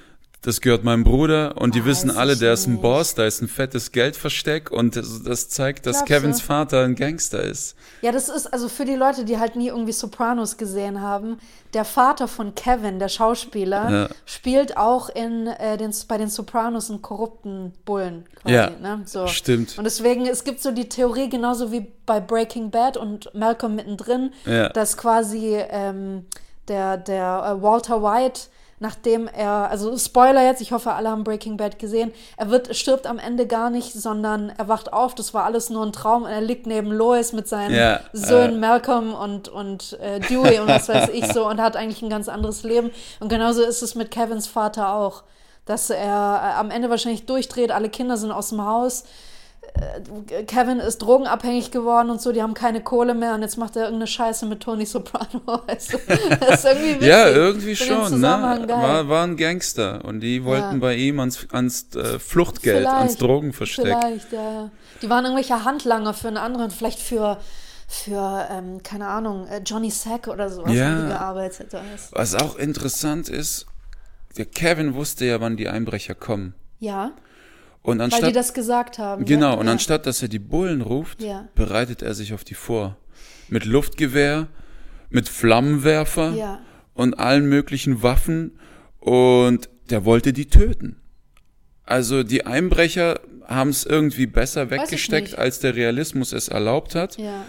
Das 0.45 0.61
gehört 0.61 0.83
meinem 0.83 1.05
Bruder 1.05 1.55
und 1.57 1.77
die 1.77 1.81
Weiß 1.83 1.87
wissen 1.87 2.11
alle, 2.11 2.37
der 2.37 2.55
ist 2.55 2.67
ein 2.67 2.73
nicht. 2.73 2.83
Boss, 2.83 3.15
da 3.15 3.25
ist 3.25 3.41
ein 3.43 3.47
fettes 3.49 3.93
Geldversteck 3.93 4.73
und 4.73 4.97
das, 4.97 5.23
das 5.23 5.49
zeigt, 5.49 5.87
dass 5.87 5.99
Glaubst 6.05 6.09
Kevins 6.13 6.39
du? 6.41 6.45
Vater 6.47 6.83
ein 6.83 6.97
Gangster 6.97 7.45
ist. 7.45 7.77
Ja, 8.01 8.11
das 8.11 8.29
ist 8.29 8.53
also 8.53 8.69
für 8.69 8.85
die 8.85 8.97
Leute, 8.97 9.25
die 9.25 9.39
halt 9.39 9.55
nie 9.55 9.69
irgendwie 9.69 9.93
Sopranos 9.93 10.57
gesehen 10.57 11.01
haben. 11.01 11.39
Der 11.75 11.85
Vater 11.85 12.27
von 12.27 12.57
Kevin, 12.57 12.99
der 12.99 13.09
Schauspieler, 13.09 13.91
Ja. 13.91 14.09
spielt 14.27 14.77
auch 14.77 15.11
in, 15.11 15.47
äh, 15.47 15.77
den, 15.77 15.95
bei 16.09 16.19
den 16.19 16.29
Sopranos 16.29 16.91
einen 16.91 17.03
korrupten 17.03 17.73
Bullen. 17.85 18.25
Quasi, 18.43 18.55
Ja, 18.55 18.71
ne? 18.71 19.03
so. 19.05 19.29
stimmt. 19.29 19.79
Und 19.79 19.85
deswegen, 19.85 20.27
es 20.27 20.43
gibt 20.43 20.61
so 20.61 20.73
die 20.73 20.89
Theorie, 20.89 21.29
genauso 21.29 21.71
wie 21.71 21.87
bei 22.05 22.19
Breaking 22.19 22.73
Bad 22.73 22.97
und 22.97 23.33
Malcolm 23.33 23.77
mittendrin, 23.77 24.33
Ja. 24.45 24.71
dass 24.71 24.97
quasi 24.97 25.55
ähm, 25.71 26.27
der, 26.67 26.97
der 26.97 27.57
äh, 27.59 27.63
Walter 27.63 28.03
White 28.03 28.41
nachdem 28.83 29.29
er, 29.29 29.71
also 29.71 29.97
Spoiler 29.97 30.45
jetzt, 30.45 30.61
ich 30.61 30.73
hoffe, 30.73 30.93
alle 30.93 31.09
haben 31.09 31.23
Breaking 31.23 31.57
Bad 31.57 31.79
gesehen, 31.79 32.13
er 32.37 32.51
wird, 32.51 32.75
stirbt 32.77 33.07
am 33.07 33.21
Ende 33.21 33.47
gar 33.47 33.71
nicht, 33.71 33.93
sondern 33.93 34.53
er 34.59 34.67
wacht 34.67 34.93
auf, 34.93 35.15
das 35.15 35.33
war 35.33 35.45
alles 35.45 35.71
nur 35.71 35.87
ein 35.87 35.93
Traum 35.93 36.25
und 36.25 36.31
er 36.31 36.41
liegt 36.41 36.67
neben 36.67 36.91
Lois 36.91 37.33
mit 37.33 37.47
seinen 37.47 37.73
Ja, 37.73 38.01
Söhnen 38.13 38.57
äh. 38.57 38.59
Malcolm 38.59 39.15
und, 39.15 39.49
und 39.49 39.97
äh, 40.01 40.19
Dewey 40.19 40.59
und 40.59 40.67
was 40.67 40.89
weiß 40.89 41.11
ich 41.11 41.33
so 41.33 41.49
und 41.49 41.61
hat 41.61 41.77
eigentlich 41.77 42.03
ein 42.03 42.11
ganz 42.11 42.29
anderes 42.29 42.65
Leben. 42.65 42.91
Und 43.21 43.29
genauso 43.29 43.63
ist 43.63 43.83
es 43.83 43.95
mit 43.95 44.11
Kevins 44.11 44.49
Vater 44.49 44.93
auch, 44.93 45.23
dass 45.65 45.89
er 45.89 45.97
äh, 46.05 46.59
am 46.59 46.73
Ende 46.73 46.91
wahrscheinlich 46.91 47.25
durchdreht, 47.25 47.71
alle 47.71 47.89
Kinder 47.89 48.17
sind 48.17 48.33
aus 48.33 48.49
dem 48.49 48.65
Haus. 48.67 49.05
Äh, 49.63 50.43
Kevin 50.45 50.81
ist 50.81 50.99
drogenabhängig 50.99 51.71
geworden 51.71 52.11
und 52.11 52.21
so, 52.21 52.33
die 52.33 52.43
haben 52.43 52.55
keine 52.55 52.83
Kohle 52.83 53.15
mehr 53.15 53.35
und 53.35 53.43
jetzt 53.43 53.57
macht 53.59 53.77
er 53.77 53.85
irgendeine 53.85 54.07
Scheiße 54.09 54.47
mit 54.47 54.61
Tony 54.61 54.87
Soprano. 54.87 55.41
Weißt 55.67 55.95
du? 55.95 55.99
Das 56.41 56.59
ist 56.61 56.65
irgendwie 56.65 56.95
witzig. 56.97 57.09
Ja, 57.09 57.29
irgendwie 57.29 57.77
schon. 57.77 58.21
Ne? 58.21 58.27
War, 58.69 59.09
war 59.09 59.25
ein 59.25 59.37
Gangster 59.37 60.05
und 60.05 60.21
die 60.21 60.45
wollten 60.45 60.75
Ja. 60.75 60.79
bei 60.81 60.97
ihm 60.97 61.21
ans, 61.21 61.47
ans 61.53 61.95
äh, 61.95 62.19
Fluchtgeld, 62.19 62.79
Vielleicht, 62.81 62.95
ans 62.97 63.17
Drogenversteck. 63.19 63.85
Vielleicht, 63.99 64.33
ja. 64.33 64.53
ja. 64.53 64.71
Die 65.01 65.09
waren 65.09 65.25
irgendwelche 65.25 65.65
Handlanger 65.65 66.13
für 66.15 66.29
einen 66.29 66.37
anderen, 66.39 66.71
vielleicht 66.71 66.99
für, 67.01 67.39
für 67.89 68.47
ähm, 68.51 68.83
keine 68.83 69.07
Ahnung, 69.09 69.47
äh, 69.47 69.61
Johnny 69.65 69.91
Sack 69.91 70.29
oder 70.29 70.51
sowas 70.51 70.75
Ja. 70.75 71.07
gearbeitet. 71.09 71.73
Das. 71.73 72.11
Was 72.13 72.35
auch 72.35 72.57
interessant 72.57 73.29
ist, 73.29 73.67
der 74.37 74.47
Kevin 74.47 74.95
wusste 74.95 75.25
ja, 75.25 75.41
wann 75.41 75.57
die 75.57 75.69
Einbrecher 75.69 76.15
kommen. 76.15 76.55
Ja, 76.79 77.13
Und 77.83 77.99
weil 77.99 78.05
anstatt 78.05 78.31
die 78.31 78.33
das 78.35 78.55
gesagt 78.55 78.99
haben. 78.99 79.25
Genau, 79.25 79.55
ja. 79.55 79.55
und 79.55 79.69
anstatt 79.69 80.07
dass 80.07 80.23
er 80.23 80.29
die 80.29 80.39
Bullen 80.39 80.81
ruft, 80.83 81.23
Ja. 81.23 81.49
bereitet 81.55 82.03
er 82.03 82.15
sich 82.15 82.33
auf 82.33 82.45
die 82.45 82.55
vor. 82.55 82.97
Mit 83.49 83.65
Luftgewehr, 83.65 84.47
mit 85.11 85.29
Flammenwerfer 85.29 86.33
Ja. 86.33 86.61
und 86.95 87.19
allen 87.19 87.47
möglichen 87.47 88.03
Waffen 88.03 88.59
und 89.01 89.69
der 89.91 90.05
wollte 90.05 90.33
die 90.33 90.47
töten. 90.47 90.97
Also 91.85 92.23
die 92.23 92.47
Einbrecher 92.47 93.21
haben 93.47 93.71
es 93.71 93.85
irgendwie 93.85 94.27
besser 94.27 94.71
weggesteckt, 94.71 95.37
als 95.37 95.59
der 95.59 95.75
Realismus 95.75 96.33
es 96.33 96.49
erlaubt 96.49 96.95
hat, 96.95 97.19
Ja, 97.19 97.45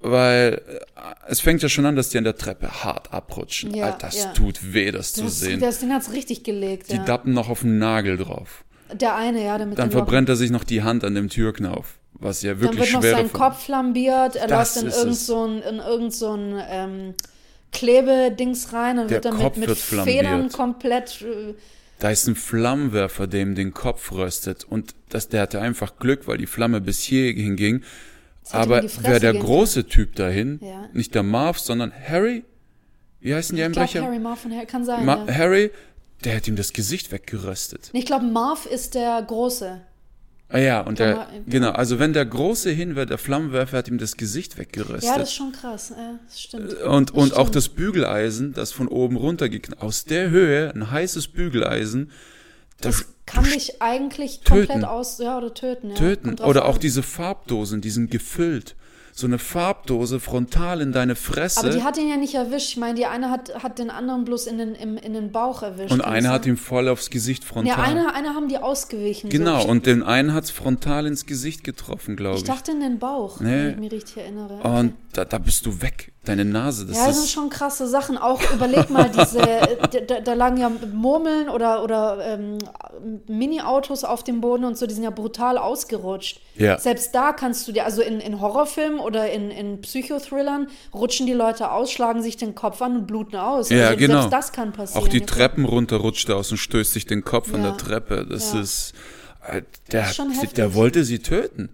weil 0.00 0.60
äh, 0.68 0.80
es 1.28 1.40
fängt 1.40 1.62
ja 1.62 1.68
schon 1.70 1.86
an, 1.86 1.96
dass 1.96 2.10
die 2.10 2.18
an 2.18 2.24
der 2.24 2.36
Treppe 2.36 2.84
hart 2.84 3.12
abrutschen. 3.14 3.72
Ja, 3.74 3.86
Alter, 3.86 3.98
das 4.08 4.22
ja. 4.24 4.32
tut 4.34 4.74
weh, 4.74 4.90
das 4.90 5.14
zu 5.14 5.24
das, 5.24 5.40
sehen. 5.40 5.60
das 5.60 5.78
Ding 5.80 5.92
hat's 5.92 6.12
richtig 6.12 6.44
gelegt. 6.44 6.92
die 6.92 6.96
ja. 6.96 7.04
dappen 7.04 7.32
noch 7.32 7.48
auf 7.48 7.60
den 7.60 7.78
Nagel 7.78 8.18
drauf. 8.18 8.64
Der 8.92 9.14
eine, 9.16 9.44
ja, 9.44 9.56
der 9.58 9.66
mit 9.66 9.78
Dann 9.78 9.90
verbrennt 9.90 10.28
er 10.28 10.36
sich 10.36 10.50
noch 10.50 10.64
die 10.64 10.82
Hand 10.82 11.04
an 11.04 11.14
dem 11.14 11.28
Türknauf, 11.30 11.98
was 12.12 12.42
ja 12.42 12.52
Dann 12.52 12.60
wirklich 12.62 12.92
wird 12.92 13.02
noch 13.02 13.10
sein 13.10 13.32
Kopf 13.32 13.64
flambiert, 13.64 14.36
er 14.36 14.46
Das 14.46 14.74
läuft 14.76 14.82
in 14.84 14.88
ist 14.90 14.98
irgend 14.98 15.12
es. 15.14 15.26
so 15.26 15.44
ein, 15.46 15.62
in 15.62 15.78
irgend 15.78 16.12
so 16.14 16.32
ein 16.36 16.62
ähm, 16.68 17.14
Klebedings 17.72 18.72
rein 18.72 18.98
und 18.98 19.10
Der 19.10 19.16
wird 19.16 19.24
dann 19.26 19.36
Kopf 19.36 19.56
mit, 19.56 19.68
mit. 19.68 19.78
Federn 19.78 20.48
komplett. 20.50 21.22
Äh, 21.22 21.54
Da 21.98 22.10
ist 22.10 22.26
ein 22.28 22.36
Flammenwerfer, 22.36 23.26
dem 23.26 23.54
den 23.54 23.74
Kopf 23.74 24.12
röstet. 24.12 24.64
Und 24.64 24.94
das, 25.08 25.28
der 25.28 25.42
hatte 25.42 25.60
einfach 25.60 25.98
Glück, 25.98 26.26
weil 26.26 26.38
die 26.38 26.46
Flamme 26.46 26.80
bis 26.80 27.00
hier 27.00 27.32
hinging. 27.32 27.82
Aber 28.50 28.82
wäre 29.00 29.20
der 29.20 29.32
große 29.34 29.86
Typ 29.86 30.14
dahin, 30.16 30.60
Ja. 30.62 30.88
nicht 30.92 31.14
der 31.14 31.22
Marv, 31.22 31.58
sondern 31.58 31.92
Harry, 32.08 32.44
wie 33.20 33.34
heißen 33.34 33.56
die 33.56 33.62
Einbrecher? 33.62 34.02
Harry 34.02 34.18
Marv 34.18 34.40
von 34.40 34.52
Harry 34.52 34.66
kann 34.66 34.84
sein. 34.84 35.04
Ma 35.04 35.24
ja. 35.26 35.34
Harry, 35.34 35.70
der 36.22 36.34
hätte 36.34 36.50
ihm 36.50 36.56
das 36.56 36.72
Gesicht 36.72 37.10
weggeröstet. 37.12 37.90
Ich 37.92 38.06
glaube, 38.06 38.26
Marv 38.26 38.66
ist 38.66 38.94
der 38.94 39.20
Große. 39.22 39.80
Ah 40.50 40.58
ja, 40.58 40.80
und 40.82 40.98
Der 40.98 41.26
genau, 41.46 41.70
also 41.70 41.98
wenn 41.98 42.12
der 42.12 42.24
große 42.26 42.70
hin 42.70 42.94
wäre, 42.94 43.06
der 43.06 43.18
Flammenwerfer 43.18 43.78
hat 43.78 43.88
ihm 43.88 43.98
das 43.98 44.16
Gesicht 44.16 44.56
weggeröstet. 44.58 45.04
Ja, 45.04 45.18
das 45.18 45.30
ist 45.30 45.34
schon 45.34 45.52
krass. 45.52 45.92
Ja, 45.96 46.18
das 46.26 46.40
stimmt. 46.40 46.74
und 46.74 47.10
und 47.10 47.32
auch 47.32 47.40
stimmt. 47.40 47.56
das 47.56 47.68
Bügeleisen, 47.70 48.52
das 48.52 48.70
von 48.70 48.86
oben 48.86 49.16
runter 49.16 49.48
geknallt, 49.48 49.82
aus 49.82 50.04
der 50.04 50.30
Höhe, 50.30 50.72
ein 50.72 50.90
heißes 50.90 51.28
Bügeleisen, 51.28 52.10
das 52.80 53.06
Kann 53.26 53.44
dich 53.44 53.80
eigentlich 53.80 54.40
Töten. 54.40 54.68
komplett 54.68 54.84
aus, 54.84 55.18
ja, 55.18 55.38
oder 55.38 55.54
töten. 55.54 55.90
Ja. 55.90 55.96
töten. 55.96 56.38
Oder 56.40 56.66
auch 56.66 56.76
diese 56.78 57.02
Farbdosen, 57.02 57.80
die 57.80 57.90
sind 57.90 58.10
gefüllt. 58.10 58.76
So 59.16 59.28
eine 59.28 59.38
Farbdose 59.38 60.18
frontal 60.18 60.80
in 60.80 60.90
deine 60.90 61.14
Fresse. 61.14 61.60
Aber 61.60 61.70
die 61.70 61.84
hat 61.84 61.96
ihn 61.98 62.08
ja 62.08 62.16
nicht 62.16 62.34
erwischt. 62.34 62.70
Ich 62.70 62.76
meine, 62.78 62.94
die 62.96 63.06
eine 63.06 63.30
hat, 63.30 63.62
hat 63.62 63.78
den 63.78 63.88
anderen 63.90 64.24
bloß 64.24 64.48
in 64.48 64.58
den, 64.58 64.74
im, 64.74 64.96
in 64.96 65.12
den 65.12 65.30
Bauch 65.30 65.62
erwischt. 65.62 65.92
und 65.92 66.04
du? 66.24 66.30
hat 66.32 66.46
ihm 66.46 66.56
voll 66.56 66.88
aufs 66.88 67.10
Gesicht 67.10 67.44
frontal. 67.44 67.78
Ja, 67.78 67.84
eine, 67.84 68.12
eine 68.12 68.30
haben 68.30 68.48
die 68.48 68.58
ausgewichen. 68.58 69.30
genau, 69.30 69.60
So. 69.60 69.68
und 69.68 69.86
den 69.86 70.02
einen 70.02 70.34
hat's 70.34 70.50
frontal 70.50 71.06
ins 71.06 71.26
Gesicht 71.26 71.62
getroffen, 71.62 72.16
glaube 72.16 72.38
Ich 72.38 72.42
ich. 72.42 72.48
dachte 72.48 72.72
in 72.72 72.80
den 72.80 72.98
Bauch, 72.98 73.38
Nee. 73.38 73.50
wenn 73.52 73.70
ich 73.70 73.76
mich 73.78 73.92
richtig 73.92 74.16
erinnere. 74.16 74.54
Und 74.62 74.94
da, 75.12 75.24
da 75.24 75.38
bist 75.38 75.64
du 75.66 75.80
weg. 75.80 76.12
Deine 76.24 76.44
Nase, 76.46 76.86
das 76.86 76.96
Ja, 76.96 77.06
das 77.06 77.16
sind 77.16 77.24
ist. 77.26 77.32
schon 77.32 77.50
krasse 77.50 77.86
Sachen. 77.86 78.16
Auch 78.16 78.40
überleg 78.52 78.88
mal, 78.90 79.10
diese, 79.10 79.38
da, 79.40 80.00
da, 80.06 80.20
da 80.20 80.32
lagen 80.32 80.56
ja 80.56 80.70
Murmeln 80.92 81.48
oder, 81.50 81.82
oder 81.84 82.18
ähm, 82.26 82.58
Mini-Autos 83.26 84.04
auf 84.04 84.24
dem 84.24 84.40
Boden 84.40 84.64
und 84.64 84.78
so, 84.78 84.86
die 84.86 84.94
sind 84.94 85.02
ja 85.04 85.10
brutal 85.10 85.58
ausgerutscht. 85.58 86.40
Ja. 86.56 86.78
Selbst 86.78 87.14
da 87.14 87.32
kannst 87.32 87.66
du 87.68 87.72
dir, 87.72 87.84
also 87.84 88.02
in, 88.02 88.20
in 88.20 88.40
Horrorfilmen 88.40 89.00
oder 89.00 89.30
in, 89.30 89.50
in 89.50 89.80
Psychothrillern, 89.82 90.68
rutschen 90.94 91.26
die 91.26 91.32
Leute 91.32 91.70
aus, 91.70 91.90
schlagen 91.92 92.22
sich 92.22 92.36
den 92.36 92.54
Kopf 92.54 92.80
an 92.82 92.96
und 92.96 93.06
bluten 93.06 93.36
aus. 93.36 93.70
Ja, 93.70 93.88
also 93.88 93.98
genau. 93.98 94.20
Selbst 94.22 94.32
das 94.32 94.52
kann 94.52 94.72
passieren. 94.72 95.02
Auch 95.04 95.08
die 95.08 95.20
Treppen 95.22 95.64
runter 95.64 95.96
rutscht 95.98 96.28
er 96.28 96.36
aus 96.36 96.50
und 96.50 96.58
stößt 96.58 96.92
sich 96.92 97.06
den 97.06 97.24
Kopf 97.24 97.52
an 97.52 97.62
Ja. 97.62 97.70
der 97.70 97.76
Treppe. 97.78 98.26
Das 98.28 98.52
Ja. 98.54 98.60
ist. 98.60 98.92
äh, 99.48 99.62
Der, 99.92 100.08
ist 100.08 100.18
der, 100.18 100.30
heftig. 100.30 100.52
der 100.54 100.74
wollte 100.74 101.04
sie 101.04 101.18
töten. 101.18 101.68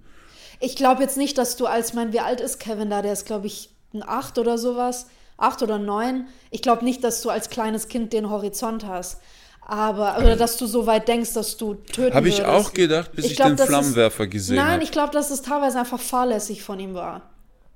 Ich 0.58 0.76
glaube 0.76 1.02
jetzt 1.02 1.16
nicht, 1.16 1.38
dass 1.38 1.56
du 1.56 1.66
als, 1.66 1.94
mein, 1.94 2.12
wie 2.12 2.20
alt 2.20 2.40
ist 2.40 2.58
Kevin 2.60 2.90
da? 2.90 3.00
Der 3.00 3.12
ist, 3.12 3.24
glaube 3.26 3.46
ich, 3.46 3.70
ein 3.94 4.02
acht 4.06 4.38
oder 4.38 4.58
sowas. 4.58 5.06
Acht 5.36 5.62
oder 5.62 5.78
neun. 5.78 6.26
Ich 6.50 6.60
glaube 6.62 6.84
nicht, 6.84 7.02
dass 7.02 7.22
du 7.22 7.30
als 7.30 7.48
kleines 7.50 7.88
Kind 7.88 8.12
den 8.12 8.28
Horizont 8.30 8.86
hast. 8.86 9.20
Aber, 9.66 10.18
oder 10.18 10.36
dass 10.36 10.56
du 10.56 10.66
so 10.66 10.86
weit 10.86 11.06
denkst, 11.08 11.32
dass 11.34 11.56
du 11.56 11.74
töten 11.74 12.14
Habe 12.14 12.28
ich 12.28 12.38
würdest. 12.38 12.66
auch 12.66 12.72
gedacht, 12.72 13.12
bis 13.12 13.24
ich, 13.26 13.36
glaub, 13.36 13.48
den 13.48 13.56
das 13.56 13.66
ist- 13.68 13.74
Flammenwerfer 13.74 14.26
gesehen 14.26 14.56
Nein, 14.56 14.72
habe. 14.72 14.82
ich 14.82 14.90
glaube, 14.90 15.12
dass 15.12 15.30
es 15.30 15.42
teilweise 15.42 15.78
einfach 15.78 16.00
fahrlässig 16.00 16.62
von 16.62 16.80
ihm 16.80 16.94
war. 16.94 17.22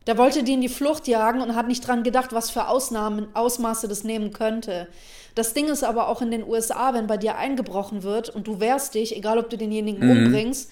Der 0.07 0.19
wollte 0.19 0.43
die 0.43 0.53
in 0.55 0.61
die 0.61 0.69
Flucht 0.69 1.07
jagen 1.09 1.41
und 1.41 1.55
hat 1.55 1.69
nicht 1.69 1.87
dran 1.87 2.03
gedacht, 2.03 2.33
was 2.33 2.51
für 2.51 2.69
Ausnahmen, 2.69 3.29
Ausmaße 3.33 3.89
das 3.89 4.05
nehmen 4.05 4.33
könnte. 4.33 4.89
Das 5.35 5.55
Ding 5.55 5.67
ist 5.69 5.83
aber 5.85 6.09
auch 6.09 6.21
in 6.21 6.31
den 6.31 6.45
USA, 6.47 6.93
wenn 6.95 7.07
bei 7.07 7.17
dir 7.17 7.37
eingebrochen 7.37 8.03
wird 8.03 8.29
und 8.29 8.47
du 8.47 8.61
wehrst 8.61 8.95
dich, 8.95 9.17
egal 9.17 9.39
ob 9.39 9.49
du 9.49 9.57
denjenigen 9.57 10.05
Mhm. 10.07 10.27
umbringst, 10.27 10.71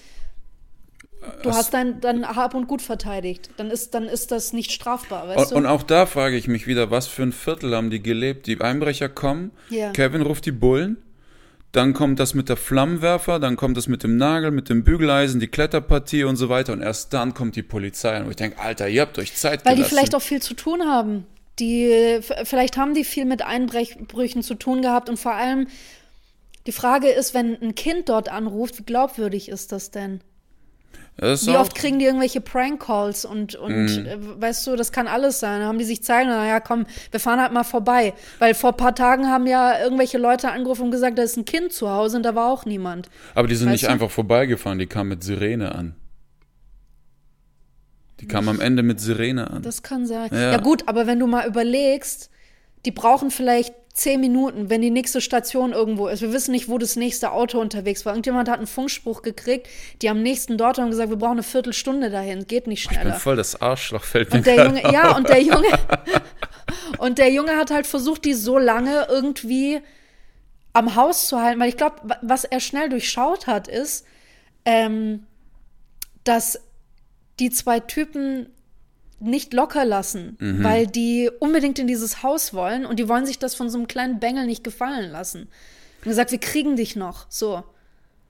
du 1.41 1.51
hast 1.51 1.73
dein, 1.73 1.99
dein 2.01 2.27
Hab 2.27 2.53
und 2.53 2.67
Gut 2.67 2.81
verteidigt. 2.81 3.49
Dann 3.57 3.69
ist, 3.71 3.93
dann 3.93 4.05
ist 4.05 4.31
das 4.31 4.53
nicht 4.53 4.71
strafbar, 4.71 5.27
weißt 5.27 5.39
Und, 5.39 5.51
du? 5.51 5.55
und 5.55 5.65
auch 5.65 5.83
da 5.83 6.05
frage 6.05 6.35
ich 6.37 6.47
mich 6.47 6.67
wieder, 6.67 6.91
was 6.91 7.07
für 7.07 7.23
ein 7.23 7.31
Viertel 7.31 7.75
haben 7.75 7.89
die 7.89 8.01
gelebt? 8.01 8.47
Die 8.47 8.59
Einbrecher 8.61 9.09
kommen, 9.09 9.51
Ja. 9.69 9.91
Kevin 9.91 10.21
ruft 10.21 10.45
die 10.45 10.51
Bullen, 10.51 10.97
dann 11.71 11.93
kommt 11.93 12.19
das 12.19 12.33
mit 12.35 12.49
der 12.49 12.57
Flammenwerfer, 12.57 13.39
dann 13.39 13.55
kommt 13.55 13.77
das 13.77 13.87
mit 13.87 14.03
dem 14.03 14.15
Nagel, 14.17 14.51
mit 14.51 14.69
dem 14.69 14.83
Bügeleisen, 14.83 15.39
die 15.39 15.47
Kletterpartie 15.47 16.23
und 16.23 16.35
so 16.35 16.47
weiter 16.49 16.73
und 16.73 16.81
erst 16.81 17.13
dann 17.13 17.33
kommt 17.33 17.55
die 17.55 17.63
Polizei 17.63 18.21
und 18.21 18.29
ich 18.29 18.35
denke, 18.35 18.59
Alter, 18.59 18.87
ihr 18.87 19.01
habt 19.01 19.17
euch 19.17 19.33
Zeit 19.35 19.65
Weil 19.65 19.71
die 19.73 19.77
gelassen. 19.77 19.95
vielleicht 19.95 20.15
auch 20.15 20.21
viel 20.21 20.41
zu 20.41 20.53
tun 20.53 20.83
haben. 20.83 21.25
Die, 21.59 22.19
vielleicht 22.45 22.77
haben 22.77 22.93
die 22.93 23.03
viel 23.03 23.25
mit 23.25 23.43
Einbrüchen 23.43 24.41
zu 24.43 24.55
tun 24.55 24.81
gehabt 24.81 25.09
und 25.09 25.17
vor 25.19 25.33
allem 25.33 25.67
die 26.65 26.71
Frage 26.71 27.09
ist, 27.09 27.33
wenn 27.33 27.59
ein 27.61 27.75
Kind 27.75 28.07
dort 28.09 28.29
anruft, 28.29 28.79
wie 28.79 28.83
glaubwürdig 28.83 29.49
ist 29.49 29.71
das 29.71 29.91
denn? 29.91 30.21
Wie 31.15 31.55
oft 31.55 31.75
kriegen 31.75 31.99
die 31.99 32.05
irgendwelche 32.05 32.41
Prank-Calls 32.41 33.23
und, 33.25 33.53
und 33.53 33.87
äh, 34.07 34.17
weißt 34.19 34.65
du, 34.65 34.75
das 34.75 34.91
kann 34.91 35.07
alles 35.07 35.39
sein. 35.39 35.59
Dann 35.59 35.67
haben 35.69 35.77
die 35.77 35.85
sich 35.85 36.03
zeigen, 36.03 36.29
naja, 36.29 36.59
komm, 36.59 36.87
wir 37.11 37.19
fahren 37.19 37.39
halt 37.39 37.53
mal 37.53 37.63
vorbei. 37.63 38.13
Weil 38.39 38.55
vor 38.55 38.71
ein 38.71 38.77
paar 38.77 38.95
Tagen 38.95 39.27
haben 39.27 39.45
ja 39.45 39.79
irgendwelche 39.79 40.17
Leute 40.17 40.49
angerufen 40.51 40.83
und 40.85 40.91
gesagt, 40.91 41.19
da 41.19 41.23
ist 41.23 41.37
ein 41.37 41.45
Kind 41.45 41.71
zu 41.71 41.89
Hause 41.91 42.17
und 42.17 42.23
da 42.23 42.33
war 42.33 42.51
auch 42.51 42.65
niemand. 42.65 43.09
aber 43.35 43.47
die 43.47 43.55
sind 43.55 43.67
Weißt 43.67 43.73
nicht 43.73 43.83
du? 43.85 43.89
einfach 43.91 44.09
vorbeigefahren, 44.09 44.79
die 44.79 44.87
kamen 44.87 45.09
mit 45.09 45.23
Sirene 45.23 45.75
an. 45.75 45.95
Die 48.19 48.27
kamen 48.27 48.49
am 48.49 48.61
Ende 48.61 48.83
mit 48.83 48.99
Sirene 48.99 49.51
an. 49.51 49.61
Das 49.61 49.83
kann 49.83 50.05
sein. 50.07 50.29
Ja. 50.31 50.51
Ja. 50.53 50.57
gut, 50.57 50.87
aber 50.87 51.07
wenn 51.07 51.19
du 51.19 51.27
mal 51.27 51.45
überlegst, 51.47 52.29
die 52.85 52.91
brauchen 52.91 53.31
vielleicht 53.31 53.73
zehn 53.93 54.19
Minuten, 54.19 54.71
wenn 54.71 54.81
die 54.81 54.89
nächste 54.89 55.21
Station 55.21 55.71
irgendwo 55.71 56.07
ist. 56.07 56.21
Wir 56.21 56.33
wissen 56.33 56.51
nicht, 56.51 56.67
wo 56.67 56.79
das 56.79 56.95
nächste 56.95 57.31
Auto 57.31 57.59
unterwegs 57.59 58.05
war. 58.05 58.13
Irgendjemand 58.13 58.49
hat 58.49 58.57
einen 58.57 58.65
Funkspruch 58.67 59.21
gekriegt, 59.21 59.67
die 60.01 60.09
am 60.09 60.23
nächsten 60.23 60.57
dort 60.57 60.79
haben 60.79 60.89
gesagt, 60.89 61.09
wir 61.11 61.17
brauchen 61.17 61.33
eine 61.33 61.43
Viertelstunde 61.43 62.09
dahin. 62.09 62.47
Geht 62.47 62.65
nicht 62.65 62.83
ich 62.83 62.89
bin 62.89 62.97
schneller. 62.99 63.13
voll 63.19 63.35
das 63.35 63.61
Arschloch, 63.61 64.03
fällt 64.03 64.31
mir 64.31 64.37
Und 64.37 64.47
der 64.47 64.55
gerade 64.55 64.69
Junge, 64.69 64.85
auf. 64.85 64.91
ja, 64.93 65.15
und 65.15 65.29
der 65.29 65.41
Junge, 65.41 65.67
und 66.97 67.17
der 67.19 67.31
Junge 67.31 67.55
hat 67.55 67.69
halt 67.69 67.85
versucht, 67.85 68.25
die 68.25 68.33
so 68.33 68.57
lange 68.57 69.05
irgendwie 69.09 69.79
am 70.73 70.95
Haus 70.95 71.27
zu 71.27 71.39
halten, 71.39 71.59
weil 71.59 71.69
ich 71.69 71.77
glaube, 71.77 71.97
was 72.23 72.45
er 72.45 72.59
schnell 72.59 72.89
durchschaut 72.89 73.45
hat, 73.45 73.67
ist, 73.67 74.07
ähm, 74.65 75.27
dass 76.23 76.59
die 77.39 77.51
zwei 77.51 77.79
Typen 77.79 78.47
nicht 79.23 79.53
locker 79.53 79.85
lassen, 79.85 80.37
Mhm. 80.39 80.63
weil 80.63 80.87
die 80.87 81.29
unbedingt 81.39 81.79
in 81.79 81.87
dieses 81.87 82.23
Haus 82.23 82.53
wollen 82.53 82.85
und 82.85 82.97
die 82.99 83.07
wollen 83.09 83.25
sich 83.25 83.39
das 83.39 83.55
von 83.55 83.69
so 83.69 83.77
einem 83.77 83.87
kleinen 83.87 84.19
Bengel 84.19 84.45
nicht 84.45 84.63
gefallen 84.63 85.11
lassen. 85.11 85.43
Und 86.03 86.09
gesagt, 86.09 86.31
wir 86.31 86.39
kriegen 86.39 86.75
dich 86.75 86.95
noch, 86.95 87.25
so. 87.29 87.63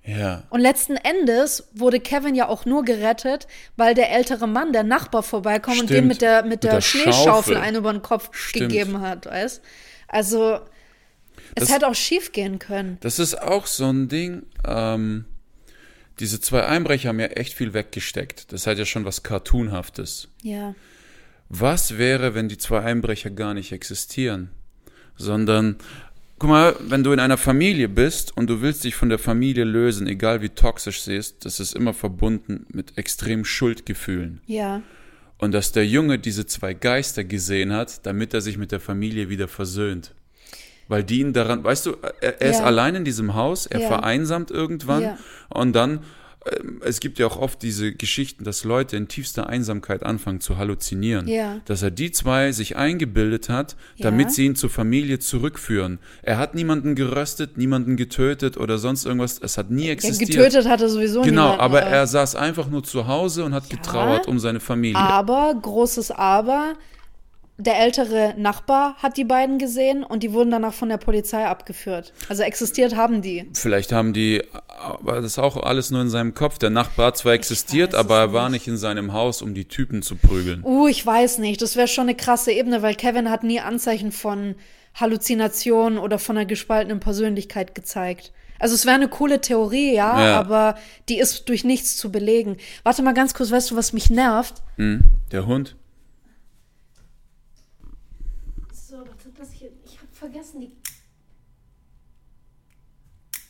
Ja. 0.05 0.43
Und 0.49 0.59
letzten 0.59 0.97
Endes 0.97 1.69
wurde 1.73 1.99
Kevin 2.01 2.35
ja 2.35 2.49
auch 2.49 2.65
nur 2.65 2.83
gerettet, 2.83 3.47
weil 3.77 3.93
der 3.95 4.11
ältere 4.11 4.47
Mann, 4.47 4.73
der 4.73 4.83
Nachbar, 4.83 5.23
vorbeikommt 5.23 5.79
und 5.79 5.89
dem 5.89 6.07
mit 6.07 6.21
der, 6.21 6.41
mit 6.41 6.51
Mit 6.51 6.63
der, 6.65 6.71
der 6.73 6.81
Schneeschaufel 6.81 7.23
Schaufel. 7.23 7.57
einen 7.57 7.77
über 7.77 7.93
den 7.93 8.01
Kopf 8.01 8.29
Stimmt. 8.33 8.69
gegeben 8.71 8.99
hat, 9.01 9.25
weißt? 9.27 9.61
Also, 10.09 10.55
es 11.55 11.67
Das- 11.67 11.71
hätte 11.71 11.87
auch 11.87 11.95
schief 11.95 12.33
gehen 12.33 12.59
können. 12.59 12.97
Das 12.99 13.17
ist 13.17 13.41
auch 13.41 13.65
so 13.65 13.85
ein 13.85 14.09
Ding. 14.09 14.43
Ähm, 14.67 15.23
diese 16.19 16.39
zwei 16.39 16.65
Einbrecher 16.65 17.09
haben 17.09 17.19
ja 17.19 17.27
echt 17.27 17.53
viel 17.53 17.73
weggesteckt. 17.73 18.51
Das 18.51 18.67
hat 18.67 18.77
ja 18.77 18.85
schon 18.85 19.05
was 19.05 19.23
Cartoonhaftes. 19.23 20.29
Ja. 20.41 20.75
Was 21.49 21.97
wäre, 21.97 22.35
wenn 22.35 22.49
die 22.49 22.57
zwei 22.57 22.81
Einbrecher 22.81 23.29
gar 23.29 23.53
nicht 23.53 23.71
existieren? 23.71 24.49
Sondern, 25.15 25.77
guck 26.39 26.49
mal, 26.49 26.75
wenn 26.79 27.03
du 27.03 27.11
in 27.11 27.19
einer 27.19 27.37
Familie 27.37 27.89
bist 27.89 28.35
und 28.35 28.49
du 28.49 28.61
willst 28.61 28.83
dich 28.83 28.95
von 28.95 29.09
der 29.09 29.19
Familie 29.19 29.63
lösen, 29.63 30.07
egal 30.07 30.41
wie 30.41 30.49
toxisch 30.49 31.01
sie 31.01 31.15
ist, 31.15 31.45
das 31.45 31.59
ist 31.59 31.75
immer 31.75 31.93
verbunden 31.93 32.65
mit 32.69 32.97
extremen 32.97 33.45
Schuldgefühlen. 33.45 34.41
Ja. 34.45 34.81
Und 35.37 35.51
dass 35.51 35.71
der 35.71 35.85
Junge 35.85 36.19
diese 36.19 36.45
zwei 36.45 36.73
Geister 36.73 37.23
gesehen 37.23 37.73
hat, 37.73 38.05
damit 38.05 38.33
er 38.33 38.41
sich 38.41 38.57
mit 38.57 38.71
der 38.71 38.79
Familie 38.79 39.29
wieder 39.29 39.47
versöhnt. 39.47 40.13
Weil 40.87 41.03
die 41.03 41.19
ihn 41.21 41.33
daran, 41.33 41.63
weißt 41.63 41.85
du, 41.85 41.95
er, 42.21 42.41
er 42.41 42.49
ist 42.51 42.59
Ja. 42.59 42.65
allein 42.65 42.95
in 42.95 43.05
diesem 43.05 43.35
Haus, 43.35 43.65
er 43.65 43.79
Ja. 43.81 43.87
vereinsamt 43.87 44.51
irgendwann 44.51 45.01
Ja. 45.03 45.17
und 45.49 45.73
dann, 45.73 45.99
ähm, 46.59 46.81
es 46.83 46.99
gibt 46.99 47.19
ja 47.19 47.25
auch 47.27 47.37
oft 47.37 47.61
diese 47.61 47.93
Geschichten, 47.93 48.43
dass 48.43 48.65
Leute 48.65 48.97
in 48.97 49.07
tiefster 49.07 49.47
Einsamkeit 49.47 50.03
anfangen 50.03 50.41
zu 50.41 50.57
halluzinieren. 50.57 51.25
Ja. 51.29 51.59
Dass 51.63 51.81
er 51.83 51.89
die 51.91 52.11
zwei 52.11 52.51
sich 52.51 52.75
eingebildet 52.75 53.47
hat, 53.47 53.77
Ja. 53.95 54.03
damit 54.11 54.31
sie 54.33 54.45
ihn 54.45 54.55
zur 54.57 54.69
Familie 54.69 55.19
zurückführen. 55.19 55.99
Er 56.21 56.37
hat 56.37 56.53
niemanden 56.53 56.95
geröstet, 56.95 57.57
niemanden 57.57 57.95
getötet 57.95 58.57
oder 58.57 58.77
sonst 58.77 59.05
irgendwas, 59.05 59.39
es 59.41 59.57
hat 59.57 59.71
nie 59.71 59.85
ja 59.85 59.93
existiert. 59.93 60.31
getötet 60.31 60.67
hat 60.67 60.81
er 60.81 60.89
sowieso 60.89 61.21
Genau, 61.21 61.43
niemanden, 61.43 61.61
aber 61.61 61.81
er 61.83 62.05
saß 62.07 62.35
einfach 62.35 62.67
nur 62.67 62.83
zu 62.83 63.07
Hause 63.07 63.45
und 63.45 63.53
hat 63.53 63.69
getrauert 63.69 64.27
um 64.27 64.37
seine 64.37 64.59
Familie. 64.59 64.97
Aber, 64.99 65.55
großes 65.61 66.11
Aber, 66.11 66.73
der 67.57 67.79
ältere 67.79 68.33
Nachbar 68.35 68.95
hat 68.95 69.15
die 69.15 69.23
beiden 69.23 69.59
gesehen 69.59 70.03
und 70.03 70.23
die 70.23 70.33
wurden 70.33 70.49
danach 70.51 70.73
von 70.73 70.89
der 70.89 70.97
Polizei 70.97 71.45
abgeführt. 71.45 72.11
Also 72.27 72.41
existiert 72.43 72.95
haben 72.95 73.21
die. 73.21 73.47
Vielleicht 73.53 73.91
haben 73.91 74.11
die, 74.11 74.41
aber 74.67 75.17
das 75.17 75.25
ist 75.33 75.39
auch 75.39 75.57
alles 75.57 75.91
nur 75.91 76.01
in 76.01 76.09
seinem 76.09 76.33
Kopf. 76.33 76.57
Der 76.57 76.71
Nachbar 76.71 77.07
hat 77.07 77.17
zwar 77.17 77.33
existiert, 77.33 77.93
aber 77.93 78.17
er 78.19 78.33
war 78.33 78.49
nicht. 78.49 78.53
nicht 78.61 78.67
in 78.69 78.77
seinem 78.77 79.13
Haus, 79.13 79.41
um 79.41 79.53
die 79.53 79.65
Typen 79.65 80.01
zu 80.01 80.15
prügeln. 80.15 80.63
Uh, 80.63 80.87
ich 80.87 81.05
weiß 81.05 81.37
nicht. 81.37 81.61
Das 81.61 81.75
wäre 81.75 81.87
schon 81.87 82.03
eine 82.03 82.15
krasse 82.15 82.51
Ebene, 82.51 82.81
weil 82.81 82.95
Kevin 82.95 83.29
hat 83.29 83.43
nie 83.43 83.59
Anzeichen 83.59 84.11
von 84.11 84.55
Halluzinationen 84.95 85.99
oder 85.99 86.17
von 86.19 86.37
einer 86.37 86.45
gespaltenen 86.45 86.99
Persönlichkeit 86.99 87.75
gezeigt. 87.75 88.31
Also 88.59 88.75
es 88.75 88.85
wäre 88.85 88.95
eine 88.95 89.09
coole 89.09 89.41
Theorie, 89.41 89.93
ja, 89.93 90.23
Ja. 90.23 90.39
aber 90.39 90.75
die 91.09 91.19
ist 91.19 91.49
durch 91.49 91.63
nichts 91.63 91.97
zu 91.97 92.11
belegen. 92.11 92.57
Warte 92.83 93.01
mal 93.03 93.13
ganz 93.13 93.33
kurz, 93.33 93.51
weißt 93.51 93.71
du, 93.71 93.75
was 93.75 93.93
mich 93.93 94.09
nervt? 94.09 94.63
Hm? 94.77 95.03
Der 95.31 95.45
Hund? 95.45 95.75
So, 98.71 98.97
warte, 98.99 99.29
das 99.37 99.51
hier, 99.51 99.69
ich 99.85 99.97
habe 99.97 100.07
vergessen, 100.33 100.61
die. 100.61 100.71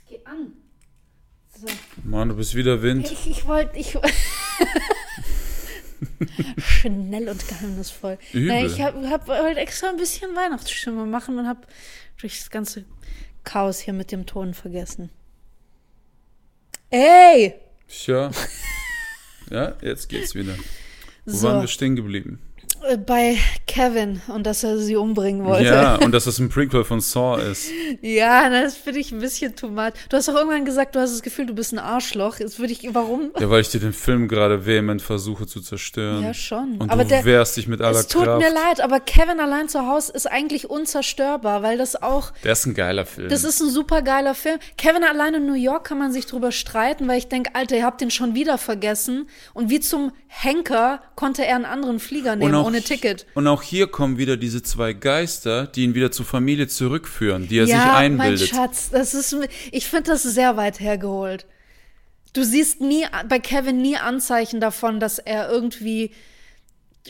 Geh 0.09 0.19
an. 0.25 0.53
So. 1.57 1.67
Mann, 2.03 2.29
du 2.29 2.35
bist 2.35 2.55
wieder 2.55 2.81
Wind. 2.81 3.09
Ich, 3.11 3.29
ich 3.29 3.45
wollte, 3.45 3.77
ich. 3.77 3.97
Schnell 6.57 7.29
und 7.29 7.47
geheimnisvoll. 7.47 8.17
Übel. 8.33 8.65
Ich 8.65 8.81
habe 8.81 9.09
hab 9.09 9.27
heute 9.27 9.59
extra 9.59 9.89
ein 9.89 9.97
bisschen 9.97 10.35
Weihnachtsstimmung 10.35 11.09
machen 11.09 11.39
und 11.39 11.47
habe 11.47 11.61
durch 12.19 12.39
das 12.39 12.49
ganze 12.49 12.83
Chaos 13.43 13.79
hier 13.79 13.93
mit 13.93 14.11
dem 14.11 14.25
Ton 14.25 14.53
vergessen. 14.53 15.09
Ey! 16.89 17.55
Tja. 17.87 18.31
Ja, 19.49 19.75
jetzt 19.81 20.09
geht's 20.09 20.35
wieder. 20.35 20.55
Wo 21.25 21.31
So, 21.31 21.47
waren 21.47 21.61
wir 21.61 21.67
stehen 21.67 21.95
geblieben? 21.95 22.39
Äh, 22.89 22.97
bei 22.97 23.37
Kevin 23.67 24.21
und 24.27 24.45
dass 24.45 24.63
er 24.63 24.77
sie 24.77 24.95
umbringen 24.95 25.45
wollte. 25.45 25.65
Ja, 25.65 25.95
und 26.03 26.11
dass 26.11 26.25
das 26.25 26.39
ein 26.39 26.49
Prequel 26.49 26.83
von 26.83 26.99
Saw 27.01 27.41
ist. 27.41 27.69
Ja, 28.01 28.49
das 28.49 28.75
finde 28.77 28.99
ich 28.99 29.11
ein 29.11 29.19
bisschen 29.19 29.55
too 29.55 29.67
much. 29.69 29.93
Du 30.09 30.17
hast 30.17 30.27
doch 30.27 30.35
irgendwann 30.35 30.65
gesagt, 30.65 30.95
du 30.95 30.99
hast 30.99 31.11
das 31.13 31.21
Gefühl, 31.21 31.45
du 31.45 31.53
bist 31.55 31.73
ein 31.73 31.79
Arschloch. 31.79 32.39
Jetzt 32.39 32.59
würde 32.59 32.73
ich, 32.73 32.87
warum? 32.93 33.31
Ja, 33.39 33.49
weil 33.49 33.61
ich 33.61 33.69
dir 33.69 33.79
den 33.79 33.93
Film 33.93 34.27
gerade 34.27 34.65
vehement 34.65 35.01
versuche 35.01 35.47
zu 35.47 35.61
zerstören. 35.61 36.23
Ja, 36.23 36.33
schon. 36.33 36.77
Und 36.79 36.91
Aber 36.91 37.03
du 37.03 37.09
der- 37.09 37.25
wehrst 37.25 37.57
dich 37.57 37.67
mit 37.67 37.81
aller 37.81 37.99
Es 37.99 38.07
tut 38.07 38.23
Kraft. 38.25 38.41
mir 38.41 38.51
leid, 38.53 38.81
aber 38.81 38.99
Kevin 38.99 39.39
allein 39.39 39.69
zu 39.69 39.87
Hause 39.87 40.11
ist 40.13 40.29
eigentlich 40.29 40.69
unzerstörbar, 40.69 41.63
weil 41.63 41.77
das 41.77 42.01
auch 42.01 42.31
Der 42.43 42.53
ist 42.53 42.65
ein 42.65 42.73
geiler 42.73 43.05
Film. 43.05 43.29
Das 43.29 43.43
ist 43.43 43.61
ein 43.61 43.69
super 43.69 44.01
geiler 44.01 44.35
Film. 44.35 44.59
Kevin 44.77 45.03
allein 45.03 45.33
in 45.35 45.45
New 45.47 45.53
York 45.53 45.85
kann 45.87 45.97
man 45.97 46.11
sich 46.11 46.25
drüber 46.25 46.51
streiten, 46.51 47.07
weil 47.07 47.17
ich 47.17 47.27
denke, 47.27 47.51
Alter, 47.55 47.75
ihr 47.77 47.85
habt 47.85 48.01
den 48.01 48.11
schon 48.11 48.35
wieder 48.35 48.57
vergessen. 48.57 49.27
Und 49.53 49.69
wie 49.69 49.79
zum 49.79 50.11
Henker 50.27 51.01
konnte 51.15 51.45
er 51.45 51.55
einen 51.55 51.65
anderen 51.65 51.99
Flieger 51.99 52.35
nehmen, 52.35 52.51
ohne 52.73 52.83
Ticket. 52.83 53.25
Und 53.33 53.47
auch 53.47 53.61
hier 53.61 53.87
kommen 53.87 54.17
wieder 54.17 54.37
diese 54.37 54.63
zwei 54.63 54.93
Geister, 54.93 55.67
die 55.67 55.83
ihn 55.83 55.95
wieder 55.95 56.11
zur 56.11 56.25
Familie 56.25 56.67
zurückführen, 56.67 57.47
die 57.47 57.59
er 57.59 57.65
sich 57.65 57.75
ja, 57.75 57.85
mein 57.93 58.19
einbildet. 58.19 58.49
Schatz, 58.49 58.89
das 58.91 59.13
ist, 59.13 59.35
ich 59.71 59.87
finde 59.87 60.11
das 60.11 60.23
sehr 60.23 60.57
weit 60.57 60.79
hergeholt. 60.79 61.45
Du 62.33 62.43
siehst 62.43 62.81
nie 62.81 63.05
bei 63.29 63.39
Kevin 63.39 63.81
nie 63.81 63.97
Anzeichen 63.97 64.59
davon, 64.59 64.99
dass 64.99 65.19
er 65.19 65.49
irgendwie 65.49 66.11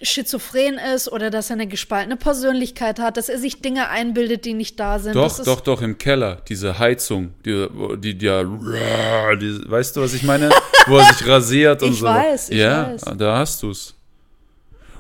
schizophren 0.01 0.79
ist 0.95 1.11
oder 1.11 1.29
dass 1.29 1.49
er 1.51 1.53
eine 1.53 1.67
gespaltene 1.67 2.17
Persönlichkeit 2.17 2.99
hat, 2.99 3.15
dass 3.15 3.29
er 3.29 3.37
sich 3.37 3.61
Dinge 3.61 3.89
einbildet, 3.89 4.43
die 4.43 4.53
nicht 4.53 4.79
da 4.79 4.97
sind. 4.97 5.15
Doch, 5.15 5.43
doch, 5.43 5.61
doch, 5.61 5.81
im 5.83 5.99
Keller, 5.99 6.41
diese 6.49 6.79
Heizung, 6.79 7.33
die, 7.45 7.67
die, 7.99 8.17
die, 8.17 8.25
ja, 8.25 8.43
die 8.43 9.61
weißt 9.69 9.95
du, 9.95 10.01
was 10.01 10.15
ich 10.15 10.23
meine? 10.23 10.49
Wo 10.87 10.97
er 10.97 11.13
sich 11.13 11.27
rasiert 11.27 11.83
und 11.83 11.93
Ich 11.93 11.99
so. 11.99 12.07
weiß, 12.07 12.49
ich 12.49 12.57
ja, 12.57 12.91
weiß. 12.91 13.03
da 13.17 13.37
hast 13.37 13.61
du's. 13.63 13.95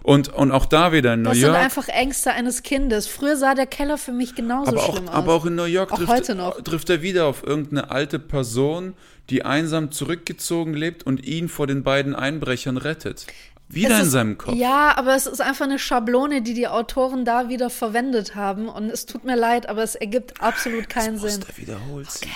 Und, 0.03 0.27
und 0.29 0.51
auch 0.51 0.65
da 0.65 0.91
wieder 0.91 1.13
in 1.13 1.21
New 1.21 1.29
Das 1.29 1.37
sind 1.37 1.47
York. 1.47 1.57
einfach 1.59 1.87
Ängste 1.87 2.31
eines 2.33 2.61
Kindes. 2.61 3.07
Früher 3.07 3.37
sah 3.37 3.55
der 3.55 3.65
Keller 3.67 3.97
für 3.97 4.11
mich 4.11 4.35
genauso 4.35 4.71
aber 4.71 4.83
auch, 4.83 4.91
schlimm 4.95 5.07
aus. 5.07 5.15
aber 5.15 5.33
auch 5.33 5.45
in 5.45 5.55
New 5.55 5.63
York 5.63 5.91
Auch 5.93 5.97
trifft, 5.97 6.09
heute 6.11 6.35
noch. 6.35 6.61
trifft 6.61 6.89
er 6.89 7.01
wieder 7.01 7.25
auf 7.25 7.41
irgendeine 7.43 7.89
alte 7.89 8.19
Person, 8.19 8.95
die 9.29 9.45
einsam 9.45 9.91
zurückgezogen 9.91 10.73
lebt 10.73 11.03
und 11.03 11.25
ihn 11.25 11.47
vor 11.47 11.67
den 11.67 11.83
beiden 11.83 12.15
Einbrechern 12.15 12.75
rettet. 12.75 13.27
Wieder 13.69 13.91
Es 13.95 13.99
in 14.01 14.05
ist- 14.07 14.11
seinem 14.11 14.37
Kopf. 14.37 14.55
Ja, 14.55 14.93
aber 14.97 15.15
es 15.15 15.25
ist 15.25 15.39
einfach 15.39 15.63
eine 15.65 15.79
Schablone, 15.79 16.41
die 16.41 16.53
die 16.53 16.67
Autoren 16.67 17.23
da 17.23 17.47
wieder 17.47 17.69
verwendet 17.69 18.35
haben. 18.35 18.67
Und 18.67 18.89
es 18.91 19.05
tut 19.05 19.23
mir 19.23 19.37
leid, 19.37 19.69
aber 19.69 19.83
es 19.83 19.95
ergibt 19.95 20.41
absolut 20.41 20.89
keinen 20.89 21.17
Sinn. 21.17 21.37
Muster 21.39 21.57
wiederholt 21.57 22.11
sich. 22.11 22.29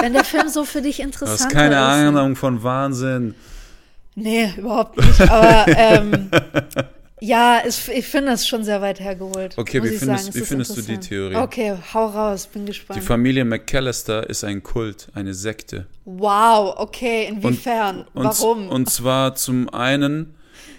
Wenn 0.00 0.12
der 0.12 0.24
Film 0.24 0.48
so 0.48 0.64
für 0.64 0.82
dich 0.82 0.98
Du 0.98 1.02
interessant 1.02 1.40
hast 1.40 1.50
keine 1.50 1.74
ist. 1.74 1.80
Ahnung 1.80 2.36
von 2.36 2.62
Wahnsinn. 2.62 3.34
Nee, 4.20 4.52
überhaupt 4.56 4.96
nicht. 4.98 5.20
Aber 5.30 5.66
ähm, 5.76 6.30
ja, 7.20 7.60
es, 7.64 7.88
ich 7.88 8.06
finde 8.06 8.30
das 8.32 8.46
schon 8.46 8.64
sehr 8.64 8.80
weit 8.80 9.00
hergeholt. 9.00 9.56
Okay, 9.58 9.82
wie 9.82 9.88
findest- 9.88 10.34
wie 10.34 10.40
findest 10.40 10.76
du 10.76 10.82
die. 10.82 10.98
Theorie? 10.98 11.36
Okay, 11.36 11.74
hau 11.94 12.06
raus, 12.06 12.46
bin 12.46 12.62
Die 12.66 12.72
gespannt. 12.72 13.02
Familie 13.02 13.44
McAllister 13.44 14.28
ist 14.28 14.44
ein 14.44 14.62
Kult, 14.62 15.08
eine 15.14 15.34
Sekte. 15.34 15.86
Wow, 16.04 16.74
okay, 16.78 17.28
Und, 17.30 17.44
inwiefern? 17.44 18.06
und, 18.14 18.24
Warum? 18.24 18.68
Und 18.68 18.90
zwar 18.90 19.34
zum 19.34 19.68
einen 19.68 20.34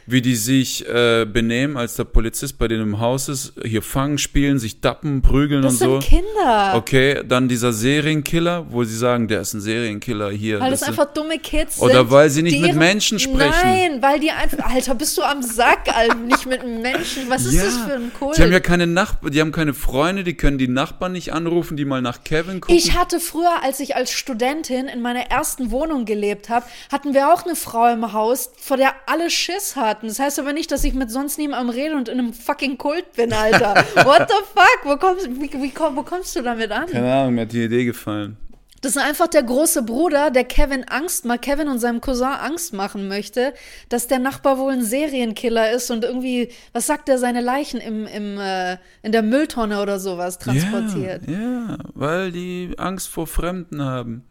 wie 0.06 0.22
die 0.22 0.36
sich 0.36 0.88
äh, 0.88 1.26
benehmen, 1.26 1.78
als 1.78 1.96
der 1.96 2.04
Polizist 2.04 2.58
bei 2.58 2.68
denen 2.68 2.84
im 2.84 3.00
Haus 3.00 3.30
ist, 3.30 3.54
hier 3.64 3.82
fangen, 3.82 4.18
spielen, 4.18 4.60
sich 4.60 4.82
dappen, 4.82 5.22
prügeln 5.22 5.62
Das 5.62 5.74
und 5.74 5.80
sind 5.80 5.90
so. 5.90 6.00
Kinder. 6.00 6.74
Okay, 6.76 7.24
dann 7.28 7.48
dieser 7.48 7.74
Serienkiller, 7.74 8.66
wo 8.70 8.84
sie 8.84 8.98
sagen, 8.98 9.28
der 9.28 9.42
ist 9.42 9.54
ein 9.54 9.62
Serienkiller 9.62 10.32
hier. 10.32 10.60
Weil 10.60 10.72
das 10.72 10.82
das 10.82 10.90
einfach 10.90 11.14
dumme 11.14 11.40
Kids 11.40 11.78
sind. 11.78 11.90
Oder 11.90 12.10
weil 12.12 12.30
sie 12.30 12.42
nicht 12.42 12.60
mit 12.62 12.76
Menschen 12.76 13.20
sprechen. 13.20 13.54
Nein, 13.64 14.02
weil 14.02 14.20
die 14.20 14.32
einfach. 14.32 14.60
Alter, 14.60 14.96
bist 14.96 15.18
du 15.18 15.24
am 15.24 15.42
Sack, 15.42 15.88
Alter, 15.96 16.16
nicht 16.26 16.46
mit 16.46 16.66
Menschen. 16.66 17.30
Was 17.30 17.46
ist 17.46 17.64
das 17.64 17.78
für 17.78 17.94
ein 17.94 18.12
Kult? 18.18 18.38
Die 18.38 18.42
haben 18.42 18.52
ja 18.52 18.60
keine 18.60 18.88
Nachbarn, 18.88 19.32
die 19.32 19.42
haben 19.42 19.52
keine 19.52 19.74
Freunde, 19.74 20.24
die 20.24 20.36
können 20.36 20.58
die 20.58 20.68
Nachbarn 20.68 21.12
nicht 21.14 21.34
anrufen, 21.34 21.78
die 21.78 21.86
mal 21.86 22.02
nach 22.02 22.24
Kevin 22.24 22.62
gucken. 22.62 22.76
Ich 22.76 22.98
hatte 22.98 23.20
früher, 23.20 23.64
als 23.64 23.80
ich 23.80 23.96
als 23.96 24.12
Studentin 24.12 24.88
in 24.88 25.02
meiner 25.02 25.32
ersten 25.32 25.72
Wohnung 25.72 26.06
gelebt 26.06 26.50
habe, 26.50 26.66
hatten 26.92 27.14
wir 27.14 27.34
auch 27.34 27.46
eine 27.46 27.56
Frau 27.56 27.92
im 27.92 28.14
Haus, 28.14 28.52
vor 28.58 28.78
der 28.78 28.94
alle 29.06 29.30
Schiss 29.30 29.76
hatten. 29.76 29.91
Das 30.02 30.20
heißt 30.20 30.40
aber 30.40 30.54
nicht, 30.54 30.72
dass 30.72 30.84
ich 30.84 30.94
mit 30.94 31.12
sonst 31.12 31.38
niemandem 31.38 31.70
rede 31.70 31.96
und 31.96 32.10
in 32.10 32.20
einem 32.20 32.34
fucking 32.34 32.78
Kult 32.78 33.14
bin, 33.14 33.34
Alter. 33.34 33.76
What 34.06 34.30
the 34.30 34.44
fuck? 34.54 34.80
Wo 34.84 34.98
kommst, 34.98 35.30
wie, 35.30 35.52
wie, 35.54 35.74
wo 35.76 36.04
kommst 36.04 36.36
du 36.36 36.42
damit 36.42 36.72
an? 36.72 36.88
keine 36.88 37.14
Ahnung, 37.14 37.36
mir 37.36 37.42
hat 37.42 37.52
die 37.52 37.64
Idee 37.64 37.86
gefallen. 37.86 38.38
Das 38.82 38.96
ist 38.96 39.02
einfach 39.02 39.28
der 39.28 39.44
große 39.44 39.84
Bruder, 39.84 40.32
der 40.32 40.44
Kevin 40.44 40.84
Angst 40.86 41.24
mal 41.24 41.38
Kevin 41.38 41.68
und 41.68 41.78
seinem 41.78 42.02
Cousin 42.02 42.28
Angst 42.28 42.74
machen 42.74 43.08
möchte, 43.08 43.54
dass 43.90 44.08
der 44.08 44.18
Nachbar 44.18 44.58
wohl 44.58 44.74
ein 44.74 44.84
Serienkiller 44.84 45.72
ist 45.72 45.92
und 45.92 46.04
irgendwie, 46.04 46.50
was 46.74 46.88
sagt 46.88 47.08
er, 47.08 47.20
seine 47.20 47.42
Leichen 47.42 47.80
im, 47.80 48.08
im, 48.08 48.40
äh, 48.40 48.78
in 49.04 49.12
der 49.12 49.22
Mülltonne 49.22 49.84
oder 49.84 50.00
sowas 50.00 50.40
transportiert. 50.40 51.30
Ja, 51.30 51.40
ja, 51.40 51.78
weil 51.94 52.32
die 52.32 52.74
Angst 52.78 53.08
vor 53.08 53.28
Fremden 53.28 53.84
haben. 53.84 54.24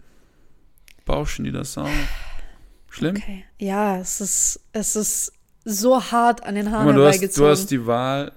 Bauschen 1.04 1.44
die 1.44 1.52
das 1.52 1.78
auf. 1.78 1.88
Schlimm? 2.88 3.16
Okay. 3.16 3.44
Ja, 3.58 3.98
es 3.98 4.20
ist, 4.20 4.60
es 4.72 4.96
ist 4.96 5.32
so 5.64 6.02
hart 6.10 6.42
an 6.44 6.54
den 6.54 6.66
Guck 6.66 6.74
Haaren 6.74 6.86
mal, 6.86 6.94
du 6.94 7.04
hast, 7.06 7.14
herbeigezogen. 7.16 7.44
du 7.46 7.50
hast 7.50 7.70
die 7.70 7.86
Wahl. 7.86 8.32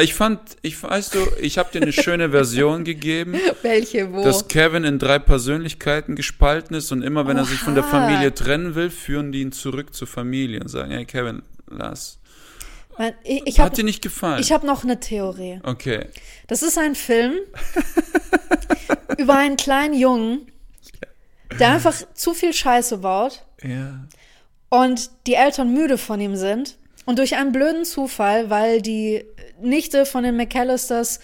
Ich 0.00 0.14
fand, 0.14 0.38
ich 0.62 0.80
weißt 0.80 1.14
du, 1.16 1.18
ich 1.40 1.58
habe 1.58 1.70
dir 1.72 1.82
eine 1.82 1.92
schöne 1.92 2.30
Version 2.30 2.84
gegeben, 2.84 3.34
Welche, 3.62 4.12
wo? 4.12 4.22
dass 4.22 4.46
Kevin 4.46 4.84
in 4.84 5.00
drei 5.00 5.18
Persönlichkeiten 5.18 6.14
gespalten 6.14 6.76
ist 6.76 6.92
und 6.92 7.02
immer 7.02 7.26
wenn 7.26 7.36
er 7.36 7.44
sich 7.44 7.58
von 7.58 7.74
der 7.74 7.82
Oha. 7.82 7.90
Familie 7.90 8.32
trennen 8.32 8.76
will, 8.76 8.90
führen 8.90 9.32
die 9.32 9.40
ihn 9.40 9.50
zurück 9.50 9.94
zur 9.94 10.06
Familie 10.06 10.60
und 10.60 10.68
sagen, 10.68 10.92
hey 10.92 11.04
Kevin, 11.04 11.42
lass. 11.68 12.18
Mein- 12.96 13.14
ich 13.24 13.42
ich 13.46 13.58
habe 13.58 13.70
Hat 13.70 13.76
dir 13.78 13.82
nicht 13.84 14.00
gefallen? 14.02 14.40
ich 14.40 14.52
hab 14.52 14.62
noch 14.62 14.84
eine 14.84 15.00
Theorie. 15.00 15.58
okay. 15.64 16.06
Das 16.46 16.62
ist 16.62 16.78
ein 16.78 16.94
Film 16.94 17.34
über 19.18 19.34
einen 19.36 19.56
kleinen 19.56 19.94
Jungen, 19.94 20.46
der 21.58 21.70
einfach 21.72 21.94
zu 22.14 22.34
viel 22.34 22.52
Scheiße 22.52 22.98
baut 22.98 23.44
Ja. 23.62 24.04
Und 24.70 25.10
die 25.26 25.34
Eltern 25.34 25.72
müde 25.72 25.98
von 25.98 26.20
ihm 26.20 26.36
sind. 26.36 26.76
Und 27.06 27.18
durch 27.18 27.36
einen 27.36 27.52
blöden 27.52 27.84
Zufall, 27.84 28.50
weil 28.50 28.82
die 28.82 29.24
Nichte 29.60 30.04
von 30.04 30.24
den 30.24 30.36
McAllisters 30.36 31.20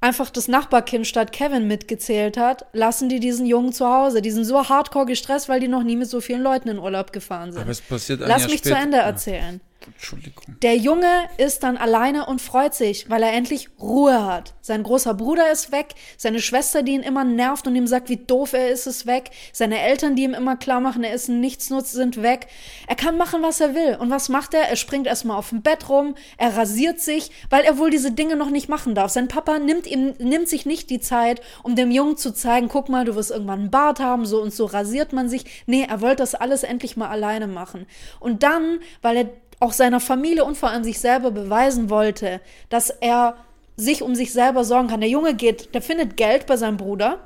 einfach 0.00 0.30
das 0.30 0.48
Nachbarkind 0.48 1.06
statt 1.06 1.30
Kevin 1.30 1.68
mitgezählt 1.68 2.36
hat, 2.36 2.66
lassen 2.72 3.08
die 3.08 3.20
diesen 3.20 3.46
Jungen 3.46 3.72
zu 3.72 3.86
Hause. 3.86 4.20
Die 4.20 4.32
sind 4.32 4.44
so 4.44 4.68
hardcore 4.68 5.06
gestresst, 5.06 5.48
weil 5.48 5.60
die 5.60 5.68
noch 5.68 5.84
nie 5.84 5.94
mit 5.94 6.08
so 6.08 6.20
vielen 6.20 6.42
Leuten 6.42 6.68
in 6.68 6.78
Urlaub 6.78 7.12
gefahren 7.12 7.52
sind. 7.52 7.62
Aber 7.62 7.70
es 7.70 7.80
passiert 7.80 8.20
ein 8.20 8.28
Lass 8.28 8.42
Jahr 8.42 8.50
mich 8.50 8.58
später. 8.58 8.76
zu 8.76 8.82
Ende 8.82 8.96
erzählen. 8.98 9.60
Entschuldigung. 9.86 10.56
Der 10.62 10.76
Junge 10.76 11.28
ist 11.38 11.62
dann 11.62 11.76
alleine 11.76 12.26
und 12.26 12.40
freut 12.40 12.74
sich, 12.74 13.08
weil 13.10 13.22
er 13.22 13.32
endlich 13.32 13.70
Ruhe 13.80 14.24
hat. 14.24 14.54
Sein 14.60 14.82
großer 14.82 15.14
Bruder 15.14 15.50
ist 15.50 15.72
weg, 15.72 15.94
seine 16.16 16.40
Schwester, 16.40 16.82
die 16.82 16.92
ihn 16.92 17.02
immer 17.02 17.24
nervt 17.24 17.66
und 17.66 17.76
ihm 17.76 17.86
sagt, 17.86 18.08
wie 18.08 18.16
doof 18.16 18.52
er 18.52 18.68
ist, 18.68 18.86
ist 18.86 19.06
weg. 19.06 19.30
Seine 19.52 19.80
Eltern, 19.80 20.16
die 20.16 20.24
ihm 20.24 20.34
immer 20.34 20.56
klar 20.56 20.80
machen, 20.80 21.04
er 21.04 21.14
ist 21.14 21.28
ein 21.28 21.40
Nichtsnutz, 21.40 21.92
sind 21.92 22.22
weg. 22.22 22.46
Er 22.86 22.96
kann 22.96 23.16
machen, 23.16 23.42
was 23.42 23.60
er 23.60 23.74
will. 23.74 23.96
Und 23.98 24.10
was 24.10 24.28
macht 24.28 24.54
er? 24.54 24.68
Er 24.68 24.76
springt 24.76 25.06
erstmal 25.06 25.36
auf 25.36 25.50
dem 25.50 25.62
Bett 25.62 25.88
rum, 25.88 26.14
er 26.36 26.56
rasiert 26.56 27.00
sich, 27.00 27.30
weil 27.50 27.64
er 27.64 27.78
wohl 27.78 27.90
diese 27.90 28.12
Dinge 28.12 28.36
noch 28.36 28.50
nicht 28.50 28.68
machen 28.68 28.94
darf. 28.94 29.10
Sein 29.10 29.28
Papa 29.28 29.58
nimmt 29.58 29.86
ihm, 29.86 30.14
nimmt 30.18 30.48
sich 30.48 30.66
nicht 30.66 30.90
die 30.90 31.00
Zeit, 31.00 31.40
um 31.62 31.76
dem 31.76 31.90
Jungen 31.90 32.16
zu 32.16 32.32
zeigen, 32.32 32.68
guck 32.68 32.88
mal, 32.88 33.04
du 33.04 33.14
wirst 33.14 33.30
irgendwann 33.30 33.60
einen 33.60 33.70
Bart 33.70 34.00
haben, 34.00 34.26
so 34.26 34.40
und 34.40 34.52
so 34.52 34.64
rasiert 34.66 35.12
man 35.12 35.28
sich. 35.28 35.64
Nee, 35.66 35.86
er 35.88 36.00
wollte 36.00 36.16
das 36.16 36.34
alles 36.34 36.62
endlich 36.62 36.96
mal 36.96 37.08
alleine 37.08 37.46
machen. 37.46 37.86
Und 38.20 38.42
dann, 38.42 38.80
weil 39.00 39.16
er 39.16 39.30
auch 39.62 39.72
seiner 39.72 40.00
Familie 40.00 40.44
und 40.44 40.56
vor 40.56 40.70
allem 40.70 40.82
sich 40.82 40.98
selber 40.98 41.30
beweisen 41.30 41.88
wollte, 41.88 42.40
dass 42.68 42.90
er 42.90 43.36
sich 43.76 44.02
um 44.02 44.14
sich 44.16 44.32
selber 44.32 44.64
sorgen 44.64 44.88
kann. 44.88 45.00
Der 45.00 45.08
Junge 45.08 45.34
geht, 45.34 45.72
der 45.74 45.82
findet 45.82 46.16
Geld 46.16 46.46
bei 46.46 46.56
seinem 46.56 46.76
Bruder. 46.76 47.20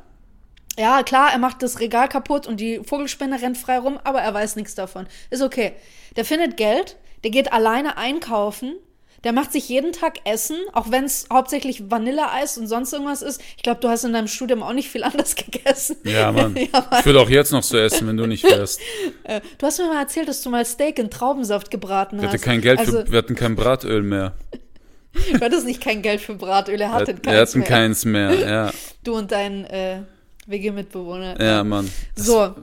Ja, 0.79 1.03
klar, 1.03 1.31
er 1.33 1.39
macht 1.39 1.63
das 1.63 1.81
Regal 1.81 2.09
kaputt 2.09 2.47
und 2.47 2.61
die 2.61 2.81
Vogelspinne 2.85 3.41
rennt 3.41 3.57
frei 3.57 3.79
rum, 3.79 3.99
aber 4.05 4.21
er 4.21 4.35
weiß 4.35 4.57
nichts 4.57 4.75
davon. 4.75 5.07
Ist 5.31 5.43
okay. 5.43 5.73
Der 6.17 6.27
findet 6.27 6.59
Geld, 6.59 6.97
der 7.25 7.31
geht 7.31 7.53
alleine 7.55 7.97
einkaufen, 7.97 8.75
der 9.25 9.33
macht 9.33 9.53
sich 9.53 9.69
jeden 9.69 9.93
Tag 9.93 10.19
Essen, 10.25 10.57
auch 10.73 10.91
wenn 10.91 11.05
es 11.05 11.27
hauptsächlich 11.33 11.91
Vanilleeis 11.91 12.59
und 12.59 12.67
sonst 12.69 12.93
irgendwas 12.93 13.23
ist. 13.23 13.41
Ich 13.57 13.63
glaube, 13.63 13.81
du 13.81 13.89
hast 13.89 14.05
in 14.05 14.13
deinem 14.13 14.29
Studium 14.29 14.63
auch 14.63 14.73
nicht 14.73 14.89
viel 14.89 15.03
anders 15.05 15.35
gegessen. 15.37 15.97
Ja, 16.05 16.33
Mann. 16.33 16.55
ja, 16.73 16.81
Mann. 16.91 17.01
Ich 17.01 17.07
würde 17.07 17.21
auch 17.21 17.29
jetzt 17.31 17.53
noch 17.53 17.63
so 17.63 17.77
essen, 17.79 18.07
wenn 18.09 18.17
du 18.17 18.27
nicht 18.27 18.45
wärst. 18.45 18.81
Du 19.59 19.67
hast 19.67 19.79
mir 19.79 19.87
mal 19.89 20.01
erzählt, 20.01 20.29
dass 20.29 20.43
du 20.43 20.51
mal 20.51 20.65
Steak 20.65 20.99
in 20.99 21.11
Traubensaft 21.11 21.71
gebraten 21.71 22.21
Wir 22.21 22.31
hast. 22.31 22.43
kein 22.43 22.61
Geld 22.61 22.79
also, 22.79 22.93
für, 22.93 23.11
wir 23.11 23.19
hatten 23.19 23.35
kein 23.35 23.57
Bratöl 23.57 24.03
mehr. 24.03 24.35
Du 25.33 25.41
hattest 25.41 25.67
nicht 25.67 25.81
kein 25.83 26.03
Geld 26.03 26.21
für 26.21 26.35
Bratöl, 26.35 26.81
er 26.81 26.93
hatte 26.93 27.09
Wir, 27.09 27.15
keins 27.23 27.25
wir 27.25 27.41
hatten 27.41 27.59
mehr. 27.59 27.69
keins 27.69 28.05
mehr. 28.05 28.35
Ja, 28.49 28.71
Du 29.03 29.15
und 29.17 29.33
dein 29.33 29.65
äh, 29.65 30.03
WG-Mitbewohner. 30.47 31.41
ja, 31.43 31.65
Mann. 31.65 31.91
So, 32.15 32.55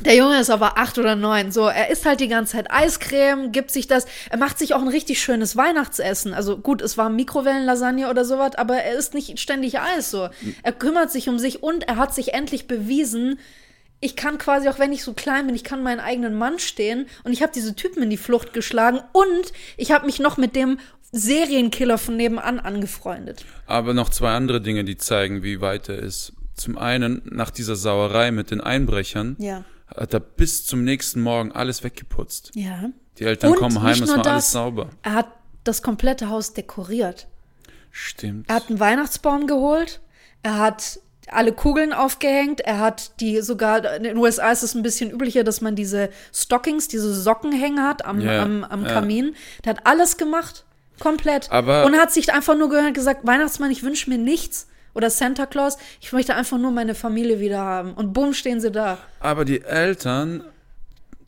der 0.00 0.16
Junge 0.16 0.40
ist 0.40 0.50
aber 0.50 0.76
acht 0.78 0.98
oder 0.98 1.14
neun. 1.14 1.52
So, 1.52 1.66
er 1.66 1.90
isst 1.90 2.04
halt 2.04 2.20
die 2.20 2.28
ganze 2.28 2.52
Zeit 2.52 2.70
Eiscreme, 2.70 3.52
gibt 3.52 3.70
sich 3.70 3.86
das. 3.86 4.06
Er 4.30 4.38
macht 4.38 4.58
sich 4.58 4.74
auch 4.74 4.82
ein 4.82 4.88
richtig 4.88 5.22
schönes 5.22 5.56
Weihnachtsessen. 5.56 6.34
Also 6.34 6.58
gut, 6.58 6.82
es 6.82 6.98
war 6.98 7.08
Mikrowellenlasagne 7.08 8.10
oder 8.10 8.24
sowas, 8.24 8.56
aber 8.56 8.76
er 8.76 8.98
isst 8.98 9.14
nicht 9.14 9.38
ständig 9.38 9.78
Eis. 9.78 10.10
So, 10.10 10.28
er 10.62 10.72
kümmert 10.72 11.10
sich 11.10 11.28
um 11.28 11.38
sich 11.38 11.62
und 11.62 11.88
er 11.88 11.96
hat 11.96 12.14
sich 12.14 12.34
endlich 12.34 12.66
bewiesen. 12.66 13.38
Ich 14.00 14.16
kann 14.16 14.38
quasi, 14.38 14.68
auch 14.68 14.78
wenn 14.78 14.92
ich 14.92 15.04
so 15.04 15.12
klein 15.12 15.46
bin, 15.46 15.54
ich 15.54 15.64
kann 15.64 15.82
meinen 15.82 16.00
eigenen 16.00 16.34
Mann 16.34 16.58
stehen 16.58 17.06
und 17.22 17.32
ich 17.32 17.42
habe 17.42 17.52
diese 17.54 17.76
Typen 17.76 18.02
in 18.02 18.10
die 18.10 18.16
Flucht 18.16 18.52
geschlagen 18.54 19.00
und 19.12 19.52
ich 19.76 19.92
habe 19.92 20.06
mich 20.06 20.18
noch 20.20 20.38
mit 20.38 20.56
dem 20.56 20.78
Serienkiller 21.12 21.98
von 21.98 22.16
nebenan 22.16 22.60
angefreundet. 22.60 23.44
Aber 23.66 23.94
noch 23.94 24.08
zwei 24.08 24.30
andere 24.30 24.60
Dinge, 24.60 24.84
die 24.84 24.96
zeigen, 24.96 25.42
wie 25.42 25.60
weit 25.60 25.88
er 25.88 25.98
ist. 25.98 26.32
Zum 26.60 26.76
einen, 26.76 27.22
nach 27.24 27.48
dieser 27.50 27.74
Sauerei 27.74 28.30
mit 28.32 28.50
den 28.50 28.60
Einbrechern, 28.60 29.34
Ja. 29.38 29.64
hat 29.96 30.12
er 30.12 30.20
bis 30.20 30.66
zum 30.66 30.84
nächsten 30.84 31.22
Morgen 31.22 31.52
alles 31.52 31.82
weggeputzt. 31.82 32.50
Ja. 32.54 32.90
Die 33.18 33.24
Eltern 33.24 33.52
Und 33.52 33.56
kommen 33.58 33.80
heim, 33.82 34.02
es 34.02 34.08
war 34.10 34.16
alles 34.16 34.24
das, 34.26 34.52
sauber. 34.52 34.90
Er 35.02 35.14
hat 35.14 35.28
das 35.64 35.80
komplette 35.82 36.28
Haus 36.28 36.52
dekoriert. 36.52 37.28
Stimmt. 37.90 38.48
Er 38.50 38.56
hat 38.56 38.68
einen 38.68 38.78
Weihnachtsbaum 38.78 39.46
geholt. 39.46 40.00
Er 40.42 40.58
hat 40.58 41.00
alle 41.28 41.52
Kugeln 41.52 41.92
aufgehängt. 41.94 42.60
Er 42.60 42.78
hat 42.78 43.18
die 43.20 43.40
sogar, 43.40 43.94
in 43.96 44.02
den 44.02 44.16
USA 44.18 44.50
ist 44.50 44.62
es 44.62 44.74
ein 44.74 44.82
bisschen 44.82 45.10
üblicher, 45.10 45.44
dass 45.44 45.60
man 45.62 45.76
diese 45.76 46.10
Stockings, 46.34 46.88
diese 46.88 47.14
Sockenhänge 47.14 47.82
hat 47.82 48.04
am, 48.04 48.20
Ja, 48.20 48.42
am, 48.42 48.64
am. 48.64 48.84
Kamin. 48.84 49.34
Der 49.64 49.74
hat 49.76 49.86
alles 49.86 50.18
gemacht. 50.18 50.64
Komplett. 50.98 51.50
Aber- 51.50 51.86
Und 51.86 51.96
hat 51.96 52.12
sich 52.12 52.32
einfach 52.32 52.56
nur 52.56 52.68
gehört 52.68 52.88
und 52.88 52.94
gesagt, 52.94 53.26
Weihnachtsmann, 53.26 53.70
ich 53.70 53.82
wünsche 53.82 54.10
mir 54.10 54.18
nichts. 54.18 54.66
Oder 54.94 55.10
Santa 55.10 55.46
Claus, 55.46 55.78
ich 56.00 56.12
möchte 56.12 56.34
einfach 56.34 56.58
nur 56.58 56.70
meine 56.72 56.94
Familie 56.94 57.40
wieder 57.40 57.60
haben. 57.60 57.94
Und 57.94 58.12
bumm, 58.12 58.34
stehen 58.34 58.60
sie 58.60 58.70
da. 58.70 58.98
Aber 59.20 59.44
die 59.44 59.62
Eltern 59.62 60.42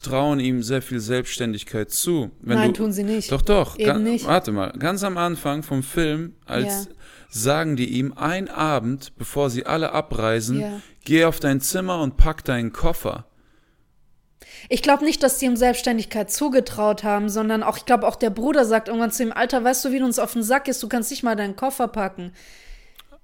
trauen 0.00 0.40
ihm 0.40 0.62
sehr 0.64 0.82
viel 0.82 0.98
Selbstständigkeit 0.98 1.90
zu. 1.90 2.32
Wenn 2.40 2.58
Nein, 2.58 2.72
du, 2.72 2.82
tun 2.82 2.92
sie 2.92 3.04
nicht. 3.04 3.30
Doch, 3.30 3.42
doch. 3.42 3.78
Eben 3.78 3.86
Ga- 3.86 3.98
nicht. 3.98 4.26
Warte 4.26 4.50
mal. 4.50 4.72
Ganz 4.78 5.04
am 5.04 5.16
Anfang 5.16 5.62
vom 5.62 5.84
Film, 5.84 6.34
als 6.44 6.86
Ja. 6.86 6.92
sagen 7.30 7.76
die 7.76 7.86
ihm 7.90 8.12
ein 8.16 8.48
Abend, 8.48 9.12
bevor 9.16 9.48
sie 9.48 9.64
alle 9.64 9.92
abreisen, 9.92 10.60
Ja. 10.60 10.80
geh 11.04 11.24
auf 11.24 11.38
dein 11.38 11.60
Zimmer 11.60 12.00
und 12.00 12.16
pack 12.16 12.44
deinen 12.44 12.72
Koffer. 12.72 13.26
Ich 14.68 14.82
glaube 14.82 15.04
nicht, 15.04 15.22
dass 15.22 15.38
die 15.38 15.46
ihm 15.46 15.56
Selbstständigkeit 15.56 16.30
zugetraut 16.30 17.04
haben, 17.04 17.28
sondern 17.28 17.62
auch, 17.62 17.76
ich 17.76 17.84
glaube, 17.84 18.06
auch 18.06 18.16
der 18.16 18.30
Bruder 18.30 18.64
sagt 18.64 18.88
irgendwann 18.88 19.10
zu 19.12 19.22
ihm, 19.22 19.32
Alter, 19.32 19.62
weißt 19.62 19.84
du, 19.84 19.92
wie 19.92 19.98
du 19.98 20.04
uns 20.04 20.18
auf 20.18 20.32
den 20.32 20.42
Sack 20.42 20.64
gehst, 20.64 20.82
du 20.82 20.88
kannst 20.88 21.10
nicht 21.10 21.22
mal 21.22 21.36
deinen 21.36 21.56
Koffer 21.56 21.88
packen. 21.88 22.32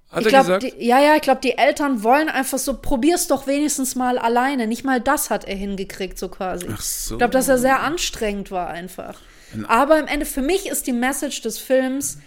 Hat 0.09 0.25
ich 0.25 0.33
er 0.33 0.43
glaube, 0.43 0.59
gesagt? 0.59 0.81
ja, 0.81 0.99
ja, 0.99 1.15
ich 1.15 1.21
glaube, 1.21 1.41
die 1.41 1.57
Eltern 1.57 2.03
wollen 2.03 2.29
einfach 2.29 2.57
so, 2.57 2.77
probier's 2.77 3.27
doch 3.27 3.45
wenigstens 3.45 3.95
mal 3.95 4.17
alleine. 4.17 4.65
Nicht 4.65 4.83
mal 4.83 4.99
das 4.99 5.29
hat 5.29 5.45
er 5.45 5.55
hingekriegt, 5.55 6.17
so 6.17 6.29
quasi. 6.29 6.67
Ach 6.71 6.81
so. 6.81 7.15
Ich 7.15 7.17
glaube, 7.19 7.31
dass 7.31 7.47
er 7.47 7.59
sehr 7.59 7.81
anstrengend 7.81 8.49
war 8.49 8.69
einfach. 8.69 9.19
Aber 9.67 9.99
im 9.99 10.07
Ende, 10.07 10.25
für 10.25 10.41
mich 10.41 10.67
ist 10.67 10.87
die 10.87 10.93
Message 10.93 11.41
des 11.41 11.59
Films, 11.59 12.17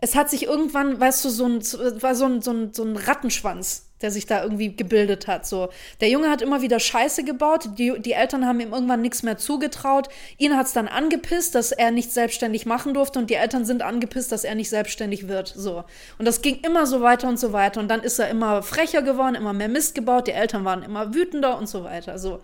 es 0.00 0.14
hat 0.14 0.28
sich 0.30 0.44
irgendwann, 0.44 1.00
weißt 1.00 1.24
du, 1.24 1.30
so 1.30 1.46
ein, 1.46 1.62
war 2.02 2.14
so 2.14 2.26
ein, 2.26 2.42
so 2.42 2.52
ein, 2.52 2.72
so 2.72 2.84
ein 2.84 2.96
Rattenschwanz, 2.96 3.86
der 4.04 4.10
sich 4.10 4.26
da 4.26 4.42
irgendwie 4.42 4.76
gebildet 4.76 5.26
hat. 5.26 5.46
So, 5.46 5.70
der 6.00 6.10
Junge 6.10 6.30
hat 6.30 6.42
immer 6.42 6.62
wieder 6.62 6.78
Scheiße 6.78 7.24
gebaut, 7.24 7.70
die, 7.78 7.98
die 7.98 8.12
Eltern 8.12 8.46
haben 8.46 8.60
ihm 8.60 8.72
irgendwann 8.72 9.00
nichts 9.00 9.22
mehr 9.22 9.38
zugetraut. 9.38 10.08
Ihn 10.38 10.56
hat's 10.56 10.72
dann 10.74 10.86
angepisst, 10.86 11.54
dass 11.54 11.72
er 11.72 11.90
nicht 11.90 12.12
selbstständig 12.12 12.66
machen 12.66 12.94
durfte 12.94 13.18
und 13.18 13.30
die 13.30 13.34
Eltern 13.34 13.64
sind 13.64 13.82
angepisst, 13.82 14.30
dass 14.30 14.44
er 14.44 14.54
nicht 14.54 14.68
selbstständig 14.68 15.26
wird. 15.26 15.48
So. 15.48 15.84
Und 16.18 16.26
das 16.26 16.42
ging 16.42 16.60
immer 16.60 16.86
so 16.86 17.00
weiter 17.00 17.28
und 17.28 17.40
so 17.40 17.52
weiter. 17.52 17.80
Und 17.80 17.88
dann 17.88 18.02
ist 18.02 18.18
er 18.18 18.28
immer 18.28 18.62
frecher 18.62 19.02
geworden, 19.02 19.34
immer 19.34 19.52
mehr 19.52 19.68
Mist 19.68 19.94
gebaut, 19.94 20.28
die 20.28 20.32
Eltern 20.32 20.64
waren 20.64 20.82
immer 20.82 21.14
wütender 21.14 21.58
und 21.58 21.68
so 21.68 21.82
weiter. 21.82 22.18
So 22.18 22.40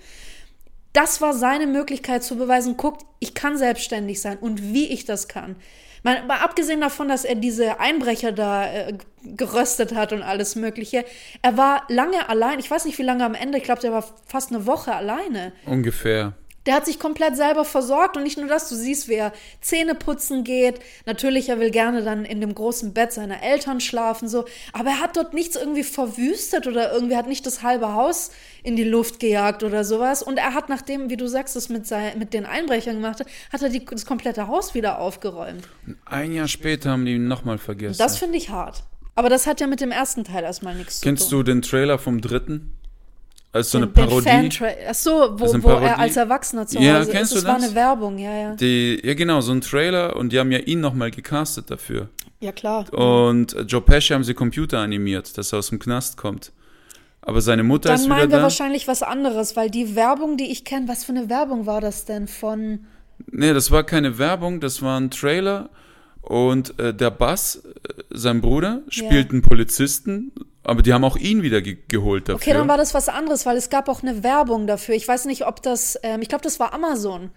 das 0.93 1.21
war 1.21 1.35
seine 1.35 1.67
Möglichkeit 1.67 2.25
zu 2.25 2.37
beweisen, 2.37 2.77
guckt, 2.77 3.05
ich 3.21 3.35
kann 3.35 3.57
selbstständig 3.57 4.21
sein 4.21 4.39
und 4.39 4.73
wie 4.73 4.87
ich 4.87 5.05
das 5.05 5.29
kann. 5.29 5.57
Mal, 6.03 6.25
mal 6.27 6.39
abgesehen 6.39 6.81
davon, 6.81 7.09
dass 7.09 7.25
er 7.25 7.35
diese 7.35 7.81
Einbrecher 7.81 8.33
da 8.33 8.67
äh, 8.67 8.95
geröstet 9.23 9.95
hat 9.95 10.13
und 10.13 10.23
alles 10.23 10.57
Mögliche, 10.57 11.05
er 11.43 11.57
war 11.57 11.83
lange 11.89 12.29
allein. 12.29 12.59
Ich 12.59 12.71
weiß 12.71 12.85
nicht, 12.85 12.99
wie 12.99 13.03
lange 13.03 13.25
am 13.25 13.35
Ende. 13.35 13.59
Ich 13.59 13.65
glaube, 13.65 13.81
der 13.81 13.93
war 13.93 14.05
fast 14.27 14.51
eine 14.51 14.67
Woche 14.67 14.95
alleine. 14.95 15.53
Ungefähr. 15.67 16.35
Der 16.67 16.75
hat 16.75 16.85
sich 16.85 16.99
komplett 16.99 17.37
selber 17.37 17.65
versorgt 17.65 18.17
und 18.19 18.23
nicht 18.23 18.37
nur 18.37 18.47
das, 18.47 18.69
du 18.69 18.75
siehst, 18.75 19.09
wie 19.09 19.15
er 19.15 19.33
Zähne 19.63 19.95
putzen 19.95 20.45
geht. 20.45 20.81
Natürlich, 21.07 21.49
er 21.49 21.59
will 21.59 21.71
gerne 21.71 22.03
dann 22.03 22.27
in 22.27 22.41
dem 22.43 22.55
großen 22.55 22.93
Bett 22.93 23.13
seiner 23.13 23.43
Eltern 23.43 23.81
schlafen, 23.81 24.29
so. 24.29 24.45
Aber 24.75 24.91
er 24.91 25.01
hat 25.01 25.17
dort 25.17 25.33
nichts 25.33 25.57
irgendwie 25.57 25.83
verwüstet 25.83 26.67
oder 26.67 26.93
irgendwie 26.93 27.17
hat 27.17 27.27
nicht 27.27 27.47
das 27.47 27.63
halbe 27.63 27.95
Haus 27.95 28.31
in 28.63 28.77
die 28.77 28.85
Luft 28.85 29.21
gejagt 29.21 29.63
oder 29.63 29.85
sowas. 29.85 30.23
Und 30.23 30.37
er 30.37 30.53
hat, 30.53 30.69
nachdem, 30.69 31.09
wie 31.09 31.17
du 31.17 31.29
sagst, 31.29 31.57
das 31.57 31.71
mit, 31.71 31.87
sein, 31.87 32.19
mit 32.19 32.35
den 32.35 32.45
Einbrechern 32.45 32.97
gemacht 32.97 33.21
hat, 33.21 33.27
hat 33.51 33.63
er 33.63 33.71
die, 33.71 33.83
das 33.85 34.05
komplette 34.05 34.47
Haus 34.47 34.75
wieder 34.75 34.99
aufgeräumt. 34.99 35.67
Ein 36.05 36.35
Jahr 36.35 36.49
später 36.49 36.91
haben 36.91 37.07
die 37.07 37.15
ihn 37.15 37.27
nochmal 37.27 37.57
vergessen. 37.57 37.99
Das 37.99 38.19
finde 38.19 38.37
ich 38.37 38.51
hart. 38.51 38.85
Aber 39.15 39.29
das 39.29 39.47
hat 39.47 39.61
ja 39.61 39.67
mit 39.67 39.81
dem 39.81 39.91
ersten 39.91 40.25
Teil 40.25 40.45
erstmal 40.45 40.75
nichts 40.75 41.01
Kennst 41.01 41.25
zu 41.25 41.31
tun. 41.31 41.39
du 41.39 41.53
den 41.53 41.63
Trailer 41.63 41.99
vom 41.99 42.21
dritten? 42.21 42.77
Als 43.53 43.71
so 43.73 43.79
eine 43.79 43.89
Parodie. 43.89 44.49
Ach 44.89 44.95
so, 44.95 45.11
wo, 45.37 45.63
wo 45.63 45.69
er 45.71 45.99
als 45.99 46.17
Erwachsener 46.17 46.67
zu 46.69 46.79
Ja, 46.79 47.01
Hause 47.01 47.11
kennst 47.11 47.33
ist. 47.33 47.43
du 47.43 47.47
Das 47.47 47.53
war 47.53 47.57
das? 47.57 47.65
eine 47.67 47.75
Werbung, 47.75 48.19
ja, 48.19 48.33
ja. 48.33 48.55
Die, 48.55 49.01
ja, 49.05 49.15
genau, 49.15 49.41
so 49.41 49.51
ein 49.53 49.61
Trailer 49.61 50.15
und 50.17 50.33
die 50.33 50.39
haben 50.39 50.53
ja 50.53 50.59
ihn 50.59 50.81
nochmal 50.81 51.11
gecastet 51.11 51.69
dafür. 51.71 52.09
Ja, 52.39 52.53
klar. 52.53 52.93
Und 52.95 53.57
Joe 53.67 53.81
Pesci 53.81 54.15
haben 54.15 54.23
sie 54.25 54.35
Computer 54.35 54.79
animiert, 54.79 55.37
dass 55.37 55.53
er 55.53 55.59
aus 55.59 55.71
dem 55.71 55.79
Knast 55.81 56.17
kommt. 56.17 56.53
Aber 57.23 57.41
seine 57.41 57.65
Mutter 57.65 57.89
Dann 57.91 57.99
ist 57.99 58.07
wieder 58.07 58.15
meinen 58.17 58.31
wir 58.31 58.37
da. 58.39 58.43
wahrscheinlich 58.45 58.89
was 58.89 59.03
anderes, 59.03 59.57
weil 59.57 59.69
die 59.69 59.95
Werbung, 59.97 60.37
die 60.37 60.51
ich 60.51 60.65
kenne, 60.65 60.89
was 60.89 61.05
für 61.05 61.13
eine 61.13 61.29
Werbung 61.29 61.67
war 61.67 61.81
das 61.81 62.05
denn 62.07 62.29
von. 62.29 62.87
Nee, 63.31 63.53
das 63.53 63.71
war 63.71 63.83
keine 63.85 64.17
Werbung, 64.19 64.61
das 64.61 64.81
war 64.81 64.99
ein 64.99 65.11
Trailer. 65.11 65.69
Und 66.23 66.79
äh, 66.79 66.95
der 66.95 67.11
Bass, 67.11 67.57
äh, 67.57 68.03
sein 68.11 68.41
Bruder, 68.41 68.83
spielt 68.89 69.31
einen 69.31 69.43
Polizisten, 69.43 70.33
aber 70.63 70.83
die 70.83 70.93
haben 70.93 71.05
auch 71.05 71.17
ihn 71.17 71.43
wieder 71.43 71.63
ge 71.63 71.79
geholt 71.89 72.29
dafür. 72.29 72.37
Okay, 72.37 72.53
dann 72.53 72.69
war 72.69 72.77
das 72.77 72.95
was 72.95 73.09
anderes, 73.09 73.47
weil 73.47 73.57
es 73.57 73.71
gab 73.71 73.89
auch 73.89 74.03
eine 74.03 74.23
Werbung 74.23 74.67
dafür. 74.67 74.95
Ich 74.95 75.09
weiß 75.09 75.25
nicht, 75.25 75.47
ob 75.47 75.63
das. 75.63 75.99
Ähm, 76.03 76.23
ich 76.23 76.29
glaube, 76.29 76.45
das 76.45 76.61
war 76.61 76.73
Amazon. 76.75 77.31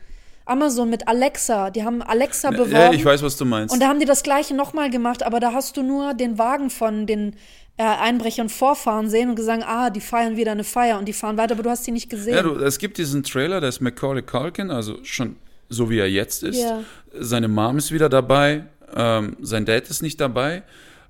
Amazon 0.45 0.89
mit 0.89 1.07
Alexa. 1.07 1.69
Die 1.69 1.83
haben 1.83 2.01
Alexa 2.01 2.51
beworben. 2.51 2.71
ja, 2.71 2.91
ich 2.91 3.05
weiß, 3.05 3.23
was 3.23 3.37
du 3.37 3.45
meinst. 3.45 3.73
Und 3.73 3.81
da 3.81 3.87
haben 3.87 3.99
die 3.99 4.05
das 4.05 4.23
gleiche 4.23 4.53
nochmal 4.53 4.89
gemacht, 4.89 5.23
aber 5.23 5.39
da 5.39 5.53
hast 5.53 5.77
du 5.77 5.83
nur 5.83 6.13
den 6.13 6.37
Wagen 6.37 6.69
von 6.69 7.07
den 7.07 7.35
äh, 7.77 7.83
Einbrechern 7.83 8.49
vorfahren 8.49 9.09
sehen 9.09 9.29
und 9.29 9.35
gesagt, 9.35 9.63
ah, 9.65 9.89
die 9.89 10.01
feiern 10.01 10.35
wieder 10.35 10.51
eine 10.51 10.63
Feier 10.63 10.99
und 10.99 11.05
die 11.05 11.13
fahren 11.13 11.37
weiter, 11.37 11.53
aber 11.53 11.63
du 11.63 11.69
hast 11.69 11.87
die 11.87 11.91
nicht 11.91 12.09
gesehen. 12.09 12.35
ja, 12.35 12.43
du, 12.43 12.55
es 12.55 12.77
gibt 12.77 12.97
diesen 12.97 13.23
Trailer, 13.23 13.61
da 13.61 13.67
ist 13.67 13.79
Macaulay 13.79 14.21
Culkin, 14.21 14.69
also 14.69 14.97
schon 15.03 15.37
so 15.73 15.89
wie 15.89 15.99
er 15.99 16.09
jetzt 16.09 16.43
ist. 16.43 16.61
Ja. 16.61 16.83
Seine 17.19 17.47
Mom 17.47 17.77
ist 17.77 17.91
wieder 17.91 18.09
dabei, 18.09 18.65
ähm, 18.95 19.37
sein 19.41 19.65
Dad 19.65 19.89
ist 19.89 20.01
nicht 20.01 20.19
dabei. 20.21 20.63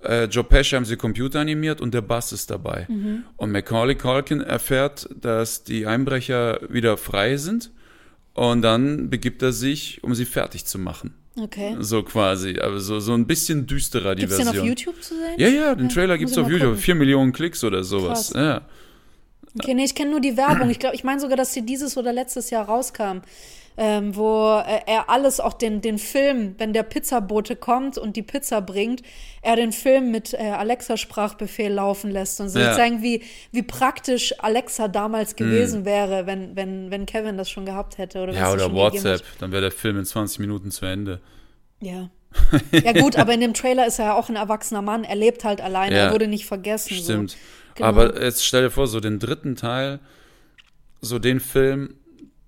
Äh, 0.04 0.26
Joe 0.26 0.44
Pesci 0.44 0.76
haben 0.76 0.86
sie 0.86 0.98
Computer 0.98 1.40
animiert 1.40 1.80
und 1.80 1.94
der 1.94 2.02
Bass 2.02 2.34
ist 2.34 2.50
dabei. 2.50 2.86
Mhm. 2.90 3.24
Und 3.38 3.52
Macaulay 3.52 3.96
Culkin 3.96 4.42
erfährt, 4.42 5.08
dass 5.20 5.64
die 5.64 5.86
Einbrecher 5.88 6.60
wieder 6.70 6.98
frei 6.98 7.38
sind 7.38 7.72
und 8.34 8.62
dann 8.64 9.10
begibt 9.10 9.42
er 9.44 9.54
sich, 9.54 10.04
um 10.04 10.14
sie 10.14 10.26
fertig 10.26 10.66
zu 10.66 10.78
machen. 10.78 11.14
okay. 11.40 11.78
So 11.80 12.04
quasi, 12.04 12.60
aber 12.60 12.80
so, 12.82 13.00
so 13.00 13.14
ein 13.14 13.28
bisschen 13.28 13.66
düsterer 13.66 14.16
die 14.16 14.22
Gibt's 14.24 14.36
den 14.38 14.46
Version. 14.46 14.64
auf 14.64 14.68
YouTube 14.68 15.02
zu 15.02 15.14
sehen? 15.16 15.36
Ja, 15.38 15.48
ja, 15.48 15.76
den 15.76 15.88
Trailer 15.90 16.14
muss 16.16 16.20
gibt's 16.20 16.34
ich 16.34 16.40
auf 16.44 16.50
YouTube. 16.50 16.70
gucken. 16.72 16.82
Vier 16.82 16.96
Millionen 16.96 17.32
Klicks 17.32 17.64
oder 17.64 17.84
sowas. 17.84 18.32
Krass. 18.32 18.44
Ja. 18.44 18.62
Okay, 19.58 19.74
nee, 19.76 19.86
ich 19.86 19.94
kenne 19.96 20.12
nur 20.12 20.20
die 20.20 20.36
Werbung. 20.36 20.70
Ich 20.70 20.80
glaube, 20.80 20.96
ich 20.96 21.04
meine 21.04 21.20
sogar, 21.22 21.38
dass 21.38 21.54
sie 21.54 21.62
dieses 21.64 21.96
oder 21.96 22.12
letztes 22.12 22.50
Jahr 22.50 22.66
rauskam. 22.66 23.20
Ähm, 23.76 24.16
wo 24.16 24.62
äh, 24.66 24.82
er 24.86 25.10
alles, 25.10 25.40
auch 25.40 25.54
den, 25.54 25.82
den 25.82 25.98
Film, 25.98 26.54
wenn 26.60 26.74
der 26.74 26.84
Pizzabote 26.84 27.56
kommt 27.56 27.98
und 27.98 28.16
die 28.16 28.22
Pizza 28.22 28.62
bringt, 28.62 29.02
er 29.42 29.56
den 29.56 29.72
Film 29.72 30.12
mit 30.12 30.34
äh, 30.34 30.38
Alexa-Sprachbefehl 30.52 31.72
laufen 31.72 32.12
lässt 32.12 32.40
und 32.40 32.50
so 32.50 32.60
Ja. 32.60 32.74
zeigen, 32.76 33.02
wie, 33.02 33.24
wie 33.52 33.64
praktisch 33.64 34.36
Alexa 34.40 34.88
damals 34.88 35.36
gewesen 35.36 35.86
wäre, 35.86 36.28
wenn, 36.28 36.56
wenn, 36.56 36.92
wenn 36.92 37.06
Kevin 37.08 37.36
das 37.38 37.50
schon 37.50 37.66
gehabt 37.66 37.98
hätte. 37.98 38.22
Oder 38.22 38.34
Ja, 38.34 38.52
oder 38.54 38.72
WhatsApp. 38.72 39.22
hat. 39.22 39.24
Dann 39.40 39.52
wäre 39.52 39.64
der 39.64 39.72
Film 39.72 39.98
in 39.98 40.06
20 40.06 40.40
Minuten 40.40 40.70
zu 40.72 40.86
Ende. 40.86 41.20
Ja. 41.82 42.10
Ja, 42.72 42.94
gut, 42.94 43.16
aber 43.16 43.34
in 43.34 43.42
dem 43.42 43.54
Trailer 43.54 43.86
ist 43.86 44.00
er 44.00 44.06
ja 44.06 44.14
auch 44.16 44.28
ein 44.30 44.36
erwachsener 44.36 44.82
Mann. 44.82 45.04
Er 45.04 45.16
lebt 45.16 45.44
halt 45.44 45.62
alleine, 45.62 45.96
Ja. 45.96 46.06
er 46.08 46.12
wurde 46.14 46.28
nicht 46.28 46.46
vergessen. 46.48 46.96
Stimmt. 46.96 47.32
So. 47.32 47.38
Genau. 47.76 47.88
Aber 47.90 48.22
jetzt 48.24 48.44
stell 48.46 48.64
dir 48.64 48.70
vor, 48.72 48.88
so 48.88 49.00
den 49.00 49.20
dritten 49.20 49.56
Teil, 49.56 50.00
so 51.02 51.20
den 51.20 51.40
Film, 51.40 51.96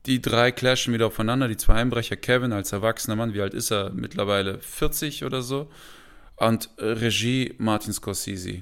die 0.05 0.21
drei 0.21 0.51
clashen 0.51 0.93
wieder 0.93 1.07
aufeinander, 1.07 1.47
die 1.47 1.57
zwei 1.57 1.75
Einbrecher, 1.75 2.15
Kevin 2.15 2.53
als 2.53 2.71
erwachsener 2.71 3.15
Mann, 3.15 3.33
wie 3.33 3.41
alt 3.41 3.53
ist 3.53 3.71
er? 3.71 3.91
Mittlerweile 3.91 4.59
40 4.59 5.23
oder 5.23 5.41
so. 5.41 5.67
Und 6.37 6.69
Regie 6.77 7.53
Martin 7.57 7.93
Scorsese. 7.93 8.61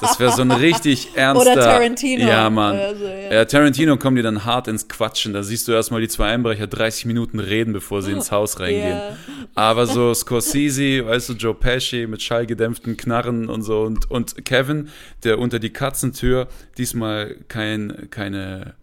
Das 0.00 0.18
wäre 0.20 0.32
so 0.32 0.42
ein 0.42 0.50
richtig 0.50 1.08
ernster. 1.16 1.52
Oder 1.52 1.60
Tarantino 1.60 2.26
Ja, 2.26 2.50
Mann. 2.50 2.78
so, 2.98 3.04
ja. 3.06 3.32
ja. 3.32 3.44
Tarantino 3.44 3.96
kommen 3.96 4.16
die 4.16 4.22
dann 4.22 4.44
hart 4.44 4.68
ins 4.68 4.88
Quatschen. 4.88 5.32
Da 5.32 5.42
siehst 5.42 5.66
du 5.68 5.72
erstmal 5.72 6.00
die 6.00 6.08
zwei 6.08 6.26
Einbrecher 6.32 6.66
30 6.66 7.06
Minuten 7.06 7.38
reden, 7.40 7.72
bevor 7.72 8.02
sie 8.02 8.12
ins 8.12 8.30
Haus 8.30 8.60
reingehen. 8.60 8.98
Ja. 8.98 9.16
Aber 9.54 9.86
so 9.86 10.14
Scorsese, 10.14 11.06
weißt 11.06 11.30
du, 11.30 11.32
Joe 11.34 11.54
Pesci 11.54 12.06
mit 12.06 12.22
schallgedämpften 12.22 12.96
Knarren 12.96 13.48
und 13.48 13.62
so 13.62 13.82
und, 13.82 14.10
und 14.10 14.44
Kevin, 14.44 14.88
der 15.24 15.38
unter 15.38 15.58
die 15.58 15.70
Katzentür 15.70 16.48
diesmal 16.78 17.36
kein, 17.48 18.08
keine 18.10 18.74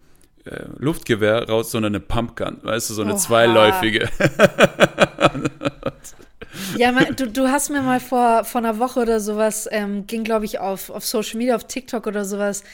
äh, 0.44 0.64
Luftgewehr 0.78 1.48
raus, 1.48 1.70
sondern 1.70 1.94
eine 1.94 2.00
Pumpgun, 2.00 2.58
weißt 2.62 2.90
du, 2.90 2.94
so 2.94 3.02
eine 3.02 3.12
Oha. 3.12 3.18
zweiläufige. 3.18 4.08
Ja, 6.76 6.92
mein, 6.92 7.14
du, 7.16 7.28
du 7.28 7.48
hast 7.48 7.70
mir 7.70 7.82
mal 7.82 8.00
vor, 8.00 8.44
vor 8.44 8.60
einer 8.60 8.78
Woche 8.78 9.00
oder 9.00 9.20
sowas, 9.20 9.68
ähm, 9.70 10.06
ging 10.06 10.24
glaube 10.24 10.44
ich 10.44 10.58
auf, 10.58 10.90
auf 10.90 11.04
Social 11.04 11.38
Media, 11.38 11.54
auf 11.54 11.64
TikTok 11.64 12.06
oder 12.06 12.24
sowas, 12.24 12.64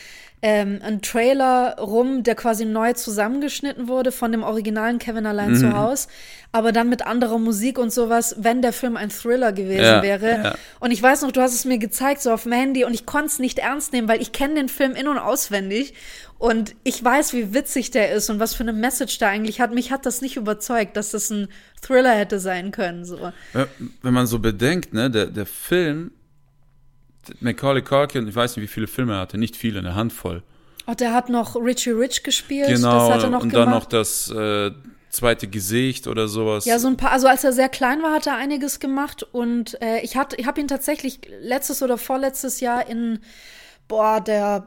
ähm, 0.49 0.79
ein 0.81 1.03
Trailer 1.03 1.77
rum, 1.81 2.23
der 2.23 2.37
quasi 2.37 2.65
neu 2.65 2.93
zusammengeschnitten 2.93 3.89
wurde 3.89 4.13
von 4.13 4.31
dem 4.31 4.45
originalen 4.45 5.01
Kevin 5.01 5.27
allein 5.27 5.51
Mhm. 5.53 5.57
zu 5.57 5.73
Haus, 5.77 6.07
aber 6.53 6.71
dann 6.71 6.89
mit 6.89 7.05
anderer 7.05 7.39
Musik 7.41 7.79
und 7.81 7.93
sowas, 7.93 8.37
wenn 8.39 8.63
der 8.63 8.73
Film 8.73 8.97
ein 8.97 9.11
Thriller 9.11 9.51
gewesen 9.53 9.83
Ja, 9.83 10.03
wäre. 10.03 10.29
ja. 10.45 10.55
Und 10.79 10.93
ich 10.93 11.03
weiß 11.03 11.23
noch, 11.23 11.33
du 11.33 11.41
hast 11.41 11.53
es 11.55 11.65
mir 11.65 11.79
gezeigt, 11.79 12.23
so 12.23 12.31
auf 12.31 12.45
dem 12.45 12.53
Handy, 12.53 12.85
und 12.85 12.95
ich 12.95 13.07
konnte 13.07 13.27
es 13.27 13.39
nicht 13.41 13.59
ernst 13.59 13.93
nehmen, 13.93 14.07
weil 14.07 14.23
ich 14.23 14.31
kenne 14.31 14.55
den 14.55 14.69
Film 14.69 14.95
in- 14.95 15.09
und 15.09 15.19
auswendig. 15.19 15.95
Und 16.39 16.77
ich 16.85 17.03
weiß, 17.03 17.33
wie 17.33 17.53
witzig 17.53 17.91
der 17.91 18.13
ist 18.13 18.31
und 18.31 18.39
was 18.39 18.55
für 18.55 18.63
eine 18.63 18.75
Message 18.75 19.19
da 19.19 19.29
eigentlich 19.29 19.61
hat. 19.61 19.73
Mich 19.75 19.91
hat 19.91 20.07
das 20.07 20.21
nicht 20.21 20.37
überzeugt, 20.37 20.97
dass 20.97 21.11
das 21.11 21.29
ein 21.31 21.49
Thriller 21.83 22.13
hätte 22.13 22.39
sein 22.39 22.71
können. 22.71 23.05
So. 23.07 23.33
Wenn 24.03 24.15
man 24.15 24.27
so 24.27 24.39
bedenkt, 24.39 24.93
ne, 24.93 25.11
der, 25.11 25.27
der 25.27 25.47
Film, 25.47 26.13
Macaulay 27.41 27.83
Culkin, 27.83 28.27
ich 28.29 28.35
weiß 28.35 28.57
nicht, 28.57 28.65
wie 28.65 28.73
viele 28.73 28.87
Filme 28.87 29.15
er 29.15 29.21
hatte, 29.21 29.39
nicht 29.39 29.57
viele, 29.57 29.79
eine 29.81 29.95
Handvoll. 29.95 30.43
Oh, 30.87 30.95
der 30.95 31.13
hat 31.13 31.29
noch 31.29 31.57
Richie 31.57 31.91
Rich 31.91 32.23
gespielt. 32.23 32.69
Genau, 32.69 33.09
das 33.11 33.25
hat 33.25 33.31
noch 33.31 33.43
und 33.43 33.49
gemacht. 33.51 33.67
dann 33.67 33.71
noch 33.71 33.85
das 33.87 34.31
äh, 34.31 34.71
zweite 35.11 35.49
Gesicht 35.49 36.07
oder 36.07 36.29
sowas. 36.29 36.65
ja, 36.65 36.79
so 36.79 36.87
ein 36.89 36.97
paar, 36.97 37.11
also 37.13 37.27
als 37.27 37.43
er 37.43 37.53
sehr 37.53 37.69
klein 37.69 38.03
war, 38.03 38.13
hat 38.13 38.27
er 38.27 38.37
einiges 38.37 38.79
gemacht 38.81 39.23
und 39.33 39.81
äh, 39.83 40.01
ich, 40.03 40.17
hat- 40.17 40.39
ich 40.39 40.47
habe 40.47 40.61
ihn 40.61 40.69
tatsächlich 40.69 41.21
letztes 41.41 41.83
oder 41.83 41.99
vorletztes 41.99 42.61
Jahr 42.61 42.87
in, 42.89 43.19
boah, 43.89 44.21
der 44.21 44.67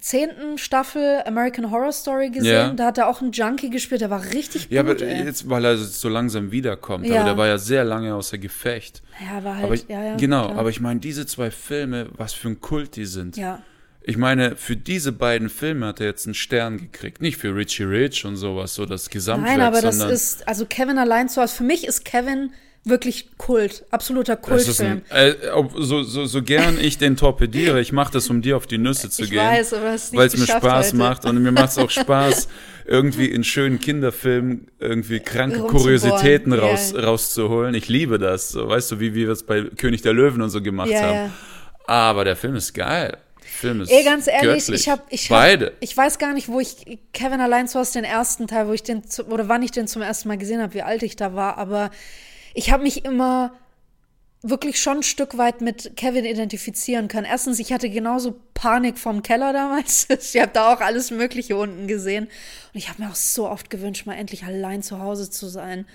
zehnten 0.00 0.58
Staffel 0.58 1.22
American 1.26 1.70
Horror 1.70 1.92
Story 1.92 2.30
gesehen. 2.30 2.52
Ja. 2.52 2.72
Da 2.72 2.86
hat 2.86 2.98
er 2.98 3.08
auch 3.08 3.20
einen 3.20 3.32
Junkie 3.32 3.70
gespielt, 3.70 4.00
der 4.00 4.10
war 4.10 4.24
richtig 4.32 4.68
Ja, 4.70 4.82
gut, 4.82 5.02
aber 5.02 5.10
ey. 5.10 5.24
jetzt, 5.24 5.48
weil 5.48 5.64
er 5.64 5.76
so 5.76 6.08
langsam 6.08 6.50
wiederkommt. 6.50 7.06
Ja. 7.06 7.16
Aber 7.16 7.24
der 7.24 7.36
war 7.36 7.46
ja 7.46 7.58
sehr 7.58 7.84
lange 7.84 8.14
außer 8.14 8.38
Gefecht. 8.38 9.02
Ja, 9.20 9.42
war 9.44 9.56
halt, 9.56 9.64
Aber 9.64 9.74
ich, 9.74 9.86
ja, 9.88 10.04
ja. 10.04 10.16
genau, 10.16 10.46
klar. 10.46 10.58
aber 10.58 10.70
ich 10.70 10.80
meine, 10.80 11.00
diese 11.00 11.26
zwei 11.26 11.50
Filme, 11.50 12.08
was 12.16 12.32
für 12.32 12.48
ein 12.48 12.60
Kult 12.60 12.96
die 12.96 13.06
sind. 13.06 13.36
Ja. 13.36 13.62
Ich 14.04 14.16
meine, 14.16 14.56
für 14.56 14.76
diese 14.76 15.12
beiden 15.12 15.48
Filme 15.48 15.86
hat 15.86 16.00
er 16.00 16.06
jetzt 16.06 16.26
einen 16.26 16.34
Stern 16.34 16.78
gekriegt. 16.78 17.22
Nicht 17.22 17.36
für 17.36 17.54
Richie 17.54 17.84
Rich 17.84 18.24
und 18.24 18.36
sowas, 18.36 18.74
so 18.74 18.84
das 18.84 19.10
Gesamtwerk, 19.10 19.58
Nein, 19.58 19.66
aber 19.66 19.80
das 19.80 19.98
ist, 19.98 20.48
also 20.48 20.66
Kevin 20.66 20.98
allein 20.98 21.28
zu 21.28 21.40
Hause, 21.40 21.54
für 21.54 21.62
mich 21.64 21.86
ist 21.86 22.04
Kevin 22.04 22.50
wirklich 22.84 23.36
Kult, 23.38 23.84
absoluter 23.90 24.36
Kultfilm. 24.36 25.02
ein, 25.10 25.26
äh, 25.26 25.34
so, 25.76 26.02
so, 26.02 26.24
so 26.26 26.42
gern 26.42 26.78
ich 26.80 26.98
den 26.98 27.16
torpediere, 27.16 27.80
ich 27.80 27.92
mache 27.92 28.12
das, 28.12 28.28
um 28.28 28.42
dir 28.42 28.56
auf 28.56 28.66
die 28.66 28.78
Nüsse 28.78 29.08
zu 29.08 29.22
Ich 29.22 29.30
gehen. 29.30 29.38
weiß, 29.38 29.74
aber 29.74 29.94
es 29.94 30.04
ist 30.04 30.12
nicht 30.12 30.18
Weil 30.20 30.26
es 30.26 30.36
mir 30.36 30.46
Spaß 30.46 30.86
heute. 30.88 30.96
macht 30.96 31.24
und 31.24 31.40
mir 31.42 31.52
macht 31.52 31.70
es 31.70 31.78
auch 31.78 31.90
Spaß, 32.02 32.48
irgendwie 32.84 33.26
in 33.26 33.44
schönen 33.44 33.78
Kinderfilmen 33.78 34.66
irgendwie 34.80 35.20
kranke. 35.20 35.60
Kuriositäten 35.60 36.52
raus, 36.52 36.92
rauszuholen. 36.94 37.74
Ich 37.76 37.88
liebe 37.88 38.18
das, 38.18 38.50
so, 38.50 38.68
weißt 38.68 38.90
du, 38.92 39.00
wie 39.00 39.14
wir 39.14 39.28
es 39.30 39.44
bei 39.44 39.62
König 39.62 40.02
der 40.02 40.12
Löwen 40.12 40.42
und 40.42 40.50
so 40.50 40.60
gemacht 40.60 40.90
Ja, 40.90 41.02
haben. 41.02 41.32
Aber 41.86 42.24
der 42.24 42.34
Film 42.36 42.56
ist 42.56 42.74
geil. 42.74 43.16
Der 43.40 43.48
Film 43.50 43.80
ist 43.82 43.92
Ey, 43.92 44.02
ganz 44.02 44.26
ehrlich, 44.26 44.66
göttlich. 44.66 44.80
ich 44.80 44.88
habe 44.88 45.02
ich 45.08 45.30
hab, 45.30 45.38
beide. 45.38 45.72
Ich 45.78 45.96
weiß 45.96 46.18
gar 46.18 46.32
nicht, 46.32 46.48
wo 46.48 46.58
ich 46.58 46.98
Kevin 47.12 47.40
allein 47.40 47.68
zu 47.68 47.80
den 47.94 48.02
ersten 48.04 48.48
Teil, 48.48 48.66
wo 48.66 48.72
ich 48.72 48.82
den 48.82 49.04
zu, 49.08 49.26
oder 49.28 49.48
wann 49.48 49.62
ich 49.62 49.70
den 49.70 49.86
zum 49.86 50.02
ersten 50.02 50.26
Mal 50.28 50.38
gesehen 50.38 50.60
habe, 50.60 50.74
wie 50.74 50.82
alt 50.82 51.04
ich 51.04 51.14
da 51.14 51.34
war, 51.34 51.58
aber 51.58 51.90
ich 52.54 52.70
habe 52.70 52.82
mich 52.82 53.04
immer 53.04 53.52
wirklich 54.42 54.80
schon 54.80 54.98
ein 54.98 55.02
Stück 55.02 55.38
weit 55.38 55.60
mit 55.60 55.96
Kevin 55.96 56.24
identifizieren 56.24 57.08
können. 57.08 57.26
Erstens, 57.26 57.60
ich 57.60 57.72
hatte 57.72 57.88
genauso 57.88 58.34
Panik 58.54 58.98
vom 58.98 59.22
Keller 59.22 59.52
damals. 59.52 60.08
Ich 60.20 60.40
habe 60.40 60.50
da 60.52 60.72
auch 60.72 60.80
alles 60.80 61.10
Mögliche 61.10 61.56
unten 61.56 61.86
gesehen. 61.86 62.24
Und 62.24 62.78
ich 62.78 62.88
habe 62.88 63.02
mir 63.02 63.10
auch 63.10 63.14
so 63.14 63.48
oft 63.48 63.70
gewünscht, 63.70 64.06
mal 64.06 64.14
endlich 64.14 64.44
allein 64.44 64.82
zu 64.82 64.98
Hause 64.98 65.30
zu 65.30 65.46
sein. 65.46 65.86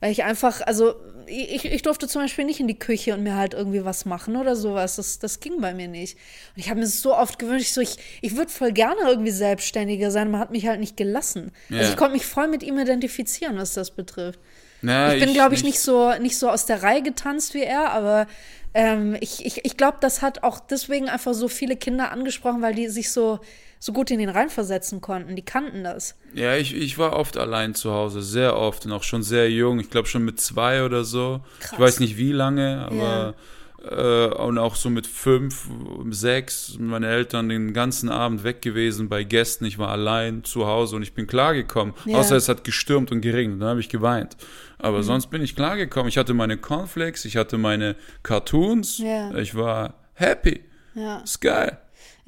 Weil 0.00 0.12
ich 0.12 0.22
einfach, 0.22 0.60
also 0.60 0.94
ich, 1.26 1.64
ich 1.64 1.82
durfte 1.82 2.06
zum 2.06 2.22
Beispiel 2.22 2.44
nicht 2.44 2.60
in 2.60 2.68
die 2.68 2.78
Küche 2.78 3.14
und 3.14 3.24
mir 3.24 3.34
halt 3.34 3.52
irgendwie 3.52 3.84
was 3.84 4.04
machen 4.04 4.36
oder 4.36 4.54
sowas. 4.54 4.94
Das, 4.94 5.18
das 5.18 5.40
ging 5.40 5.60
bei 5.60 5.74
mir 5.74 5.88
nicht. 5.88 6.16
Und 6.54 6.60
ich 6.60 6.70
habe 6.70 6.78
mir 6.78 6.86
so 6.86 7.16
oft 7.16 7.40
gewünscht, 7.40 7.72
so 7.72 7.80
ich, 7.80 7.96
ich 8.20 8.36
würde 8.36 8.50
voll 8.50 8.70
gerne 8.70 9.00
irgendwie 9.08 9.32
selbstständiger 9.32 10.12
sein, 10.12 10.30
man 10.30 10.40
hat 10.40 10.52
mich 10.52 10.68
halt 10.68 10.78
nicht 10.78 10.96
gelassen. 10.96 11.50
Ja. 11.68 11.78
Also 11.78 11.90
ich 11.90 11.96
konnte 11.96 12.12
mich 12.12 12.26
voll 12.26 12.46
mit 12.46 12.62
ihm 12.62 12.78
identifizieren, 12.78 13.56
was 13.56 13.74
das 13.74 13.90
betrifft. 13.90 14.38
Na, 14.82 15.14
ich 15.14 15.24
bin, 15.24 15.32
glaube 15.32 15.54
ich, 15.54 15.64
nicht 15.64 15.80
so, 15.80 16.12
nicht 16.20 16.38
so 16.38 16.48
aus 16.48 16.66
der 16.66 16.82
Reihe 16.82 17.02
getanzt 17.02 17.54
wie 17.54 17.62
er, 17.62 17.90
aber 17.90 18.26
ähm, 18.74 19.16
ich, 19.20 19.44
ich, 19.44 19.64
ich 19.64 19.76
glaube, 19.76 19.98
das 20.00 20.22
hat 20.22 20.42
auch 20.42 20.60
deswegen 20.60 21.08
einfach 21.08 21.34
so 21.34 21.48
viele 21.48 21.76
Kinder 21.76 22.12
angesprochen, 22.12 22.62
weil 22.62 22.74
die 22.74 22.88
sich 22.88 23.10
so, 23.10 23.40
so 23.80 23.92
gut 23.92 24.10
in 24.10 24.18
den 24.18 24.28
reinversetzen 24.28 25.00
konnten. 25.00 25.36
Die 25.36 25.44
kannten 25.44 25.84
das. 25.84 26.16
Ja, 26.34 26.54
ich, 26.54 26.74
ich 26.74 26.98
war 26.98 27.14
oft 27.14 27.36
allein 27.36 27.74
zu 27.74 27.92
Hause, 27.92 28.22
sehr 28.22 28.56
oft 28.56 28.86
und 28.86 28.92
auch 28.92 29.02
schon 29.02 29.22
sehr 29.22 29.50
jung. 29.50 29.80
Ich 29.80 29.90
glaube 29.90 30.08
schon 30.08 30.24
mit 30.24 30.40
zwei 30.40 30.84
oder 30.84 31.04
so. 31.04 31.40
Krass. 31.60 31.72
Ich 31.72 31.78
weiß 31.78 32.00
nicht 32.00 32.16
wie 32.18 32.32
lange, 32.32 32.86
aber 32.90 33.34
äh, 33.82 34.26
und 34.26 34.58
auch 34.58 34.74
so 34.74 34.90
mit 34.90 35.06
fünf, 35.06 35.68
sechs, 36.10 36.76
meine 36.78 37.06
Eltern 37.06 37.48
den 37.48 37.72
ganzen 37.72 38.08
Abend 38.08 38.44
weg 38.44 38.62
gewesen 38.62 39.08
bei 39.08 39.24
Gästen. 39.24 39.64
Ich 39.64 39.78
war 39.78 39.88
allein 39.88 40.44
zu 40.44 40.66
Hause 40.66 40.96
und 40.96 41.02
ich 41.02 41.14
bin 41.14 41.26
klargekommen. 41.26 41.94
Ja. 42.04 42.18
Außer 42.18 42.36
es 42.36 42.48
hat 42.48 42.64
gestürmt 42.64 43.12
und 43.12 43.20
geregnet, 43.20 43.60
dann 43.60 43.68
habe 43.68 43.80
ich 43.80 43.88
geweint. 43.88 44.36
Aber 44.78 45.02
sonst 45.02 45.26
bin 45.26 45.42
ich 45.42 45.56
klargekommen. 45.56 46.08
Ich 46.08 46.18
hatte 46.18 46.34
meine 46.34 46.56
Cornflakes, 46.56 47.24
ich 47.24 47.36
hatte 47.36 47.58
meine 47.58 47.96
Cartoons. 48.22 48.98
Ja. 48.98 49.34
Ich 49.36 49.54
war 49.54 49.94
happy. 50.14 50.64
Ja. 50.94 51.18
Ist 51.18 51.40
geil. 51.40 51.78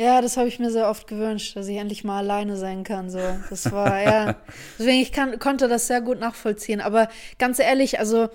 Ja, 0.01 0.23
das 0.23 0.39
habe 0.39 0.49
ich 0.49 0.59
mir 0.59 0.71
sehr 0.71 0.89
oft 0.89 1.07
gewünscht, 1.07 1.57
dass 1.57 1.69
ich 1.69 1.77
endlich 1.77 2.05
mal 2.05 2.21
alleine 2.21 2.57
sein 2.57 2.85
kann. 2.85 3.11
So, 3.11 3.19
das 3.51 3.71
war 3.71 4.01
ja. 4.03 4.37
Deswegen 4.79 5.03
ich 5.03 5.13
kann, 5.13 5.39
konnte 5.39 5.69
das 5.69 5.89
sehr 5.89 6.01
gut 6.01 6.19
nachvollziehen. 6.19 6.81
Aber 6.81 7.11
ganz 7.39 7.59
ehrlich, 7.59 7.99
also 7.99 8.31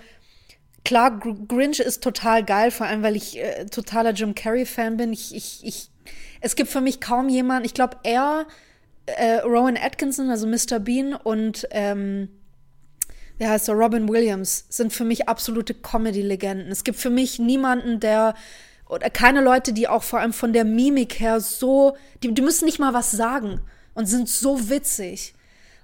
klar, 0.86 1.20
Gr 1.20 1.36
Grinch 1.48 1.80
ist 1.80 2.02
total 2.02 2.46
geil, 2.46 2.72
vor 2.72 2.88
allem 2.88 3.04
weil 3.04 3.16
ich 3.16 3.38
äh, 3.38 3.66
totaler 3.66 4.12
Jim 4.12 4.34
Carrey 4.36 4.66
Fan 4.66 4.96
bin. 4.96 5.12
Ich, 5.12 5.36
ich, 5.36 5.66
ich, 5.66 5.90
es 6.40 6.56
gibt 6.56 6.70
für 6.70 6.82
mich 6.82 7.02
kaum 7.02 7.28
jemanden. 7.28 7.66
Ich 7.66 7.74
glaube, 7.74 7.98
er, 8.04 8.46
äh, 9.06 9.40
Rowan 9.40 9.78
Atkinson, 9.78 10.30
also 10.30 10.48
Mr. 10.48 10.80
Bean 10.80 11.14
und 11.14 11.68
ähm, 11.72 12.30
wie 13.38 13.48
heißt 13.48 13.68
er, 13.68 13.76
Robin 13.76 14.08
Williams, 14.08 14.66
sind 14.70 14.94
für 14.94 15.04
mich 15.04 15.28
absolute 15.28 15.74
Comedy-Legenden. 15.74 16.72
Es 16.72 16.86
gibt 16.86 16.98
für 16.98 17.10
mich 17.10 17.38
niemanden, 17.40 18.00
der 18.00 18.34
oder 18.88 19.10
keine 19.10 19.42
Leute, 19.42 19.74
die 19.74 19.88
auch 19.88 20.04
vor 20.04 20.20
allem 20.20 20.32
von 20.32 20.54
der 20.54 20.64
Mimik 20.64 21.20
her 21.20 21.40
so, 21.40 21.98
die, 22.22 22.34
die 22.34 22.42
müssen 22.42 22.66
nicht 22.66 22.80
mal 22.80 22.94
was 22.94 23.12
sagen 23.12 23.62
und 23.96 24.06
sind 24.06 24.30
so 24.30 24.70
witzig. 24.70 25.34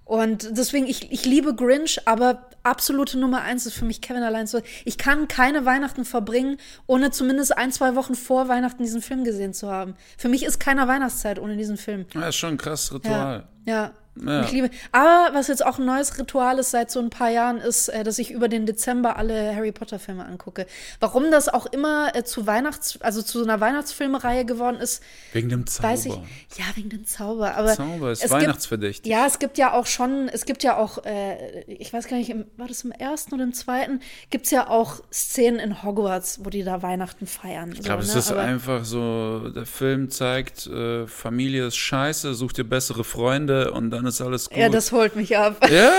Und 0.05 0.57
deswegen, 0.57 0.87
ich, 0.87 1.11
ich 1.11 1.25
liebe 1.25 1.55
Grinch, 1.55 2.01
aber 2.05 2.49
absolute 2.63 3.17
Nummer 3.19 3.41
eins 3.41 3.65
ist 3.65 3.73
für 3.73 3.85
mich 3.85 4.01
Kevin 4.01 4.23
allein 4.23 4.47
so. 4.47 4.61
Ich 4.85 4.97
kann 4.97 5.27
keine 5.27 5.65
Weihnachten 5.65 6.05
verbringen, 6.05 6.57
ohne 6.87 7.11
zumindest 7.11 7.57
ein, 7.57 7.71
zwei 7.71 7.95
Wochen 7.95 8.15
vor 8.15 8.47
Weihnachten 8.47 8.83
diesen 8.83 9.01
Film 9.01 9.23
gesehen 9.23 9.53
zu 9.53 9.69
haben. 9.71 9.95
Für 10.17 10.29
mich 10.29 10.43
ist 10.43 10.59
keine 10.59 10.87
Weihnachtszeit 10.87 11.39
ohne 11.39 11.57
diesen 11.57 11.77
Film. 11.77 12.05
Ja, 12.13 12.27
ist 12.29 12.35
schon 12.35 12.51
ein 12.51 12.57
krasses 12.57 12.89
Ja, 12.89 12.95
Ritual. 12.97 13.47
ja. 13.65 13.91
Ja. 14.21 14.41
Ich 14.43 14.51
liebe. 14.51 14.69
Aber 14.91 15.33
was 15.33 15.47
jetzt 15.47 15.65
auch 15.65 15.79
ein 15.79 15.85
neues 15.85 16.17
Ritual 16.19 16.59
ist 16.59 16.71
seit 16.71 16.91
so 16.91 16.99
ein 16.99 17.09
paar 17.09 17.29
Jahren, 17.29 17.59
ist, 17.59 17.87
äh, 17.87 18.03
dass 18.03 18.19
ich 18.19 18.29
über 18.31 18.49
den 18.49 18.65
Dezember 18.65 19.15
alle 19.15 19.55
Harry 19.55 19.71
Potter 19.71 19.99
Filme 19.99 20.25
angucke. 20.25 20.67
Warum 20.99 21.31
das 21.31 21.47
auch 21.47 21.65
immer 21.67 22.13
äh, 22.13 22.25
zu 22.25 22.45
Weihnachts, 22.45 22.99
also 23.01 23.21
zu 23.21 23.37
so 23.39 23.45
einer 23.45 23.61
Weihnachtsfilmereihe 23.61 24.43
geworden 24.43 24.81
ist, 24.81 25.01
Wegen 25.31 25.47
dem 25.47 25.65
Zauber. 25.65 25.87
weiß 25.87 26.07
ich. 26.07 26.13
Ja, 26.57 26.65
wegen 26.75 26.89
dem 26.89 27.05
Zauber. 27.05 27.55
Aber 27.55 27.73
Zauber 27.73 28.11
ist 28.11 28.25
es 28.25 28.29
weihnachtsverdächtig. 28.29 29.03
Gibt, 29.03 29.13
ja, 29.15 29.25
es 29.25 29.39
gibt 29.39 29.57
ja 29.57 29.71
auch 29.71 29.85
schon, 29.85 30.27
es 30.27 30.43
gibt 30.43 30.63
ja 30.63 30.75
auch, 30.75 31.05
äh, 31.05 31.61
ich 31.71 31.93
weiß 31.93 32.09
gar 32.09 32.17
nicht, 32.17 32.31
im, 32.31 32.43
war 32.61 32.67
das 32.67 32.83
im 32.83 32.91
ersten 32.91 33.33
oder 33.33 33.43
im 33.43 33.53
zweiten, 33.53 34.01
gibt 34.29 34.45
es 34.45 34.51
ja 34.51 34.69
auch 34.69 35.01
Szenen 35.11 35.59
in 35.59 35.81
Hogwarts, 35.81 36.41
wo 36.43 36.51
die 36.51 36.63
da 36.63 36.83
Weihnachten 36.83 37.25
feiern. 37.25 37.71
Ich 37.73 37.81
glaube, 37.81 38.03
es 38.03 38.13
ist 38.13 38.31
einfach 38.31 38.85
so, 38.85 39.49
der 39.49 39.65
Film 39.65 40.11
zeigt, 40.11 40.67
äh, 40.67 41.07
Familie 41.07 41.65
ist 41.65 41.77
scheiße, 41.77 42.35
such 42.35 42.53
dir 42.53 42.63
bessere 42.63 43.03
Freunde 43.03 43.71
und 43.71 43.89
dann 43.89 44.05
ist 44.05 44.21
alles 44.21 44.47
gut. 44.47 44.59
Ja, 44.59 44.69
das 44.69 44.91
holt 44.91 45.15
mich 45.15 45.35
ab. 45.35 45.57
ja, 45.69 45.73
ja, 45.73 45.91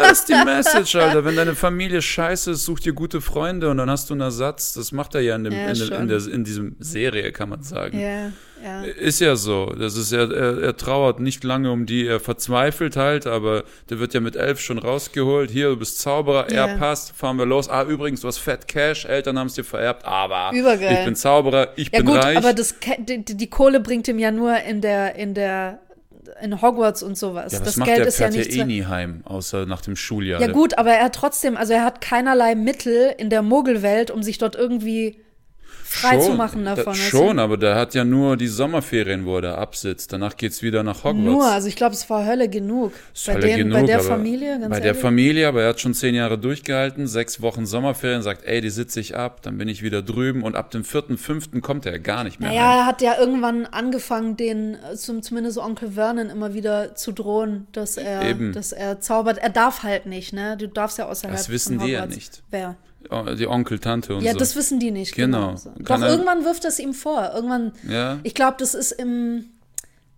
das 0.00 0.20
ist 0.20 0.28
die 0.28 0.34
Message, 0.44 0.94
Alter. 0.94 1.24
Wenn 1.24 1.34
deine 1.34 1.56
Familie 1.56 2.00
scheiße 2.00 2.52
ist, 2.52 2.64
such 2.64 2.78
dir 2.78 2.92
gute 2.92 3.20
Freunde 3.20 3.68
und 3.68 3.76
dann 3.78 3.90
hast 3.90 4.10
du 4.10 4.14
einen 4.14 4.20
Ersatz. 4.20 4.72
Das 4.74 4.92
macht 4.92 5.16
er 5.16 5.22
ja 5.22 5.34
in, 5.34 5.42
dem, 5.42 5.52
Ja, 5.52 5.70
in, 5.70 5.92
in, 5.92 6.08
der, 6.08 6.24
in 6.28 6.44
diesem 6.44 6.76
Serie, 6.78 7.32
kann 7.32 7.48
man 7.48 7.64
sagen. 7.64 7.98
Ja, 7.98 8.30
ja. 8.64 8.82
Ist 8.82 9.20
ja 9.20 9.36
so. 9.36 9.66
Das 9.78 9.96
ist 9.96 10.12
er, 10.12 10.30
er, 10.30 10.62
er 10.62 10.76
trauert 10.76 11.20
nicht 11.20 11.44
lange 11.44 11.70
um 11.70 11.86
die, 11.86 12.06
er 12.06 12.20
verzweifelt 12.20 12.96
halt, 12.96 13.26
aber 13.26 13.64
der 13.88 13.98
wird 14.00 14.14
ja 14.14 14.20
mit 14.20 14.36
elf 14.36 14.60
schon 14.60 14.78
rausgeholt. 14.78 15.50
Hier, 15.50 15.68
du 15.70 15.76
bist 15.76 16.00
Zauberer, 16.00 16.50
Ja. 16.52 16.66
er 16.66 16.76
passt, 16.78 17.12
fahren 17.16 17.36
wir 17.38 17.46
los. 17.46 17.68
Ah, 17.68 17.84
übrigens, 17.84 18.20
du 18.20 18.28
hast 18.28 18.38
Fett 18.38 18.68
Cash, 18.68 19.04
Eltern 19.04 19.38
haben 19.38 19.46
es 19.48 19.54
dir 19.54 19.64
vererbt, 19.64 20.04
aber 20.04 20.56
Übergeil. 20.56 20.98
ich 20.98 21.04
bin 21.04 21.16
Zauberer, 21.16 21.68
ich 21.76 21.90
Ja 21.92 21.98
bin 22.00 22.06
gut, 22.06 22.16
reich. 22.24 22.36
aber 22.36 22.52
das, 22.52 22.74
die, 22.98 23.24
die 23.24 23.50
Kohle 23.50 23.80
bringt 23.80 24.08
ihm 24.08 24.18
ja 24.18 24.30
nur 24.30 24.56
in 24.56 24.80
der, 24.80 25.14
in 25.16 25.34
der, 25.34 25.78
in 26.42 26.62
Hogwarts 26.62 27.02
und 27.02 27.18
sowas. 27.18 27.52
ja, 27.52 27.60
das 27.60 27.76
macht 27.76 27.88
Geld 27.88 28.00
der 28.00 28.06
ist 28.08 28.18
ja 28.18 28.28
nicht. 28.30 28.54
ja 28.54 28.62
eh 28.62 28.66
nie 28.66 28.84
heim, 28.84 29.22
außer 29.24 29.66
nach 29.66 29.80
dem 29.82 29.96
Schuljahr. 29.96 30.40
ja 30.40 30.46
gut, 30.48 30.78
aber 30.78 30.90
er 30.92 31.04
hat 31.06 31.14
trotzdem, 31.14 31.56
also 31.56 31.72
er 31.72 31.84
hat 31.84 32.00
keinerlei 32.00 32.54
Mittel 32.54 33.14
in 33.18 33.30
der 33.30 33.42
Moggelwelt, 33.42 34.10
um 34.10 34.22
sich 34.22 34.38
dort 34.38 34.54
irgendwie 34.56 35.18
frei 35.90 36.18
zu 36.18 36.32
machen 36.34 36.64
davon. 36.64 36.84
Da, 36.84 36.92
du? 36.92 36.96
schon, 36.96 37.38
aber 37.38 37.56
der 37.56 37.74
hat 37.74 37.94
ja 37.94 38.04
nur 38.04 38.36
die 38.36 38.46
Sommerferien, 38.46 39.26
wo 39.26 39.36
er 39.36 39.42
da 39.42 39.54
absitzt. 39.56 40.12
Danach 40.12 40.36
geht's 40.36 40.62
wieder 40.62 40.82
nach 40.82 40.98
Hogwarts. 41.04 41.18
Nur, 41.18 41.44
also 41.44 41.66
ich 41.66 41.74
glaube, 41.74 41.94
es 41.94 42.08
war 42.08 42.24
Hölle 42.24 42.48
genug. 42.48 42.92
Ist 43.12 43.26
bei, 43.26 43.34
Hölle 43.34 43.46
dem, 43.48 43.56
genug, 43.58 43.80
bei 43.80 43.86
der 43.86 44.00
Familie, 44.00 44.60
ganz 44.60 44.70
Bei 44.70 44.76
der 44.78 44.86
ehrlich. 44.86 45.02
Familie, 45.02 45.48
aber 45.48 45.62
er 45.62 45.70
hat 45.70 45.80
schon 45.80 45.92
zehn 45.94 46.14
Jahre 46.14 46.38
durchgehalten, 46.38 47.06
sechs 47.08 47.42
Wochen 47.42 47.66
Sommerferien, 47.66 48.22
sagt, 48.22 48.44
ey, 48.44 48.60
die 48.60 48.70
sitze 48.70 49.00
ich 49.00 49.16
ab, 49.16 49.42
dann 49.42 49.58
bin 49.58 49.68
ich 49.68 49.82
wieder 49.82 50.00
drüben 50.00 50.42
und 50.42 50.54
ab 50.54 50.70
dem 50.70 50.84
vierten, 50.84 51.18
fünften 51.18 51.60
kommt 51.60 51.86
er 51.86 51.98
gar 51.98 52.22
nicht 52.22 52.38
mehr 52.38 52.50
Naja, 52.50 52.70
heim. 52.70 52.78
er 52.78 52.86
hat 52.86 53.02
ja 53.02 53.18
irgendwann 53.18 53.66
angefangen, 53.66 54.36
den, 54.36 54.74
äh, 54.74 54.94
zum, 54.96 55.22
zumindest 55.22 55.58
Onkel 55.58 55.92
Vernon 55.92 56.30
immer 56.30 56.54
wieder 56.54 56.94
zu 56.94 57.10
drohen, 57.12 57.66
dass 57.72 57.96
er, 57.96 58.22
Eben. 58.22 58.52
dass 58.52 58.72
er 58.72 59.00
zaubert. 59.00 59.38
Er 59.38 59.50
darf 59.50 59.82
halt 59.82 60.06
nicht, 60.06 60.32
ne? 60.32 60.56
Du 60.56 60.68
darfst 60.68 60.98
ja 60.98 61.08
außerhalb 61.08 61.36
Das 61.36 61.48
wissen 61.48 61.78
von 61.78 61.86
die 61.86 61.92
ja 61.92 62.06
nicht. 62.06 62.42
Wer? 62.50 62.76
Die 63.38 63.46
Onkel, 63.48 63.78
Tante 63.78 64.14
und 64.14 64.22
Ja, 64.22 64.32
so. 64.32 64.38
das 64.38 64.54
wissen 64.56 64.78
die 64.78 64.90
nicht. 64.90 65.14
Genau. 65.14 65.54
Genau. 65.54 65.74
Doch 65.78 66.00
er- 66.02 66.10
irgendwann 66.10 66.44
wirft 66.44 66.64
es 66.64 66.78
ihm 66.78 66.94
vor. 66.94 67.32
Irgendwann. 67.34 67.72
Ja. 67.88 68.20
Ich 68.22 68.34
glaube, 68.34 68.56
das 68.58 68.74
ist 68.74 68.92
im 68.92 69.46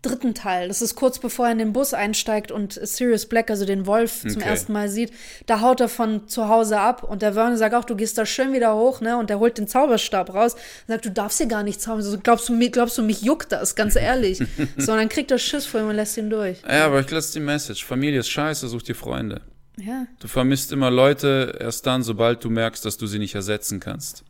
dritten 0.03 0.35
Teil. 0.35 0.67
Das 0.67 0.83
ist 0.83 0.97
kurz 0.97 1.21
bevor 1.21 1.47
er 1.47 1.53
in 1.53 1.59
den 1.59 1.73
Bus 1.73 1.95
einsteigt 1.95 2.51
und 2.51 2.73
Sirius 2.73 3.27
Black, 3.27 3.51
also 3.51 3.65
den 3.65 3.87
Wolf, 3.87 4.23
zum 4.23 4.33
Okay. 4.43 4.49
ersten 4.49 4.73
Mal 4.73 4.89
sieht. 4.89 5.13
Da 5.47 5.61
haut 5.61 5.81
er 5.81 5.89
von 5.89 6.27
zu 6.27 6.49
Hause 6.49 6.81
ab 6.81 7.05
und 7.05 7.23
der 7.23 7.35
Vernon 7.35 7.57
sagt 7.57 7.73
auch, 7.77 7.85
du 7.85 7.95
gehst 7.95 8.19
da 8.19 8.27
schön 8.27 8.53
wieder 8.53 8.75
hoch, 8.75 9.01
ne? 9.01 9.17
Und 9.17 9.31
der 9.31 9.39
holt 9.39 9.59
den 9.59 9.69
Zauberstab 9.69 10.35
raus 10.35 10.55
und 10.55 10.89
sagt, 10.89 11.05
du 11.05 11.11
darfst 11.13 11.39
hier 11.39 11.47
gar 11.47 11.63
nicht 11.63 11.81
zaubern. 11.81 12.03
So, 12.03 12.19
glaubst 12.19 12.49
du, 12.49 12.59
glaubst 12.71 12.99
du, 12.99 13.03
mich 13.03 13.23
juckt 13.23 13.53
das, 13.53 13.77
ganz 13.77 13.95
ehrlich. 13.95 14.39
so, 14.77 14.91
und 14.91 14.99
dann 14.99 15.09
kriegt 15.09 15.31
er 15.31 15.39
Schiss 15.39 15.67
vor 15.67 15.79
ihm 15.81 15.89
und 15.89 15.95
lässt 15.95 16.17
ihn 16.17 16.31
durch. 16.31 16.59
ja, 16.69 16.85
aber 16.87 16.99
ich 16.99 17.11
lasse 17.11 17.33
die 17.35 17.41
Message. 17.41 17.85
Familie 17.85 18.19
ist 18.21 18.29
scheiße, 18.29 18.67
such 18.69 18.83
dir 18.83 18.97
Freunde. 18.97 19.41
Ja, 19.79 20.07
Du 20.21 20.29
vermisst 20.29 20.71
immer 20.73 20.91
Leute 20.91 21.57
erst 21.59 21.87
dann, 21.87 22.03
sobald 22.03 22.45
du 22.45 22.51
merkst, 22.51 22.85
dass 22.85 22.99
du 22.99 23.07
sie 23.07 23.19
nicht 23.19 23.35
ersetzen 23.35 23.81
kannst. 23.81 24.23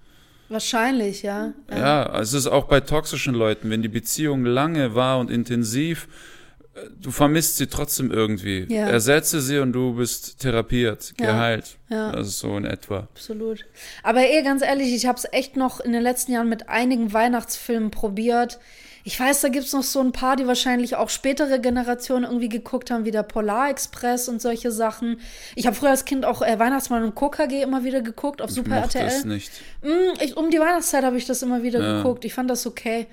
wahrscheinlich, 0.49 1.23
ja. 1.23 1.53
Ja, 1.71 2.21
es 2.21 2.33
ist 2.35 2.47
auch 2.47 2.65
bei 2.67 2.81
toxischen 2.81 3.35
Leuten, 3.35 3.71
wenn 3.71 3.83
die 3.83 3.89
Beziehung 3.89 4.45
lange 4.45 4.95
war 4.95 5.19
und 5.19 5.31
intensiv, 5.31 6.07
äh, 6.75 6.81
du 7.01 7.11
vermisst 7.11 7.57
sie 7.57 7.67
trotzdem 7.69 8.11
irgendwie. 8.13 8.67
Ja. 8.69 8.87
Ersetze 8.89 9.41
sie 9.41 9.59
und 9.59 9.73
du 9.73 9.95
bist 9.95 10.39
therapiert, 10.41 11.15
Ja. 11.19 11.27
geheilt. 11.27 11.79
Ja. 11.89 12.13
Das 12.13 12.29
ist 12.29 12.39
so 12.39 12.57
in 12.57 12.65
etwa. 12.67 13.09
Absolut. 13.15 13.65
Aber 14.03 14.21
eh, 14.21 14.43
ganz 14.43 14.63
ehrlich, 14.63 14.95
ich 14.95 15.07
habe 15.07 15.19
es 15.19 15.27
echt 15.33 15.57
noch 15.57 15.81
in 15.81 15.93
den 15.93 16.03
letzten 16.03 16.33
Jahren 16.33 16.49
mit 16.51 16.69
einigen 16.69 17.13
Weihnachtsfilmen 17.13 17.91
probiert. 17.91 18.61
Ich 19.05 19.19
weiß, 19.19 19.41
da 19.41 19.49
gibt's 19.49 19.73
noch 19.73 19.83
so 19.83 20.01
ein 20.01 20.13
paar, 20.13 20.37
die 20.37 20.47
wahrscheinlich 20.47 20.95
auch 20.97 21.09
spätere 21.09 21.59
Generationen 21.59 22.25
irgendwie 22.25 22.49
geguckt 22.49 22.91
haben, 22.91 23.05
wie 23.05 23.11
der 23.11 23.25
Polar 23.25 23.69
Express 23.71 24.29
und 24.29 24.41
solche 24.41 24.71
Sachen. 24.71 25.19
Ich 25.57 25.67
habe 25.67 25.75
früher 25.75 25.91
als 25.91 26.05
Kind 26.05 26.25
auch 26.25 26.41
äh, 26.43 26.59
Weihnachtsmann 26.59 27.03
und 27.03 27.15
KKG 27.17 27.63
immer 27.63 27.83
wieder 27.83 28.01
geguckt 28.01 28.41
auf 28.41 28.51
Super 28.51 28.81
Mochte 28.81 28.99
RTL. 29.01 29.07
es 29.19 29.25
nicht. 29.25 29.51
Mm, 29.83 29.89
ich, 30.21 30.37
um 30.37 30.51
die 30.51 30.61
Weihnachtszeit 30.61 31.05
habe 31.05 31.17
ich 31.19 31.27
das 31.27 31.43
immer 31.43 31.63
wieder 31.65 31.81
geguckt. 31.97 32.25
Ich 32.25 32.35
fand 32.35 32.49
das 32.49 32.67
okay. 32.67 33.07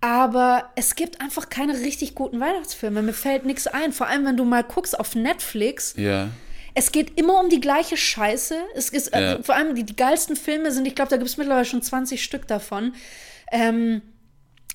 Aber 0.00 0.70
es 0.76 0.94
gibt 0.94 1.20
einfach 1.20 1.48
keine 1.48 1.74
richtig 1.80 2.14
guten 2.14 2.38
Weihnachtsfilme. 2.40 3.02
Mir 3.02 3.12
fällt 3.12 3.44
nichts 3.44 3.66
ein. 3.66 3.92
Vor 3.92 4.06
allem, 4.06 4.24
wenn 4.24 4.36
du 4.36 4.44
mal 4.44 4.62
guckst 4.62 4.98
auf 4.98 5.14
Netflix. 5.14 5.94
Ja. 5.96 6.28
Es 6.74 6.92
geht 6.92 7.18
immer 7.18 7.40
um 7.40 7.48
die 7.48 7.60
gleiche 7.60 7.96
Scheiße. 7.96 8.54
Es 8.76 8.90
ist, 8.90 9.12
Ja. 9.12 9.34
äh, 9.34 9.42
vor 9.42 9.56
allem 9.56 9.74
die, 9.74 9.82
die 9.84 9.96
geilsten 9.96 10.36
Filme 10.36 10.70
sind, 10.70 10.86
ich 10.86 10.94
glaube, 10.94 11.10
da 11.10 11.16
gibt 11.16 11.28
es 11.28 11.36
mittlerweile 11.36 11.64
schon 11.64 11.82
20 11.82 12.22
Stück 12.22 12.46
davon. 12.46 12.94
Ähm, 13.50 14.02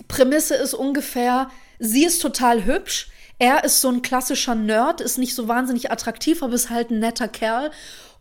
Prämisse 0.08 0.56
ist 0.56 0.74
ungefähr, 0.74 1.50
sie 1.80 2.06
ist 2.06 2.22
total 2.22 2.66
hübsch. 2.66 3.10
Er 3.40 3.64
ist 3.64 3.82
so 3.82 3.90
ein 3.90 4.02
klassischer 4.02 4.56
Nerd, 4.56 5.02
ist 5.02 5.18
nicht 5.18 5.36
so 5.36 5.48
wahnsinnig 5.48 5.92
attraktiv, 5.92 6.44
aber 6.44 6.54
ist 6.54 6.70
halt 6.70 6.92
ein 6.92 7.00
netter 7.00 7.28
Kerl. 7.28 7.72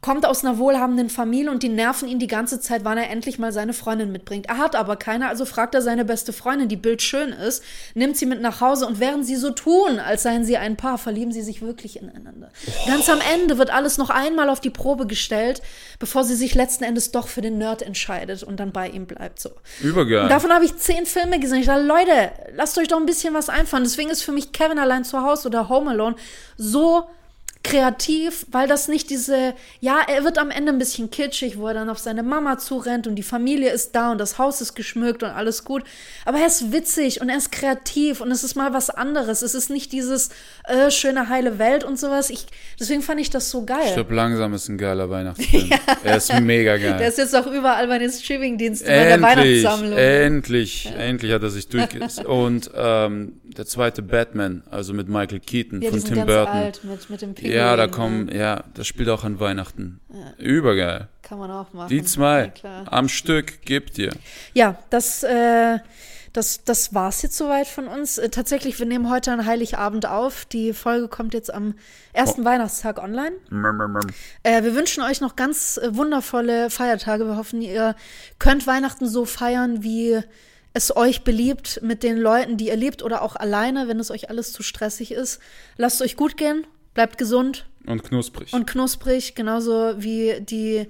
Kommt 0.02 0.26
aus 0.26 0.44
einer 0.44 0.58
wohlhabenden 0.58 1.08
Familie 1.08 1.52
und 1.52 1.62
die 1.62 1.68
nerven 1.68 2.08
ihn 2.08 2.18
die 2.18 2.26
ganze 2.26 2.60
Zeit, 2.60 2.84
wann 2.84 2.98
er 2.98 3.08
endlich 3.08 3.38
mal 3.38 3.52
seine 3.52 3.72
Freundin 3.72 4.10
mitbringt. 4.10 4.46
Er 4.46 4.58
hat 4.58 4.74
aber 4.74 4.96
keine, 4.96 5.28
also 5.28 5.44
fragt 5.44 5.76
er 5.76 5.80
seine 5.80 6.04
beste 6.04 6.32
Freundin, 6.32 6.68
die 6.68 6.76
bildschön 6.76 7.30
ist, 7.30 7.62
nimmt 7.94 8.16
sie 8.16 8.26
mit 8.26 8.42
nach 8.42 8.60
Hause 8.60 8.86
und 8.88 8.98
während 8.98 9.24
sie 9.24 9.36
so 9.36 9.50
tun, 9.50 10.00
als 10.00 10.24
seien 10.24 10.44
sie 10.44 10.56
ein 10.56 10.76
Paar, 10.76 10.98
verlieben 10.98 11.30
sie 11.30 11.42
sich 11.42 11.62
wirklich 11.62 12.02
ineinander. 12.02 12.50
Oh. 12.66 12.90
Ganz 12.90 13.08
am 13.08 13.20
Ende 13.32 13.58
wird 13.58 13.72
alles 13.72 13.96
noch 13.96 14.10
einmal 14.10 14.50
auf 14.50 14.58
die 14.58 14.70
Probe 14.70 15.06
gestellt, 15.06 15.62
bevor 16.00 16.24
sie 16.24 16.34
sich 16.34 16.56
letzten 16.56 16.82
Endes 16.82 17.12
doch 17.12 17.28
für 17.28 17.40
den 17.40 17.58
Nerd 17.58 17.82
entscheidet 17.82 18.42
und 18.42 18.58
dann 18.58 18.72
bei 18.72 18.88
ihm 18.88 19.06
bleibt. 19.06 19.38
So. 19.38 19.50
Übergeil. 19.80 20.24
Und 20.24 20.30
davon 20.30 20.52
habe 20.52 20.64
ich 20.64 20.76
zehn 20.78 21.06
Filme 21.06 21.38
gesehen. 21.38 21.60
Ich 21.60 21.66
dachte, 21.66 21.82
Leute, 21.82 22.32
lasst 22.56 22.76
euch 22.76 22.88
doch 22.88 22.98
ein 22.98 23.06
bisschen 23.06 23.34
was 23.34 23.48
einfallen. 23.48 23.84
Deswegen 23.84 24.10
ist 24.10 24.24
für 24.24 24.32
mich 24.32 24.50
Kevin 24.50 24.80
allein 24.80 25.04
zu 25.04 25.22
Hause 25.22 25.46
oder 25.46 25.68
Home 25.68 25.90
Alone 25.90 26.16
so 26.56 27.06
kreativ, 27.62 28.44
weil 28.50 28.66
das 28.66 28.88
nicht 28.88 29.08
diese, 29.10 29.54
ja, 29.80 30.00
er 30.06 30.24
wird 30.24 30.38
am 30.38 30.50
Ende 30.50 30.72
ein 30.72 30.78
bisschen 30.78 31.10
kitschig, 31.10 31.58
wo 31.58 31.68
er 31.68 31.74
dann 31.74 31.90
auf 31.90 31.98
seine 31.98 32.22
Mama 32.22 32.58
zurennt 32.58 33.06
und 33.06 33.14
die 33.14 33.22
Familie 33.22 33.70
ist 33.70 33.94
da 33.94 34.10
und 34.10 34.18
das 34.18 34.38
Haus 34.38 34.60
ist 34.60 34.74
geschmückt 34.74 35.22
und 35.22 35.30
alles 35.30 35.64
gut. 35.64 35.84
Aber 36.24 36.38
er 36.38 36.46
ist 36.46 36.72
witzig 36.72 37.20
und 37.20 37.28
er 37.28 37.36
ist 37.36 37.52
kreativ 37.52 38.20
und 38.20 38.30
es 38.32 38.42
ist 38.42 38.56
mal 38.56 38.72
was 38.72 38.90
anderes. 38.90 39.42
Es 39.42 39.54
ist 39.54 39.70
nicht 39.70 39.92
dieses 39.92 40.30
äh, 40.64 40.90
schöne 40.90 41.28
heile 41.28 41.58
Welt 41.58 41.84
und 41.84 41.98
sowas. 41.98 42.30
Ich, 42.30 42.46
deswegen 42.80 43.02
fand 43.02 43.20
ich 43.20 43.30
das 43.30 43.50
so 43.50 43.64
geil. 43.64 43.78
Ich 43.86 43.94
glaube, 43.94 44.14
langsam 44.14 44.54
ist 44.54 44.68
ein 44.68 44.78
geiler 44.78 45.08
Weihnachtsfilm. 45.08 45.66
ja. 45.70 45.78
Er 46.02 46.16
ist 46.16 46.32
mega 46.40 46.76
geil. 46.76 46.96
Der 46.98 47.08
ist 47.08 47.18
jetzt 47.18 47.36
auch 47.36 47.46
überall 47.46 47.86
bei 47.86 47.98
den 47.98 48.10
Streamingdiensten 48.10 48.88
bei 48.88 49.04
der 49.04 49.22
Weihnachtssammlung. 49.22 49.98
Endlich, 49.98 50.84
ja. 50.84 50.92
endlich 50.96 51.32
hat 51.32 51.42
er 51.42 51.50
sich 51.50 51.68
durchgesetzt. 51.68 52.24
und 52.24 52.70
ähm, 52.74 53.40
der 53.44 53.66
zweite 53.66 54.02
Batman, 54.02 54.62
also 54.70 54.94
mit 54.94 55.08
Michael 55.08 55.40
Keaton 55.40 55.82
ja, 55.82 55.90
von 55.90 56.02
Tim 56.02 56.26
Burton. 56.26 56.46
Alt, 56.48 56.84
mit, 56.84 57.10
mit 57.10 57.22
dem 57.22 57.34
ja, 57.54 57.76
da 57.76 57.86
kommen, 57.86 58.28
ja, 58.28 58.64
das 58.74 58.86
spielt 58.86 59.08
auch 59.08 59.24
an 59.24 59.40
Weihnachten. 59.40 60.00
Ja. 60.12 60.44
Übergeil. 60.44 61.08
Kann 61.22 61.38
man 61.38 61.50
auch 61.50 61.72
machen. 61.72 61.88
Die 61.88 62.02
zwei 62.02 62.52
ja, 62.62 62.84
am 62.86 63.08
Stück 63.08 63.62
gibt 63.62 63.96
dir. 63.96 64.12
Ja, 64.54 64.76
das, 64.90 65.22
äh, 65.22 65.78
das, 66.32 66.64
das 66.64 66.94
war's 66.94 67.22
jetzt 67.22 67.36
soweit 67.36 67.66
von 67.66 67.88
uns. 67.88 68.18
Äh, 68.18 68.30
tatsächlich, 68.30 68.78
wir 68.78 68.86
nehmen 68.86 69.10
heute 69.10 69.32
einen 69.32 69.46
Heiligabend 69.46 70.06
auf. 70.06 70.44
Die 70.46 70.72
Folge 70.72 71.08
kommt 71.08 71.34
jetzt 71.34 71.52
am 71.52 71.74
ersten 72.12 72.42
oh. 72.42 72.44
Weihnachtstag 72.44 73.02
online. 73.02 73.36
Äh, 74.42 74.62
wir 74.62 74.74
wünschen 74.74 75.02
euch 75.02 75.20
noch 75.20 75.36
ganz 75.36 75.78
äh, 75.78 75.94
wundervolle 75.94 76.70
Feiertage. 76.70 77.26
Wir 77.26 77.36
hoffen, 77.36 77.60
ihr 77.60 77.94
könnt 78.38 78.66
Weihnachten 78.66 79.06
so 79.06 79.24
feiern, 79.24 79.82
wie 79.82 80.20
es 80.74 80.96
euch 80.96 81.22
beliebt 81.22 81.80
mit 81.82 82.02
den 82.02 82.16
Leuten, 82.16 82.56
die 82.56 82.68
ihr 82.68 82.76
liebt 82.76 83.02
oder 83.02 83.22
auch 83.22 83.36
alleine, 83.36 83.88
wenn 83.88 84.00
es 84.00 84.10
euch 84.10 84.30
alles 84.30 84.52
zu 84.52 84.62
stressig 84.62 85.12
ist. 85.12 85.40
Lasst 85.76 85.96
es 85.96 86.02
euch 86.02 86.16
gut 86.16 86.36
gehen, 86.36 86.66
bleibt 86.94 87.18
gesund. 87.18 87.66
Und 87.86 88.04
knusprig. 88.04 88.52
Und 88.52 88.66
knusprig, 88.66 89.34
genauso 89.34 89.94
wie 89.96 90.40
die 90.40 90.86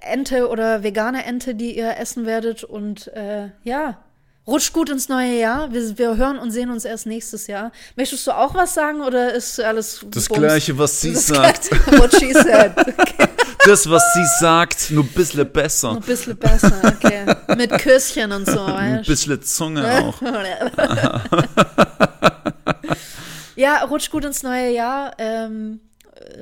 Ente 0.00 0.48
oder 0.48 0.82
vegane 0.82 1.24
Ente, 1.24 1.54
die 1.54 1.76
ihr 1.76 1.96
essen 1.96 2.26
werdet. 2.26 2.64
Und 2.64 3.08
äh, 3.08 3.48
ja, 3.64 3.98
rutscht 4.46 4.72
gut 4.72 4.90
ins 4.90 5.08
neue 5.08 5.38
Jahr. 5.38 5.72
Wir, 5.72 5.96
wir, 5.96 6.16
hören 6.16 6.38
und 6.38 6.50
sehen 6.50 6.70
uns 6.70 6.84
erst 6.84 7.06
nächstes 7.06 7.46
Jahr. 7.46 7.72
Möchtest 7.96 8.26
du 8.26 8.32
auch 8.32 8.54
was 8.54 8.74
sagen 8.74 9.00
oder 9.00 9.32
ist 9.32 9.60
alles 9.60 10.04
Das 10.10 10.28
Bums? 10.28 10.40
Gleiche, 10.40 10.78
was 10.78 11.00
sie 11.00 11.12
das 11.12 11.28
sagt. 11.28 11.70
What 11.98 12.14
she 12.14 12.32
said. 12.32 12.72
Okay. 12.98 13.28
Das, 13.66 13.90
was 13.90 14.02
sie 14.14 14.24
sagt, 14.40 14.90
nur 14.90 15.04
ein 15.04 15.08
bisschen 15.08 15.52
besser. 15.52 15.88
Nur 15.88 15.98
ein 15.98 16.02
bisschen 16.02 16.36
besser, 16.36 16.80
okay. 16.84 17.26
Mit 17.56 17.70
Küsschen 17.78 18.32
und 18.32 18.46
so, 18.46 18.66
weißt 18.66 18.98
Ein 18.98 19.02
bisschen 19.02 19.42
Zunge 19.42 20.04
auch. 20.04 20.22
ja, 23.58 23.84
rutscht 23.84 24.10
gut 24.10 24.24
ins 24.24 24.42
neue 24.42 24.72
Jahr. 24.72 25.14
Ähm, 25.18 25.80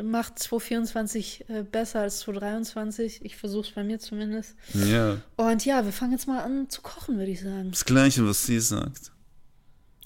macht 0.02 0.38
2024 0.38 1.44
äh, 1.48 1.62
besser 1.62 2.00
als 2.00 2.20
2023. 2.20 3.24
Ich 3.24 3.36
versuche 3.36 3.68
es 3.68 3.74
bei 3.74 3.84
mir 3.84 3.98
zumindest. 3.98 4.54
Ja. 4.74 5.18
Und 5.36 5.64
ja, 5.64 5.84
wir 5.84 5.92
fangen 5.92 6.12
jetzt 6.12 6.26
mal 6.26 6.42
an 6.42 6.68
zu 6.68 6.82
kochen, 6.82 7.18
würde 7.18 7.30
ich 7.30 7.40
sagen. 7.40 7.70
Das 7.70 7.84
Gleiche, 7.84 8.26
was 8.26 8.44
sie 8.44 8.60
sagt. 8.60 9.12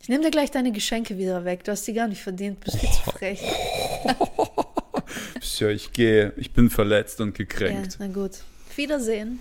Ich 0.03 0.09
nehme 0.09 0.25
dir 0.25 0.31
gleich 0.31 0.51
deine 0.51 0.73
Geschenke 0.73 1.19
wieder 1.19 1.45
weg. 1.45 1.65
Du 1.65 1.73
hast 1.73 1.87
die 1.87 1.93
gar 1.93 2.09
nicht 2.09 2.23
verdient. 2.23 2.59
Du 2.61 2.71
bist 2.71 2.79
viel 2.79 2.91
zu 2.91 3.11
frech. 3.11 3.41
Tja, 5.41 5.69
ich 5.69 5.93
gehe. 5.93 6.33
Ich 6.37 6.53
bin 6.53 6.71
verletzt 6.71 7.21
und 7.21 7.35
gekränkt. 7.35 7.99
Ja, 7.99 8.07
na 8.07 8.07
gut. 8.07 8.39
Wiedersehen. 8.77 9.41